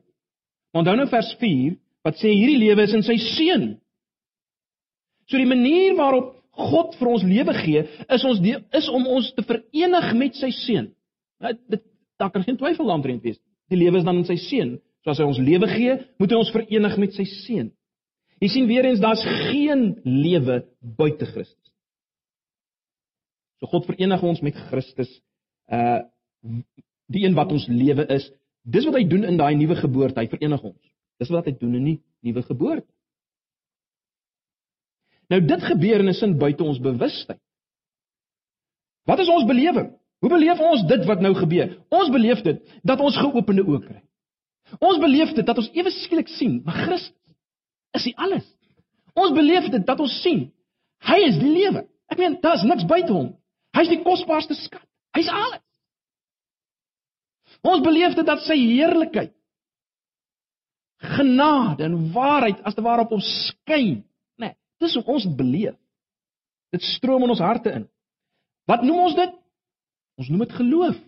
Onthou 0.75 0.97
nou 0.99 1.07
vers 1.07 1.29
4 1.39 1.77
wat 2.07 2.19
sê 2.19 2.33
hierdie 2.35 2.59
lewe 2.59 2.83
is 2.83 2.95
in 2.97 3.05
sy 3.07 3.15
seun. 3.23 3.67
So 5.31 5.39
die 5.39 5.47
manier 5.47 5.95
waarop 5.99 6.33
God 6.61 6.97
vir 6.99 7.11
ons 7.13 7.23
lewe 7.23 7.55
gee, 7.61 7.85
is 8.11 8.25
ons 8.27 8.41
die, 8.43 8.57
is 8.75 8.89
om 8.91 9.07
ons 9.07 9.31
te 9.37 9.45
verenig 9.47 10.09
met 10.19 10.39
sy 10.39 10.51
seun. 10.65 10.91
Nou 11.39 11.55
dit 11.55 11.85
daar 12.21 12.33
kan 12.35 12.43
geen 12.45 12.59
twyfel 12.59 12.91
daaroor 12.91 13.23
wees. 13.23 13.39
Die 13.71 13.79
lewe 13.79 14.03
is 14.03 14.07
dan 14.07 14.21
in 14.21 14.27
sy 14.29 14.37
seun. 14.43 14.75
So 15.05 15.15
as 15.15 15.23
hy 15.23 15.29
ons 15.31 15.39
lewe 15.41 15.71
gee, 15.71 15.95
moet 16.21 16.35
hy 16.35 16.41
ons 16.43 16.51
verenig 16.53 16.99
met 17.01 17.15
sy 17.17 17.25
seun. 17.31 17.71
Jy 18.41 18.49
sien 18.49 18.69
weer 18.69 18.87
eens 18.89 19.03
daar's 19.03 19.23
geen 19.51 20.01
lewe 20.05 20.63
buite 20.81 21.27
Christus. 21.29 21.73
So 23.61 23.69
God 23.69 23.89
verenig 23.89 24.23
ons 24.23 24.41
met 24.41 24.57
Christus 24.71 25.13
uh 25.69 26.01
die 27.11 27.25
een 27.27 27.35
wat 27.35 27.51
ons 27.51 27.67
lewe 27.67 28.05
is 28.15 28.29
Dis 28.69 28.87
wat 28.87 28.99
hy 28.99 29.07
doen 29.09 29.25
in 29.25 29.39
daai 29.41 29.55
nuwe 29.57 29.77
geboorte, 29.79 30.21
hy 30.21 30.29
verenig 30.29 30.63
ons. 30.63 30.81
Dis 31.21 31.31
wat 31.33 31.49
hy 31.49 31.55
doen 31.57 31.77
in 31.79 31.87
die 31.89 31.99
nuwe 32.27 32.43
geboorte. 32.45 32.89
Nou 35.31 35.41
dit 35.47 35.65
gebeur 35.65 36.03
in 36.03 36.09
'n 36.11 36.15
sin 36.15 36.39
buite 36.39 36.65
ons 36.65 36.81
bewustheid. 36.81 37.41
Wat 39.07 39.19
is 39.19 39.29
ons 39.29 39.47
belewing? 39.47 39.97
Hoe 40.21 40.31
beleef 40.31 40.61
ons 40.61 40.87
dit 40.87 41.05
wat 41.07 41.21
nou 41.21 41.35
gebeur? 41.35 41.79
Ons 41.89 42.11
beleef 42.11 42.43
dit 42.43 42.61
dat 42.83 43.01
ons 43.01 43.17
geopende 43.17 43.63
oë 43.63 43.81
kry. 43.87 44.03
Ons 44.79 44.99
beleef 44.99 45.33
dit 45.35 45.47
dat 45.47 45.57
ons 45.57 45.71
ewe 45.73 45.91
skielik 45.91 46.29
sien, 46.29 46.63
maar 46.65 46.75
Christus 46.75 47.17
is 47.97 48.07
die 48.07 48.17
alles. 48.17 48.47
Ons 49.19 49.35
beleef 49.37 49.71
dit 49.71 49.87
dat 49.87 50.01
ons 50.01 50.21
sien. 50.23 50.47
Hy 51.07 51.19
is 51.27 51.39
die 51.41 51.51
lewe. 51.51 51.87
Ek 52.11 52.19
meen, 52.21 52.39
daar's 52.43 52.63
niks 52.67 52.87
buite 52.89 53.13
hom. 53.13 53.33
Hy's 53.77 53.91
die 53.91 54.03
kosbaarste 54.05 54.57
skat. 54.59 54.85
Hy's 55.17 55.31
alles. 55.31 55.63
Ons 57.67 57.83
beleef 57.85 58.15
dit 58.17 58.27
dat 58.27 58.43
sy 58.47 58.57
heerlikheid 58.57 59.35
genade 61.01 61.85
en 61.85 61.97
waarheid 62.13 62.61
as 62.65 62.77
te 62.77 62.85
ware 62.85 63.05
op 63.07 63.15
ons 63.17 63.29
skyn? 63.49 64.03
Nee, 64.41 64.55
dis 64.81 64.97
hoe 64.97 65.05
ons 65.05 65.27
dit 65.27 65.37
beleef. 65.37 65.77
Dit 66.73 66.85
stroom 66.87 67.25
in 67.27 67.33
ons 67.35 67.43
harte 67.43 67.73
in. 67.75 67.87
Wat 68.69 68.85
noem 68.87 69.07
ons 69.09 69.17
dit? 69.19 69.33
Ons 70.21 70.29
noem 70.31 70.45
dit 70.45 70.59
geloof. 70.61 70.99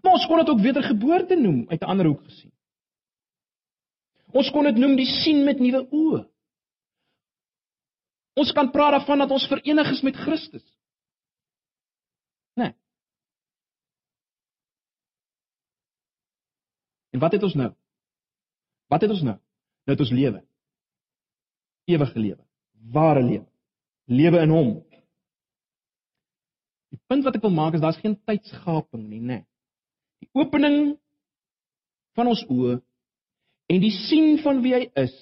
Maar 0.00 0.16
ons 0.16 0.26
kon 0.26 0.40
dit 0.40 0.52
ook 0.52 0.64
wedergeboorte 0.64 1.36
noem 1.36 1.66
uit 1.68 1.80
'n 1.80 1.90
ander 1.92 2.06
hoek 2.06 2.24
gesien. 2.24 2.52
Ons 4.32 4.50
kon 4.54 4.66
dit 4.68 4.78
noem 4.78 4.94
die 4.98 5.08
sien 5.08 5.42
met 5.46 5.58
nuwe 5.62 5.82
oë. 5.90 6.20
Ons 8.40 8.52
kan 8.56 8.70
praat 8.70 8.94
daarvan 8.98 9.24
dat 9.24 9.32
ons 9.34 9.48
verenig 9.50 9.90
is 9.90 10.02
met 10.06 10.16
Christus. 10.16 10.64
Nee. 12.58 12.72
En 17.10 17.22
wat 17.22 17.34
het 17.34 17.42
ons 17.42 17.56
nou? 17.58 17.72
Wat 18.90 19.02
het 19.02 19.10
ons 19.10 19.24
nou? 19.26 19.36
Nou 19.86 19.96
het 19.96 20.04
ons 20.06 20.14
lewe. 20.14 20.44
Ewige 21.90 22.18
lewe. 22.18 22.44
Ware 22.94 23.22
lewe. 23.22 23.46
Lewe 24.10 24.42
in 24.46 24.54
hom. 24.54 24.70
Die 26.90 27.00
punt 27.06 27.26
wat 27.26 27.36
ek 27.38 27.44
wil 27.46 27.54
maak 27.54 27.76
is 27.78 27.82
daar's 27.82 28.00
geen 28.02 28.16
tydsgaping 28.26 29.04
nie, 29.06 29.20
nê. 29.20 29.40
Nee. 29.40 29.46
Die 30.20 30.30
opening 30.36 30.96
van 32.18 32.30
ons 32.30 32.42
oë 32.50 32.78
en 33.70 33.82
die 33.82 33.92
sien 33.94 34.38
van 34.42 34.62
wie 34.64 34.74
hy 34.74 34.86
is. 34.98 35.14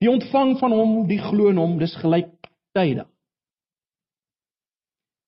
Die 0.00 0.10
ontvang 0.10 0.56
van 0.60 0.74
hom, 0.76 0.94
die 1.08 1.20
glo 1.20 1.48
in 1.52 1.60
hom, 1.60 1.78
dis 1.80 1.94
gelyktydig. 2.00 3.08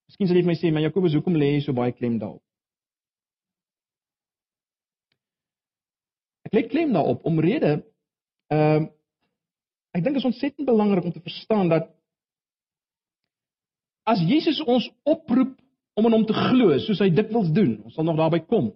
Miskien 0.08 0.28
sal 0.28 0.36
jy 0.36 0.44
vir 0.44 0.52
my 0.52 0.56
sê, 0.60 0.72
maar 0.72 0.84
Jakobus, 0.84 1.14
hoekom 1.16 1.36
lê 1.40 1.54
jy 1.54 1.62
so 1.64 1.76
baie 1.76 1.94
klem 1.96 2.18
daarop? 2.20 2.42
Ek 6.48 6.56
lê 6.56 6.66
klem 6.68 6.92
daarop 6.92 7.24
omrede 7.28 7.78
ehm 8.52 8.88
uh, 8.88 8.90
ek 9.92 10.04
dink 10.06 10.16
is 10.16 10.24
ontsettend 10.24 10.64
belangrik 10.64 11.04
om 11.04 11.12
te 11.12 11.20
verstaan 11.20 11.68
dat 11.68 11.90
as 14.08 14.22
Jesus 14.24 14.62
ons 14.64 14.86
oproep 15.04 15.50
om 16.00 16.06
in 16.08 16.14
hom 16.16 16.24
te 16.24 16.36
glo, 16.36 16.72
soos 16.80 17.02
hy 17.04 17.10
dikwels 17.12 17.50
doen, 17.52 17.74
ons 17.84 17.92
sal 17.96 18.06
nog 18.08 18.16
daarby 18.16 18.40
kom. 18.48 18.70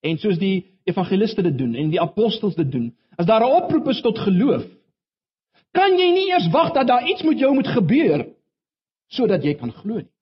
En 0.00 0.18
soos 0.18 0.38
die 0.38 0.66
evangeliste 0.88 1.42
dit 1.42 1.58
doen 1.58 1.74
en 1.74 1.90
die 1.92 2.00
apostels 2.00 2.54
dit 2.56 2.70
doen, 2.72 2.96
as 3.16 3.26
daar 3.26 3.44
'n 3.44 3.62
oproep 3.62 3.88
is 3.88 4.00
tot 4.00 4.18
geloof, 4.18 4.64
kan 5.70 5.98
jy 5.98 6.10
nie 6.12 6.28
eers 6.30 6.48
wag 6.50 6.72
dat 6.72 6.86
daar 6.86 7.08
iets 7.08 7.22
met 7.22 7.38
jou 7.38 7.54
moet 7.54 7.68
gebeur 7.68 8.26
sodat 9.06 9.42
jy 9.42 9.54
kan 9.54 9.72
glo 9.72 9.94
nie. 9.94 10.12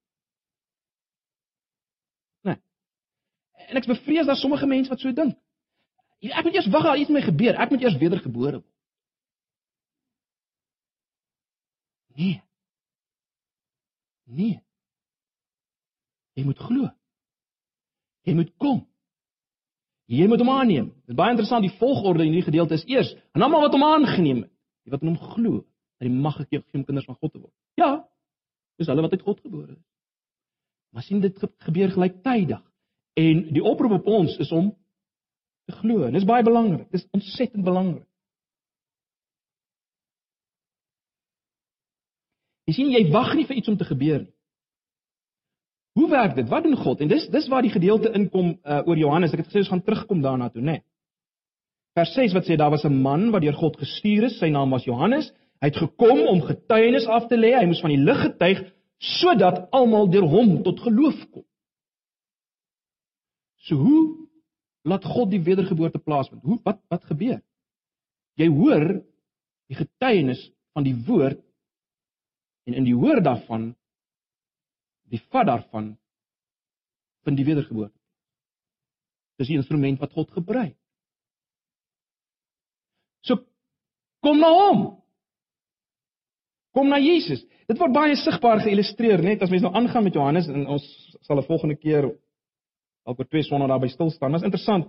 Nee. 2.42 2.56
En 3.68 3.76
ek 3.76 3.86
bevrees 3.86 4.26
dat 4.26 4.36
sommige 4.36 4.66
mense 4.66 4.90
wat 4.90 5.00
so 5.00 5.12
dink. 5.12 5.36
Ek 6.18 6.44
moet 6.44 6.54
eers 6.54 6.66
wag 6.66 6.82
dat 6.82 6.98
iets 6.98 7.10
met 7.10 7.20
my 7.20 7.26
gebeur, 7.30 7.54
ek 7.54 7.70
moet 7.70 7.82
eers 7.82 7.96
wedergebore 7.96 8.52
word. 8.52 8.66
Nee. 12.18 12.42
Nee. 14.24 14.58
Jy 16.34 16.44
moet 16.44 16.58
glo. 16.58 16.90
Jy 18.26 18.34
moet 18.34 18.50
kom. 18.56 18.88
Jy 20.09 20.26
moet 20.28 20.40
hom 20.40 20.50
aanneem. 20.54 20.86
Dit 21.04 21.12
is 21.12 21.18
baie 21.18 21.34
interessant 21.34 21.66
die 21.66 21.74
volgorde 21.76 22.24
in 22.24 22.32
hierdie 22.32 22.46
gedeelte 22.46 22.78
is 22.78 22.86
eers 22.88 23.11
en 23.36 23.44
almal 23.44 23.66
wat 23.66 23.74
hom 23.76 23.84
aangeneem 23.84 24.40
het, 24.46 24.52
die 24.88 24.94
wat 24.94 25.04
in 25.04 25.12
hom 25.12 25.34
glo, 25.34 25.61
dat 26.00 26.09
die 26.09 26.14
mag 26.14 26.38
gegee 26.40 26.62
om 26.62 26.86
kinders 26.86 27.09
van 27.09 27.18
God 27.20 27.34
te 27.34 27.42
word. 27.42 27.52
Ja. 27.76 27.90
Dis 28.80 28.88
hulle 28.88 29.04
wat 29.04 29.12
uit 29.12 29.26
God 29.26 29.42
gebore 29.44 29.74
is. 29.74 29.84
Maar 30.96 31.04
sien 31.04 31.20
dit 31.20 31.44
gebeur 31.66 31.92
gelyktydig 31.92 32.62
en 33.20 33.42
die 33.52 33.64
oproep 33.64 33.98
op 33.98 34.09
ons 34.09 34.38
is 34.40 34.52
om 34.54 34.70
te 35.68 35.76
glo. 35.82 36.09
Dis 36.14 36.24
baie 36.24 36.46
belangrik. 36.46 36.88
Dis 36.94 37.04
ontsettend 37.12 37.66
belangrik. 37.66 38.06
Jy 42.68 42.76
sien 42.76 42.92
jy 42.92 43.04
wag 43.12 43.34
nie 43.36 43.44
vir 43.48 43.61
iets 43.61 43.68
om 43.68 43.76
te 43.80 43.88
gebeur 43.88 44.22
nie. 44.24 44.34
Hoe 45.99 46.09
werk 46.11 46.36
dit? 46.36 46.49
Wat 46.49 46.62
doen 46.62 46.76
God? 46.76 47.01
En 47.01 47.09
dis 47.11 47.26
dis 47.32 47.49
waar 47.51 47.64
die 47.66 47.74
gedeelte 47.74 48.12
inkom 48.14 48.53
uh, 48.55 48.82
oor 48.86 48.99
Johannes. 48.99 49.32
Ek 49.34 49.42
het 49.42 49.49
gesê 49.51 49.64
ons 49.64 49.72
gaan 49.72 49.82
terugkom 49.82 50.22
daarna 50.22 50.46
toe, 50.53 50.62
né? 50.62 50.78
Nee. 50.78 50.84
Vers 51.99 52.12
6 52.14 52.36
wat 52.36 52.46
sê 52.46 52.55
daar 52.61 52.70
was 52.70 52.84
'n 52.86 53.01
man 53.03 53.30
wat 53.34 53.42
deur 53.42 53.57
God 53.59 53.76
gestuur 53.80 54.28
is. 54.28 54.38
Sy 54.38 54.51
naam 54.55 54.70
was 54.70 54.86
Johannes. 54.86 55.32
Hy 55.59 55.72
het 55.72 55.80
gekom 55.82 56.20
om 56.30 56.42
getuienis 56.42 57.07
af 57.07 57.26
te 57.26 57.36
lê. 57.36 57.51
Hy 57.59 57.66
moes 57.66 57.80
van 57.80 57.90
die 57.90 58.05
lig 58.05 58.20
getuig 58.22 58.62
sodat 58.99 59.70
almal 59.70 60.07
deur 60.11 60.26
hom 60.26 60.62
tot 60.62 60.80
geloof 60.80 61.18
kom. 61.30 61.44
So 63.66 63.74
hoe 63.74 64.28
laat 64.82 65.05
God 65.05 65.30
die 65.30 65.42
wedergeboorte 65.42 65.99
plaasvind? 65.99 66.42
Hoe 66.42 66.61
wat 66.62 66.78
wat 66.88 67.05
gebeur? 67.05 67.42
Jy 68.38 68.49
hoor 68.49 69.03
die 69.68 69.76
getuienis 69.76 70.51
van 70.74 70.86
die 70.86 70.96
woord 71.07 71.42
en 72.66 72.74
in 72.74 72.84
die 72.84 72.94
hoor 72.94 73.22
daarvan 73.22 73.74
die 75.11 75.20
vat 75.32 75.46
daarvan 75.48 75.92
van 77.24 77.36
die 77.36 77.46
wedergeboorte. 77.46 77.96
Dis 79.38 79.50
die 79.50 79.59
instrument 79.59 80.00
wat 80.02 80.14
God 80.16 80.30
gebruik. 80.34 80.76
So 83.26 83.38
kom 84.24 84.40
na 84.42 84.50
hom. 84.54 84.86
Kom 86.74 86.90
na 86.90 86.98
Jesus. 87.02 87.42
Dit 87.68 87.78
word 87.80 87.94
baie 87.94 88.16
sigbaar 88.16 88.62
geillustreer 88.64 89.22
net 89.24 89.42
as 89.42 89.52
mens 89.52 89.64
nou 89.66 89.74
aangaan 89.76 90.06
met 90.06 90.16
Johannes 90.16 90.48
en 90.48 90.66
ons 90.66 90.84
sal 91.26 91.38
'n 91.38 91.48
volgende 91.50 91.76
keer 91.76 92.11
alper 93.04 93.28
twee 93.28 93.42
sonder 93.42 93.68
daarby 93.68 93.88
stil 93.88 94.11
staan. 94.11 94.32
Dit 94.32 94.40
is 94.40 94.48
interessant. 94.50 94.88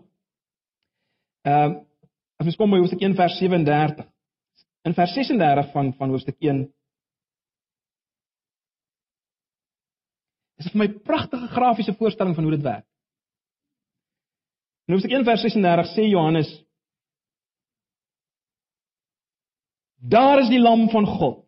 Ehm 1.43 1.71
uh, 1.71 1.77
as 2.39 2.47
ons 2.47 2.55
kom 2.55 2.71
by 2.71 2.77
hoofstuk 2.79 3.01
1 3.01 3.15
vers 3.15 3.37
37. 3.37 4.05
In 4.87 4.93
vers 4.93 5.13
36 5.13 5.71
van 5.71 5.93
van 5.93 6.09
hoofstuk 6.09 6.37
1 6.39 6.73
Dis 10.59 10.71
vir 10.73 10.81
my 10.81 10.87
pragtige 11.07 11.47
grafiese 11.53 11.95
voorstelling 11.95 12.35
van 12.35 12.43
hoe 12.43 12.55
dit 12.57 12.65
werk. 12.65 12.85
In 14.89 14.95
Hoofstuk 14.95 15.13
1 15.15 15.23
vers 15.23 15.45
36 15.45 15.91
sê 15.93 16.07
Johannes: 16.09 16.49
Daar 19.99 20.41
is 20.43 20.49
die 20.51 20.59
lam 20.59 20.89
van 20.89 21.05
God. 21.05 21.45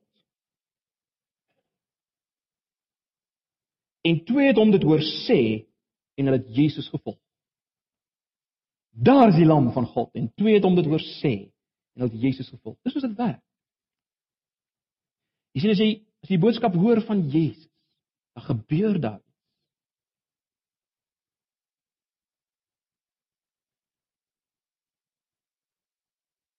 En 4.02 4.24
twee 4.26 4.48
het 4.48 4.58
hom 4.58 4.72
dit 4.72 4.84
hoor 4.84 5.04
sê 5.26 5.42
en 6.18 6.30
hulle 6.30 6.40
het 6.40 6.56
Jesus 6.56 6.88
gevolg. 6.90 7.20
Daar 8.92 9.30
is 9.30 9.38
die 9.40 9.48
lam 9.48 9.72
van 9.76 9.86
God 9.88 10.16
en 10.18 10.32
twee 10.36 10.56
het 10.58 10.66
hom 10.68 10.76
dit 10.76 10.88
hoor 10.88 11.04
sê 11.22 11.34
en 11.96 12.04
hulle 12.04 12.14
het 12.14 12.24
Jesus 12.24 12.50
gevolg. 12.50 12.78
Dis 12.84 12.96
hoe 12.96 13.04
dit 13.04 13.18
werk. 13.20 13.44
Jy 15.52 15.64
sien 15.64 15.76
as 15.76 15.84
jy 15.84 15.92
as 16.22 16.30
jy 16.30 16.38
die 16.38 16.44
boodskap 16.44 16.76
hoor 16.78 17.02
van 17.08 17.26
Jesus 17.34 17.71
dan 18.34 18.44
gebeur 18.44 19.00
daar 19.02 19.20
iets. 19.20 19.32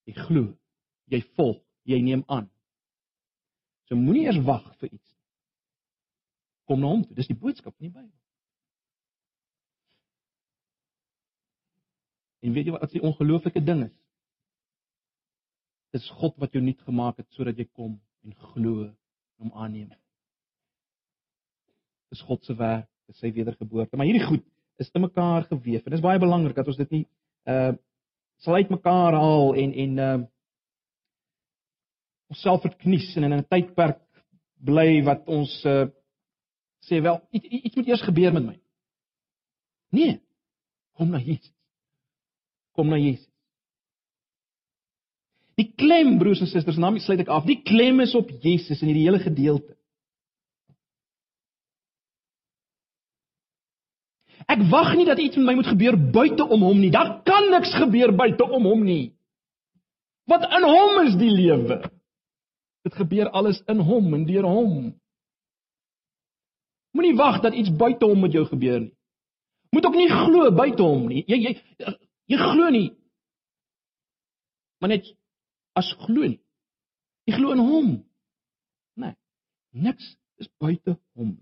Jy 0.02 0.14
glo, 0.26 0.58
jy 1.04 1.22
volg, 1.36 1.62
jy 1.88 2.00
neem 2.02 2.24
aan. 2.26 2.50
So 3.88 3.96
moenie 3.96 4.26
eers 4.26 4.40
wag 4.44 4.66
vir 4.80 4.90
iets 4.90 5.08
nie. 5.12 5.20
Kom 6.68 6.82
na 6.82 6.90
hom 6.92 7.06
toe, 7.06 7.16
dis 7.16 7.30
die 7.30 7.38
boodskap 7.38 7.74
van 7.76 7.88
die 7.88 7.94
Bybel. 7.94 8.18
En 12.42 12.54
weet 12.56 12.68
jy 12.68 12.74
wat 12.74 12.94
die 12.94 13.02
ongelooflike 13.06 13.62
ding 13.64 13.84
is? 13.86 13.96
Dis 15.94 16.08
God 16.18 16.38
wat 16.42 16.54
jou 16.56 16.62
nuut 16.64 16.80
gemaak 16.82 17.20
het 17.22 17.28
sodat 17.36 17.58
jy 17.60 17.68
kom 17.70 18.00
en 18.26 18.38
glo 18.52 18.88
en 18.88 18.96
hom 19.44 19.52
aanneem 19.54 19.90
is 22.12 22.22
God 22.28 22.44
se 22.44 22.54
werk, 22.58 22.88
dis 23.08 23.18
sy 23.22 23.32
wedergeboorte. 23.32 23.96
Maar 23.96 24.08
hierdie 24.08 24.26
goed 24.26 24.44
is 24.80 24.90
te 24.90 25.00
mekaar 25.02 25.46
gewewe. 25.48 25.82
En 25.82 25.90
dit 25.90 25.98
is 25.98 26.04
baie 26.04 26.20
belangrik 26.20 26.56
dat 26.58 26.68
ons 26.68 26.80
dit 26.80 26.98
nie 26.98 27.06
uh 27.50 27.72
sal 28.42 28.56
uitmekaar 28.58 29.14
haal 29.14 29.52
en 29.54 29.72
en 29.84 29.98
uh 30.02 30.20
onsself 32.32 32.64
verknies 32.64 33.12
en 33.16 33.28
in 33.28 33.36
'n 33.38 33.48
tydperk 33.48 34.00
bly 34.58 35.02
wat 35.06 35.28
ons 35.28 35.52
uh 35.64 35.86
sê 36.82 37.00
wel 37.02 37.20
iets, 37.30 37.46
iets 37.46 37.76
moet 37.76 37.88
eers 37.88 38.02
gebeur 38.02 38.32
met 38.32 38.44
my. 38.44 38.56
Nee. 39.92 40.20
Kom 40.96 41.10
na 41.10 41.18
Jesus. 41.18 41.52
Kom 42.72 42.88
na 42.88 42.96
Jesus. 42.96 43.28
Die 45.60 45.68
klem 45.76 46.16
broers 46.18 46.40
en 46.40 46.48
susters, 46.48 46.78
nou 46.80 46.98
sluit 46.98 47.20
ek 47.20 47.28
af. 47.28 47.44
Die 47.46 47.60
klem 47.62 48.00
is 48.00 48.14
op 48.18 48.30
Jesus 48.42 48.80
in 48.80 48.88
hierdie 48.88 49.04
hele 49.04 49.20
gedeelte. 49.20 49.76
Ek 54.50 54.62
wag 54.70 54.94
nie 54.96 55.06
dat 55.06 55.20
iets 55.22 55.36
met 55.36 55.46
my 55.46 55.54
moet 55.58 55.70
gebeur 55.70 55.96
buite 56.14 56.44
om 56.44 56.62
hom 56.62 56.78
nie. 56.80 56.90
Daar 56.90 57.20
kan 57.26 57.50
niks 57.50 57.74
gebeur 57.76 58.14
buite 58.16 58.44
om 58.44 58.66
hom 58.66 58.84
nie. 58.84 59.14
Wat 60.30 60.46
in 60.46 60.66
hom 60.66 61.02
is 61.06 61.18
die 61.18 61.30
lewe. 61.30 61.82
Dit 62.86 62.96
gebeur 62.98 63.30
alles 63.30 63.62
in 63.70 63.82
hom 63.82 64.14
en 64.14 64.24
deur 64.26 64.48
hom. 64.48 64.92
Moenie 66.92 67.16
wag 67.16 67.40
dat 67.42 67.54
iets 67.54 67.72
buite 67.76 68.06
hom 68.06 68.20
met 68.20 68.32
jou 68.32 68.44
gebeur 68.48 68.80
nie. 68.80 68.94
Moet 69.72 69.86
ook 69.88 69.96
nie 69.96 70.10
glo 70.10 70.50
buite 70.52 70.82
hom 70.82 71.06
nie. 71.08 71.24
Jy 71.26 71.38
jy 71.46 71.52
jy 72.28 72.40
glo 72.40 72.68
nie. 72.70 72.88
Maar 74.80 74.96
net 74.96 75.12
as 75.78 75.92
glo 76.04 76.26
nie. 76.26 76.40
Jy 77.28 77.38
glo 77.38 77.54
in 77.54 77.62
hom. 77.62 77.94
Nee. 79.00 79.14
Niks 79.72 80.16
Dis 80.42 80.50
buite 80.58 80.96
hom. 81.14 81.36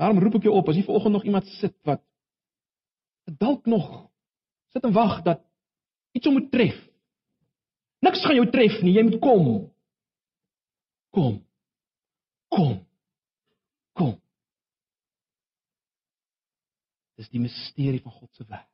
Daarom 0.00 0.18
roep 0.18 0.40
ek 0.40 0.48
jou 0.48 0.54
op 0.58 0.68
as 0.68 0.78
jy 0.78 0.84
vanoggend 0.86 1.14
nog 1.14 1.26
iemand 1.28 1.50
sit 1.60 1.76
wat 1.86 2.02
dalk 3.38 3.66
nog 3.70 3.86
sit 4.74 4.84
en 4.84 4.92
wag 4.92 5.22
dat 5.22 5.44
iets 6.12 6.26
hom 6.26 6.34
moet 6.38 6.50
tref. 6.50 6.76
Niks 8.04 8.24
gaan 8.26 8.36
jou 8.36 8.48
tref 8.50 8.80
nie, 8.82 8.96
jy 8.96 9.04
moet 9.06 9.20
kom. 9.22 9.46
Kom. 11.14 11.38
Kom. 12.50 12.74
Kom. 13.94 14.12
Dis 17.14 17.30
die 17.30 17.42
misterie 17.42 18.02
van 18.02 18.12
God 18.12 18.30
se 18.34 18.44
werk. 18.50 18.68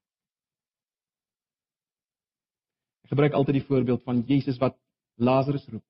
Ek 3.05 3.13
gebruik 3.13 3.37
altyd 3.37 3.61
die 3.61 3.69
voorbeeld 3.69 4.03
van 4.09 4.25
Jesus 4.27 4.59
wat 4.63 4.79
Lazarus 5.21 5.67
roep. 5.69 5.85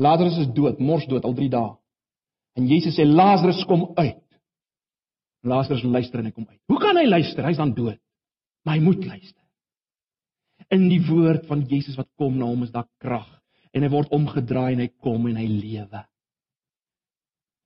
Lazarus 0.00 0.38
is 0.46 0.52
dood, 0.54 0.78
mors 0.78 1.06
dood 1.10 1.26
al 1.26 1.34
3 1.34 1.50
dae. 1.52 1.79
En 2.58 2.66
Jesus 2.66 2.96
sê 2.98 3.06
Lazarus 3.06 3.62
kom 3.68 3.90
uit. 3.96 4.26
Lazarus 5.46 5.84
luister 5.86 6.20
en 6.20 6.28
hy 6.28 6.34
kom 6.36 6.48
uit. 6.48 6.60
Hoe 6.68 6.80
kan 6.82 6.98
hy 6.98 7.06
luister? 7.08 7.46
Hy's 7.46 7.60
dan 7.60 7.74
dood. 7.76 8.00
Maar 8.66 8.76
hy 8.76 8.84
moet 8.84 9.04
luister. 9.06 9.38
In 10.70 10.88
die 10.90 11.00
woord 11.06 11.46
van 11.48 11.64
Jesus 11.68 11.96
wat 11.98 12.10
kom 12.20 12.36
na 12.38 12.48
hom 12.50 12.66
is 12.66 12.74
daar 12.74 12.88
krag 13.02 13.28
en 13.74 13.86
hy 13.86 13.90
word 13.90 14.12
omgedraai 14.14 14.74
en 14.74 14.82
hy 14.84 14.90
kom 15.02 15.28
en 15.30 15.38
hy 15.38 15.46
lewe. 15.48 16.02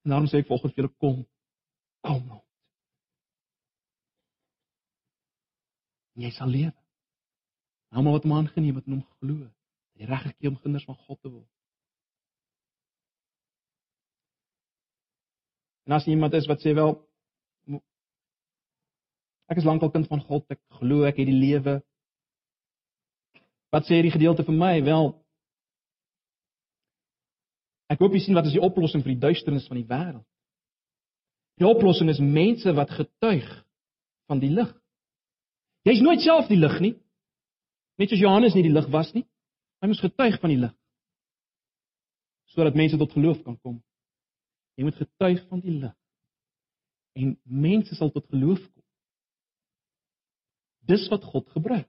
En 0.05 0.12
daarom 0.12 0.28
sê 0.28 0.43
ek 0.43 0.51
volgens 0.51 0.76
julle 0.76 0.93
kom 1.01 1.22
kom 2.05 2.20
nou. 2.28 2.41
Jy 6.20 6.30
sal 6.37 6.53
lewe. 6.53 6.74
Almal 7.95 8.18
wat 8.18 8.26
hom 8.26 8.37
aangeneem 8.37 8.78
het 8.78 8.87
en 8.89 8.99
hom 8.99 9.05
glo, 9.18 9.49
die 9.99 10.07
reg 10.07 10.26
gekry 10.28 10.51
om 10.51 10.61
kinders 10.61 10.87
van 10.87 10.99
God 11.07 11.20
te 11.22 11.30
word. 11.30 11.51
En 15.85 15.97
as 15.97 16.07
iemand 16.07 16.32
is 16.35 16.47
wat 16.51 16.62
sê 16.64 16.74
wel 16.76 16.97
ek 19.53 19.61
is 19.61 19.66
lankal 19.68 19.91
kind 19.93 20.09
van 20.09 20.22
God, 20.24 20.47
ek 20.49 20.61
glo 20.80 21.05
ek 21.05 21.18
het 21.20 21.28
die 21.28 21.37
lewe. 21.37 21.78
Wat 23.74 23.85
sê 23.85 23.99
hierdie 23.99 24.14
gedeelte 24.14 24.47
vir 24.47 24.57
my? 24.57 24.78
Wel 24.87 25.12
Ek 27.93 28.01
hoop 28.01 28.14
jy 28.16 28.22
sien 28.24 28.37
wat 28.37 28.49
is 28.49 28.55
die 28.57 28.64
oplossing 28.64 29.05
vir 29.05 29.12
die 29.12 29.22
duisternis 29.22 29.66
van 29.68 29.76
die 29.78 29.89
wêreld. 29.89 30.24
Die 31.61 31.68
oplossing 31.68 32.09
is 32.11 32.18
mense 32.18 32.72
wat 32.74 32.91
getuig 32.91 33.47
van 34.26 34.41
die 34.43 34.51
lig. 34.51 34.70
Jy's 35.87 36.01
nooit 36.03 36.24
self 36.24 36.49
die 36.49 36.59
lig 36.59 36.78
nie. 36.82 36.95
Net 38.01 38.11
soos 38.11 38.22
Johannes 38.24 38.57
nie 38.57 38.64
die 38.66 38.72
lig 38.72 38.89
was 38.91 39.12
nie. 39.14 39.26
Hy 39.85 39.91
moes 39.91 40.03
getuig 40.03 40.41
van 40.43 40.51
die 40.51 40.59
lig. 40.64 40.72
Sodat 42.55 42.78
mense 42.78 42.99
tot 42.99 43.12
geloof 43.14 43.45
kan 43.45 43.59
kom. 43.61 43.78
Jy 44.75 44.87
moet 44.87 44.99
getuig 44.99 45.43
van 45.51 45.61
die 45.62 45.77
lig. 45.83 45.95
En 47.14 47.37
mense 47.43 47.95
sal 47.95 48.11
tot 48.14 48.27
geloof 48.33 48.61
kom. 48.61 48.83
Dis 50.91 51.07
wat 51.12 51.25
God 51.31 51.49
gebruik. 51.55 51.89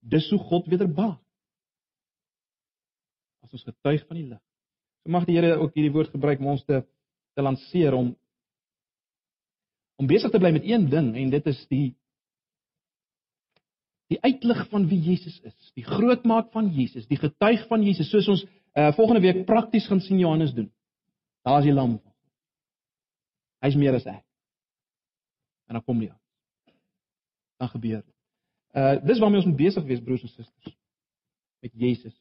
Dis 0.00 0.28
hoe 0.30 0.38
God 0.50 0.68
wederbaar. 0.70 1.16
As 3.42 3.54
ons 3.56 3.64
getuig 3.64 4.04
van 4.06 4.20
die 4.20 4.28
lig. 4.28 4.42
So 5.02 5.14
mag 5.14 5.24
die 5.26 5.38
Here 5.38 5.56
ook 5.56 5.74
hierdie 5.74 5.94
woord 5.94 6.12
gebruik 6.12 6.42
om 6.44 6.54
ons 6.54 6.64
te 6.68 6.84
te 7.38 7.42
lanseer 7.42 7.94
om 7.94 8.16
om 9.98 10.06
besig 10.10 10.30
te 10.30 10.38
bly 10.42 10.50
met 10.54 10.64
een 10.66 10.88
ding 10.90 11.12
en 11.16 11.30
dit 11.30 11.46
is 11.46 11.60
die 11.70 11.86
die 14.08 14.18
uitlig 14.24 14.64
van 14.72 14.86
wie 14.88 14.98
Jesus 15.04 15.36
is, 15.44 15.72
die 15.76 15.84
grootmaak 15.84 16.48
van 16.54 16.70
Jesus, 16.72 17.06
die 17.06 17.18
getuig 17.20 17.66
van 17.68 17.82
Jesus, 17.84 18.08
soos 18.08 18.28
ons 18.32 18.44
uh, 18.44 18.88
volgende 18.96 19.20
week 19.20 19.42
prakties 19.46 19.86
gaan 19.86 20.00
sien 20.00 20.18
Johannes 20.22 20.54
doen. 20.56 20.70
Daar 21.44 21.60
is 21.60 21.68
die 21.68 21.76
lam. 21.76 21.98
Hy's 23.64 23.76
meer 23.78 23.96
as 23.98 24.06
ek. 24.06 24.24
En 25.68 25.78
dan 25.78 25.84
kom 25.84 25.98
die 26.00 26.10
aan. 26.10 26.20
Dan 27.58 27.72
gebeur 27.74 28.02
dit. 28.02 28.14
Uh 28.78 28.96
dis 29.04 29.18
waarmee 29.18 29.42
ons 29.42 29.48
moet 29.50 29.58
besig 29.58 29.84
wees 29.84 30.02
broers 30.04 30.22
en 30.22 30.32
susters. 30.32 30.76
Met 31.64 31.74
Jesus. 31.74 32.14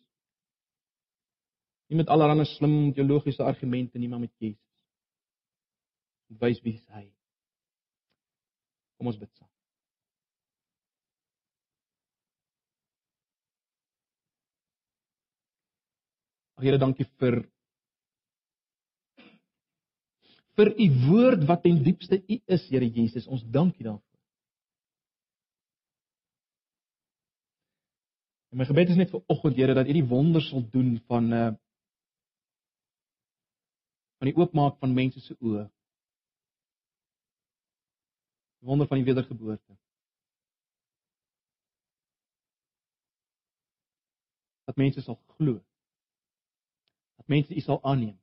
Nie 1.88 1.97
met 2.01 2.09
allerlei 2.11 2.45
slim 2.45 2.93
teologiese 2.93 3.43
argumente 3.43 3.97
nie, 3.97 4.09
maar 4.09 4.19
met 4.19 4.33
Jesus. 4.38 4.63
Wys 6.27 6.59
wie 6.61 6.81
hy 6.91 7.05
is. 7.05 7.21
Kom 8.97 9.07
ons 9.07 9.19
bid 9.19 9.31
saam. 9.38 9.47
Here, 16.57 16.79
dankie 16.81 17.05
vir 17.21 17.43
vir 20.58 20.74
u 20.74 20.88
woord 21.05 21.45
wat 21.49 21.64
ten 21.64 21.80
diepste 21.84 22.18
u 22.28 22.41
is, 22.45 22.66
Here 22.70 22.89
Jesus. 22.89 23.28
Ons 23.28 23.45
dank 23.51 23.78
u 23.78 23.84
daarvoor. 23.84 24.03
En 28.49 28.58
my 28.58 28.66
gebed 28.66 28.89
is 28.89 28.99
net 28.99 29.14
vir 29.14 29.24
oggend, 29.28 29.55
Here, 29.55 29.76
dat 29.78 29.88
u 29.88 29.95
die 29.99 30.05
wonder 30.08 30.41
sal 30.41 30.66
doen 30.74 30.97
van 31.08 31.32
uh 31.32 31.53
van 34.18 34.32
die 34.32 34.38
oopmaak 34.38 34.80
van 34.82 34.93
mense 34.97 35.22
se 35.22 35.36
oë. 35.45 35.68
Wonder 38.66 38.88
van 38.89 38.97
die 38.97 39.05
wedergeboorte. 39.05 39.78
Dat 44.66 44.82
mense 44.82 45.05
sal 45.05 45.20
glo 45.38 45.62
mense 47.28 47.55
u 47.55 47.60
sal 47.60 47.84
aanneem. 47.84 48.16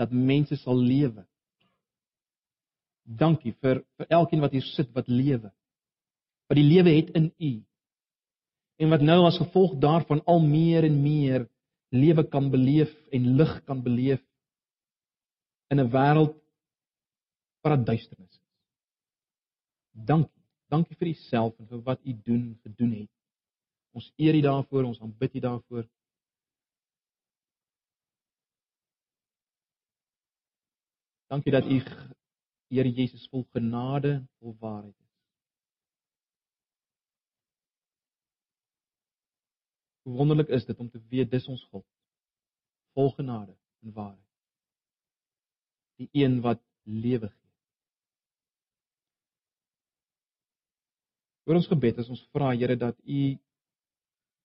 Dat 0.00 0.12
mense 0.12 0.56
sal 0.56 0.78
lewe. 0.80 1.26
Dankie 3.04 3.52
vir 3.60 3.82
vir 3.98 4.08
elkeen 4.08 4.40
wat 4.40 4.54
hier 4.56 4.66
sit 4.72 4.92
wat 4.96 5.08
lewe. 5.08 5.50
Wat 6.48 6.58
die 6.58 6.66
lewe 6.66 6.94
het 6.96 7.12
in 7.18 7.30
u. 7.36 7.52
En 8.80 8.92
wat 8.94 9.04
nou 9.04 9.20
as 9.28 9.38
gevolg 9.38 9.76
daarvan 9.82 10.22
al 10.24 10.40
meer 10.46 10.86
en 10.88 11.02
meer 11.02 11.48
lewe 11.92 12.24
kan 12.32 12.48
beleef 12.50 12.92
en 13.12 13.34
lig 13.36 13.52
kan 13.68 13.82
beleef 13.82 14.22
in 15.70 15.80
'n 15.80 15.90
wêreld 15.90 16.36
dit 17.62 17.86
duisternis 17.86 18.30
is. 18.30 18.40
Dankie. 19.92 20.42
Dankie 20.68 20.96
vir 20.96 21.08
u 21.08 21.14
self 21.14 21.58
en 21.58 21.66
vir 21.66 21.82
wat 21.82 22.00
u 22.04 22.12
doen 22.24 22.58
gedoen 22.62 22.92
het. 22.92 23.10
Ons 23.92 24.12
eer 24.16 24.34
u 24.34 24.40
daarvoor, 24.40 24.84
ons 24.84 25.00
aanbid 25.00 25.34
u 25.34 25.40
daarvoor. 25.40 25.88
Dankie 31.30 31.52
dat 31.52 31.66
U 31.66 31.78
Here 32.70 32.90
Jesus 32.90 33.28
vol 33.30 33.44
genade 33.50 34.10
en 34.10 34.28
vol 34.38 34.56
waarheid 34.58 34.94
is. 34.94 35.14
Hoe 40.02 40.16
wonderlik 40.16 40.48
is 40.48 40.64
dit 40.64 40.78
om 40.78 40.90
te 40.90 41.02
weet 41.10 41.30
dis 41.30 41.46
ons 41.48 41.64
God. 41.70 41.86
Vol 42.94 43.10
genade 43.18 43.54
en 43.82 43.92
waarheid. 43.92 44.26
Die 46.02 46.08
een 46.12 46.40
wat 46.40 46.62
lewe 46.82 47.28
gee. 47.28 47.50
Vir 51.46 51.58
ons 51.58 51.70
gebed 51.70 51.98
is 51.98 52.10
ons 52.10 52.26
vra 52.34 52.52
Here 52.54 52.78
dat 52.78 52.98
U 53.02 53.22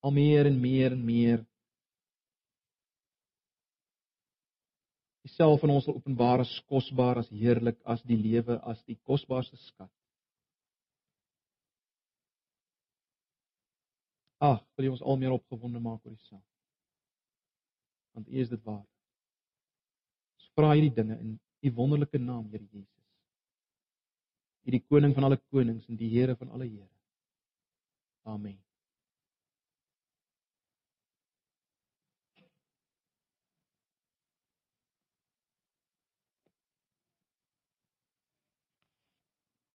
al 0.05 0.13
meer 0.13 0.49
en 0.49 0.61
meer 0.61 0.93
en 0.93 1.05
meer 1.05 1.45
self 5.34 5.63
in 5.63 5.73
ons 5.73 5.86
sal 5.88 5.97
openbaar 5.97 6.43
as 6.43 6.51
kosbaar, 6.69 7.19
as 7.21 7.30
heerlik, 7.34 7.78
as 7.86 8.01
die 8.05 8.17
lewe, 8.17 8.59
as 8.69 8.82
die 8.86 8.97
kosbaarste 9.07 9.57
skat. 9.57 9.91
Ag, 14.43 14.61
wil 14.76 14.86
jy 14.86 14.91
ons 14.93 15.05
al 15.05 15.17
meer 15.21 15.34
opgewonde 15.34 15.82
maak 15.82 16.03
oor 16.05 16.13
Uself. 16.13 16.43
Want 18.15 18.28
U 18.30 18.41
is 18.41 18.51
dit 18.51 18.61
waar. 18.67 18.84
Ons 20.36 20.51
vra 20.59 20.73
hierdie 20.76 20.93
dinge 20.93 21.17
in 21.23 21.38
U 21.65 21.71
wonderlike 21.80 22.19
naam, 22.21 22.45
Here 22.51 22.63
Jesus. 22.63 22.91
U 24.65 24.73
die 24.73 24.84
koning 24.89 25.15
van 25.15 25.28
alle 25.28 25.39
konings 25.49 25.88
en 25.89 25.97
die 25.99 26.11
Here 26.11 26.36
van 26.38 26.53
alle 26.53 26.69
Here. 26.69 26.91
Amen. 28.26 28.64